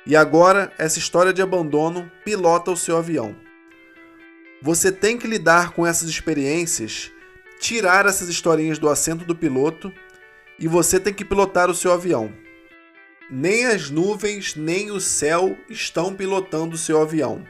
E 0.06 0.16
agora 0.16 0.72
essa 0.78 0.98
história 0.98 1.32
de 1.32 1.42
abandono 1.42 2.10
pilota 2.24 2.70
o 2.70 2.76
seu 2.76 2.96
avião. 2.96 3.36
Você 4.62 4.90
tem 4.90 5.18
que 5.18 5.26
lidar 5.26 5.72
com 5.72 5.86
essas 5.86 6.08
experiências 6.08 7.12
tirar 7.58 8.06
essas 8.06 8.28
historinhas 8.28 8.78
do 8.78 8.88
assento 8.88 9.24
do 9.24 9.34
piloto 9.34 9.92
e 10.58 10.66
você 10.66 10.98
tem 10.98 11.12
que 11.12 11.24
pilotar 11.24 11.70
o 11.70 11.74
seu 11.74 11.92
avião. 11.92 12.32
Nem 13.30 13.66
as 13.66 13.90
nuvens 13.90 14.54
nem 14.56 14.90
o 14.90 15.00
céu 15.00 15.56
estão 15.68 16.14
pilotando 16.14 16.74
o 16.74 16.78
seu 16.78 17.00
avião. 17.00 17.44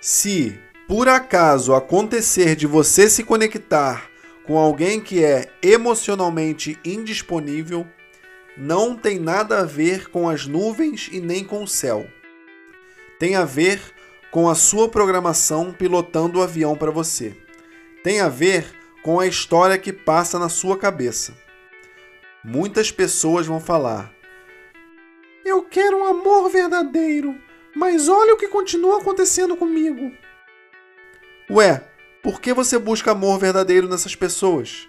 Se 0.00 0.58
por 0.88 1.08
acaso 1.08 1.74
acontecer 1.74 2.56
de 2.56 2.66
você 2.66 3.08
se 3.10 3.22
conectar 3.22 4.09
com 4.44 4.58
alguém 4.58 5.00
que 5.00 5.22
é 5.22 5.50
emocionalmente 5.62 6.78
indisponível, 6.84 7.86
não 8.56 8.96
tem 8.96 9.18
nada 9.18 9.60
a 9.60 9.64
ver 9.64 10.08
com 10.08 10.28
as 10.28 10.46
nuvens 10.46 11.08
e 11.12 11.20
nem 11.20 11.44
com 11.44 11.62
o 11.62 11.68
céu. 11.68 12.06
Tem 13.18 13.36
a 13.36 13.44
ver 13.44 13.80
com 14.30 14.48
a 14.48 14.54
sua 14.54 14.88
programação 14.88 15.72
pilotando 15.72 16.38
o 16.38 16.42
avião 16.42 16.76
para 16.76 16.90
você. 16.90 17.36
Tem 18.02 18.20
a 18.20 18.28
ver 18.28 18.66
com 19.02 19.18
a 19.20 19.26
história 19.26 19.78
que 19.78 19.92
passa 19.92 20.38
na 20.38 20.48
sua 20.48 20.76
cabeça. 20.76 21.34
Muitas 22.44 22.90
pessoas 22.90 23.46
vão 23.46 23.60
falar: 23.60 24.12
Eu 25.44 25.62
quero 25.62 25.98
um 25.98 26.04
amor 26.04 26.48
verdadeiro, 26.48 27.36
mas 27.74 28.08
olha 28.08 28.34
o 28.34 28.36
que 28.36 28.48
continua 28.48 29.00
acontecendo 29.00 29.56
comigo. 29.56 30.12
Ué, 31.50 31.84
por 32.22 32.40
que 32.40 32.52
você 32.52 32.78
busca 32.78 33.12
amor 33.12 33.38
verdadeiro 33.38 33.88
nessas 33.88 34.14
pessoas? 34.14 34.88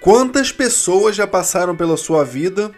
Quantas 0.00 0.52
pessoas 0.52 1.16
já 1.16 1.26
passaram 1.26 1.76
pela 1.76 1.96
sua 1.96 2.24
vida 2.24 2.72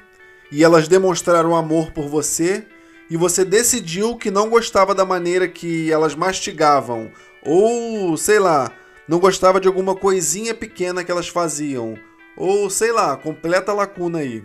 e 0.51 0.62
elas 0.64 0.88
demonstraram 0.88 1.55
amor 1.55 1.93
por 1.93 2.09
você 2.09 2.66
e 3.09 3.16
você 3.16 3.45
decidiu 3.45 4.16
que 4.16 4.30
não 4.30 4.49
gostava 4.49 4.95
da 4.95 5.05
maneira 5.05 5.47
que 5.47 5.90
elas 5.90 6.14
mastigavam 6.14 7.11
ou, 7.45 8.16
sei 8.16 8.38
lá, 8.38 8.72
não 9.07 9.18
gostava 9.18 9.61
de 9.61 9.68
alguma 9.68 9.95
coisinha 9.95 10.55
pequena 10.55 11.03
que 11.05 11.11
elas 11.11 11.28
faziam, 11.28 11.99
ou 12.36 12.70
sei 12.70 12.93
lá, 12.93 13.16
completa 13.16 13.72
lacuna 13.72 14.20
aí. 14.20 14.43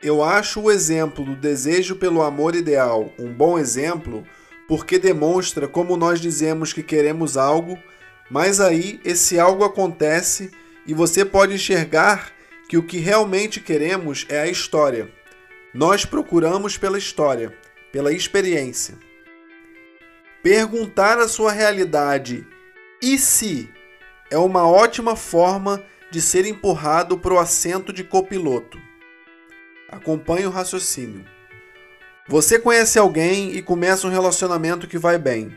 Eu 0.00 0.22
acho 0.22 0.60
o 0.60 0.70
exemplo 0.70 1.24
do 1.24 1.34
desejo 1.34 1.96
pelo 1.96 2.22
amor 2.22 2.54
ideal 2.54 3.12
um 3.18 3.32
bom 3.32 3.58
exemplo 3.58 4.24
porque 4.68 4.98
demonstra 4.98 5.66
como 5.66 5.96
nós 5.96 6.20
dizemos 6.20 6.74
que 6.74 6.82
queremos 6.82 7.38
algo, 7.38 7.78
mas 8.30 8.60
aí 8.60 9.00
esse 9.02 9.40
algo 9.40 9.64
acontece 9.64 10.50
e 10.86 10.92
você 10.92 11.24
pode 11.24 11.54
enxergar 11.54 12.30
que 12.68 12.76
o 12.76 12.82
que 12.82 12.98
realmente 12.98 13.60
queremos 13.60 14.26
é 14.28 14.38
a 14.40 14.46
história. 14.46 15.10
Nós 15.72 16.04
procuramos 16.04 16.76
pela 16.76 16.98
história, 16.98 17.56
pela 17.90 18.12
experiência. 18.12 18.98
Perguntar 20.42 21.18
a 21.18 21.26
sua 21.26 21.50
realidade 21.50 22.46
e 23.02 23.18
se 23.18 23.70
é 24.30 24.36
uma 24.36 24.68
ótima 24.68 25.16
forma 25.16 25.82
de 26.10 26.20
ser 26.20 26.44
empurrado 26.44 27.18
para 27.18 27.32
o 27.32 27.38
assento 27.38 27.90
de 27.90 28.04
copiloto. 28.04 28.78
Acompanhe 29.90 30.46
o 30.46 30.50
raciocínio. 30.50 31.37
Você 32.28 32.58
conhece 32.58 32.98
alguém 32.98 33.56
e 33.56 33.62
começa 33.62 34.06
um 34.06 34.10
relacionamento 34.10 34.86
que 34.86 34.98
vai 34.98 35.16
bem. 35.16 35.56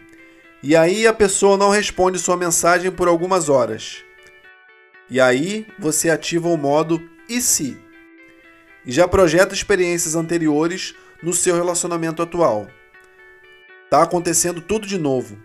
E 0.64 0.74
aí 0.74 1.06
a 1.06 1.14
pessoa 1.14 1.58
não 1.58 1.70
responde 1.70 2.18
sua 2.18 2.38
mensagem 2.38 2.90
por 2.90 3.10
algumas 3.10 3.50
horas. 3.50 4.06
E 5.10 5.20
aí 5.20 5.68
você 5.78 6.10
ativa 6.10 6.48
o 6.48 6.56
modo 6.56 7.02
e 7.28 7.42
se? 7.42 7.78
E 8.86 8.92
já 8.92 9.06
projeta 9.06 9.54
experiências 9.54 10.16
anteriores 10.16 10.96
no 11.22 11.34
seu 11.34 11.56
relacionamento 11.56 12.22
atual. 12.22 12.68
Tá 13.90 14.04
acontecendo 14.04 14.62
tudo 14.62 14.88
de 14.88 14.98
novo. 14.98 15.38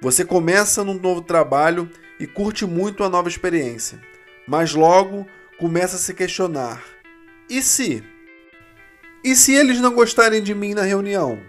Você 0.00 0.24
começa 0.24 0.82
num 0.82 0.94
novo 0.94 1.20
trabalho 1.20 1.90
e 2.18 2.26
curte 2.26 2.64
muito 2.64 3.04
a 3.04 3.10
nova 3.10 3.28
experiência, 3.28 4.00
mas 4.48 4.72
logo 4.72 5.26
começa 5.58 5.96
a 5.96 5.98
se 5.98 6.14
questionar: 6.14 6.82
e 7.50 7.60
se? 7.60 8.02
E 9.22 9.36
se 9.36 9.54
eles 9.54 9.78
não 9.80 9.92
gostarem 9.92 10.42
de 10.42 10.54
mim 10.54 10.72
na 10.72 10.80
reunião? 10.80 11.42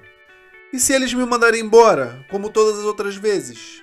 E 0.73 0.79
se 0.79 0.91
eles 0.91 1.13
me 1.13 1.25
mandarem 1.25 1.61
embora, 1.61 2.25
como 2.29 2.49
todas 2.49 2.79
as 2.79 2.83
outras 2.83 3.15
vezes? 3.15 3.81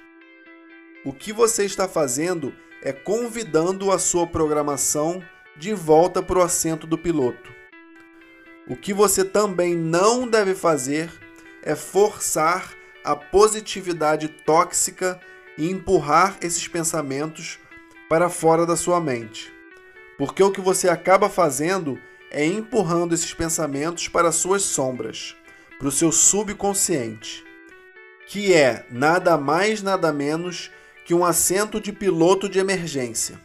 O 1.06 1.12
que 1.12 1.32
você 1.32 1.64
está 1.64 1.88
fazendo 1.88 2.54
é 2.82 2.92
convidando 2.92 3.90
a 3.90 3.98
sua 3.98 4.26
programação 4.26 5.22
de 5.56 5.72
volta 5.72 6.22
para 6.22 6.38
o 6.38 6.42
assento 6.42 6.86
do 6.86 6.98
piloto. 6.98 7.50
O 8.68 8.76
que 8.76 8.92
você 8.92 9.24
também 9.24 9.74
não 9.74 10.28
deve 10.28 10.54
fazer 10.54 11.10
é 11.62 11.74
forçar 11.74 12.74
a 13.02 13.16
positividade 13.16 14.28
tóxica 14.28 15.18
e 15.56 15.70
empurrar 15.70 16.36
esses 16.42 16.68
pensamentos 16.68 17.58
para 18.06 18.28
fora 18.28 18.66
da 18.66 18.76
sua 18.76 19.00
mente. 19.00 19.50
Porque 20.18 20.42
o 20.42 20.50
que 20.50 20.60
você 20.60 20.90
acaba 20.90 21.30
fazendo 21.30 21.98
é 22.30 22.44
empurrando 22.44 23.14
esses 23.14 23.32
pensamentos 23.32 24.08
para 24.08 24.32
suas 24.32 24.62
sombras, 24.62 25.36
para 25.78 25.88
o 25.88 25.92
seu 25.92 26.12
subconsciente, 26.12 27.44
que 28.26 28.52
é 28.52 28.84
nada 28.90 29.36
mais, 29.38 29.82
nada 29.82 30.12
menos 30.12 30.70
que 31.04 31.14
um 31.14 31.24
assento 31.24 31.80
de 31.80 31.92
piloto 31.92 32.48
de 32.48 32.58
emergência. 32.58 33.40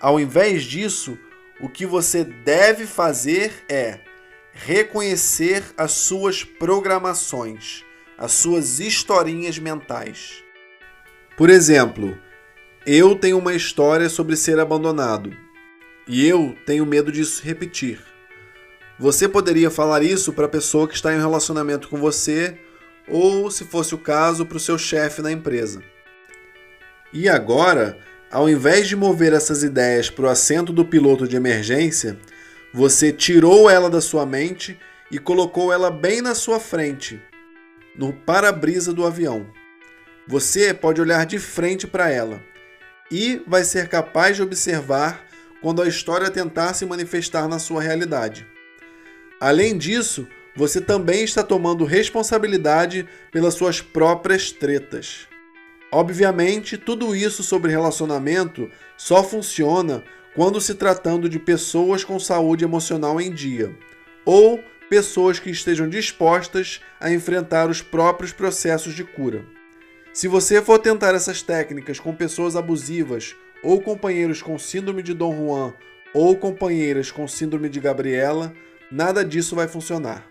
Ao 0.00 0.20
invés 0.20 0.64
disso, 0.64 1.18
o 1.60 1.68
que 1.68 1.86
você 1.86 2.24
deve 2.24 2.86
fazer 2.86 3.64
é 3.68 4.00
reconhecer 4.52 5.64
as 5.76 5.92
suas 5.92 6.44
programações, 6.44 7.84
as 8.18 8.32
suas 8.32 8.80
historinhas 8.80 9.58
mentais. 9.58 10.44
Por 11.36 11.48
exemplo, 11.48 12.18
eu 12.84 13.14
tenho 13.14 13.38
uma 13.38 13.54
história 13.54 14.08
sobre 14.08 14.36
ser 14.36 14.58
abandonado 14.58 15.47
e 16.08 16.26
eu 16.26 16.56
tenho 16.64 16.86
medo 16.86 17.12
disso 17.12 17.42
repetir. 17.44 18.00
Você 18.98 19.28
poderia 19.28 19.70
falar 19.70 20.02
isso 20.02 20.32
para 20.32 20.46
a 20.46 20.48
pessoa 20.48 20.88
que 20.88 20.94
está 20.94 21.12
em 21.12 21.18
um 21.18 21.20
relacionamento 21.20 21.88
com 21.88 21.98
você 21.98 22.58
ou, 23.06 23.50
se 23.50 23.64
fosse 23.64 23.94
o 23.94 23.98
caso, 23.98 24.44
para 24.46 24.56
o 24.56 24.60
seu 24.60 24.78
chefe 24.78 25.22
na 25.22 25.30
empresa. 25.30 25.82
E 27.12 27.28
agora, 27.28 27.98
ao 28.30 28.48
invés 28.48 28.88
de 28.88 28.96
mover 28.96 29.32
essas 29.32 29.62
ideias 29.62 30.10
para 30.10 30.24
o 30.24 30.28
assento 30.28 30.72
do 30.72 30.84
piloto 30.84 31.28
de 31.28 31.36
emergência, 31.36 32.18
você 32.72 33.12
tirou 33.12 33.70
ela 33.70 33.88
da 33.88 34.00
sua 34.00 34.26
mente 34.26 34.78
e 35.10 35.18
colocou 35.18 35.72
ela 35.72 35.90
bem 35.90 36.20
na 36.20 36.34
sua 36.34 36.58
frente, 36.58 37.20
no 37.96 38.12
para-brisa 38.12 38.92
do 38.92 39.06
avião. 39.06 39.46
Você 40.26 40.74
pode 40.74 41.00
olhar 41.00 41.24
de 41.24 41.38
frente 41.38 41.86
para 41.86 42.10
ela 42.10 42.42
e 43.10 43.42
vai 43.46 43.64
ser 43.64 43.88
capaz 43.88 44.36
de 44.36 44.42
observar 44.42 45.27
quando 45.60 45.82
a 45.82 45.88
história 45.88 46.30
tentar 46.30 46.74
se 46.74 46.86
manifestar 46.86 47.48
na 47.48 47.58
sua 47.58 47.82
realidade. 47.82 48.46
Além 49.40 49.76
disso, 49.76 50.26
você 50.54 50.80
também 50.80 51.22
está 51.22 51.42
tomando 51.42 51.84
responsabilidade 51.84 53.08
pelas 53.30 53.54
suas 53.54 53.80
próprias 53.80 54.50
tretas. 54.50 55.28
Obviamente, 55.90 56.76
tudo 56.76 57.14
isso 57.14 57.42
sobre 57.42 57.70
relacionamento 57.70 58.70
só 58.96 59.22
funciona 59.22 60.02
quando 60.34 60.60
se 60.60 60.74
tratando 60.74 61.28
de 61.28 61.38
pessoas 61.38 62.04
com 62.04 62.18
saúde 62.18 62.64
emocional 62.64 63.20
em 63.20 63.32
dia 63.32 63.74
ou 64.24 64.62
pessoas 64.90 65.38
que 65.38 65.50
estejam 65.50 65.88
dispostas 65.88 66.80
a 67.00 67.10
enfrentar 67.12 67.70
os 67.70 67.80
próprios 67.80 68.32
processos 68.32 68.94
de 68.94 69.04
cura. 69.04 69.44
Se 70.12 70.26
você 70.26 70.60
for 70.60 70.78
tentar 70.78 71.14
essas 71.14 71.42
técnicas 71.42 72.00
com 72.00 72.14
pessoas 72.14 72.56
abusivas 72.56 73.36
ou 73.62 73.80
companheiros 73.80 74.42
com 74.42 74.58
síndrome 74.58 75.02
de 75.02 75.14
Dom 75.14 75.36
Juan 75.36 75.74
ou 76.14 76.36
companheiras 76.36 77.10
com 77.10 77.28
síndrome 77.28 77.68
de 77.68 77.80
Gabriela, 77.80 78.52
nada 78.90 79.24
disso 79.24 79.54
vai 79.54 79.68
funcionar. 79.68 80.26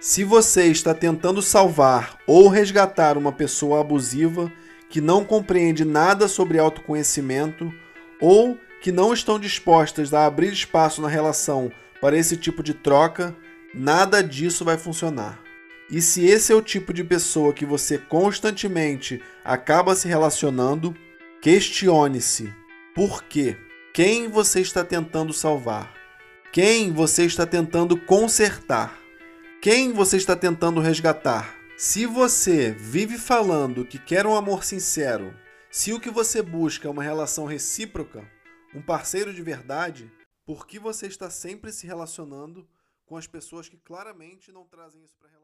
Se 0.00 0.24
você 0.24 0.64
está 0.64 0.92
tentando 0.92 1.40
salvar 1.40 2.18
ou 2.26 2.48
resgatar 2.48 3.16
uma 3.16 3.30
pessoa 3.30 3.80
abusiva 3.80 4.52
que 4.88 5.00
não 5.00 5.24
compreende 5.24 5.84
nada 5.84 6.26
sobre 6.26 6.58
autoconhecimento 6.58 7.72
ou 8.20 8.58
que 8.80 8.90
não 8.90 9.12
estão 9.12 9.38
dispostas 9.38 10.12
a 10.12 10.26
abrir 10.26 10.52
espaço 10.52 11.00
na 11.00 11.08
relação 11.08 11.70
para 12.00 12.16
esse 12.16 12.36
tipo 12.36 12.64
de 12.64 12.74
troca, 12.74 13.34
nada 13.72 14.22
disso 14.22 14.64
vai 14.64 14.76
funcionar. 14.76 15.40
E 15.88 16.00
se 16.00 16.24
esse 16.24 16.52
é 16.52 16.56
o 16.56 16.60
tipo 16.60 16.92
de 16.92 17.04
pessoa 17.04 17.52
que 17.52 17.64
você 17.64 17.96
constantemente 17.96 19.22
acaba 19.44 19.94
se 19.94 20.08
relacionando, 20.08 20.96
questione-se: 21.40 22.52
por 22.94 23.24
quê? 23.24 23.56
Quem 23.94 24.28
você 24.28 24.60
está 24.60 24.84
tentando 24.84 25.32
salvar? 25.32 25.94
Quem 26.52 26.92
você 26.92 27.24
está 27.24 27.46
tentando 27.46 27.98
consertar? 27.98 28.98
Quem 29.62 29.92
você 29.92 30.18
está 30.18 30.36
tentando 30.36 30.80
resgatar? 30.80 31.56
Se 31.78 32.04
você 32.04 32.70
vive 32.72 33.16
falando 33.16 33.86
que 33.86 33.98
quer 33.98 34.26
um 34.26 34.36
amor 34.36 34.62
sincero, 34.62 35.34
se 35.70 35.92
o 35.92 36.00
que 36.00 36.10
você 36.10 36.42
busca 36.42 36.86
é 36.86 36.90
uma 36.90 37.02
relação 37.02 37.46
recíproca, 37.46 38.30
um 38.74 38.82
parceiro 38.82 39.32
de 39.32 39.42
verdade, 39.42 40.12
por 40.44 40.66
que 40.66 40.78
você 40.78 41.06
está 41.06 41.30
sempre 41.30 41.72
se 41.72 41.86
relacionando 41.86 42.68
com 43.06 43.16
as 43.16 43.26
pessoas 43.26 43.68
que 43.68 43.78
claramente 43.78 44.52
não 44.52 44.64
trazem 44.66 45.02
isso 45.02 45.16
para? 45.18 45.41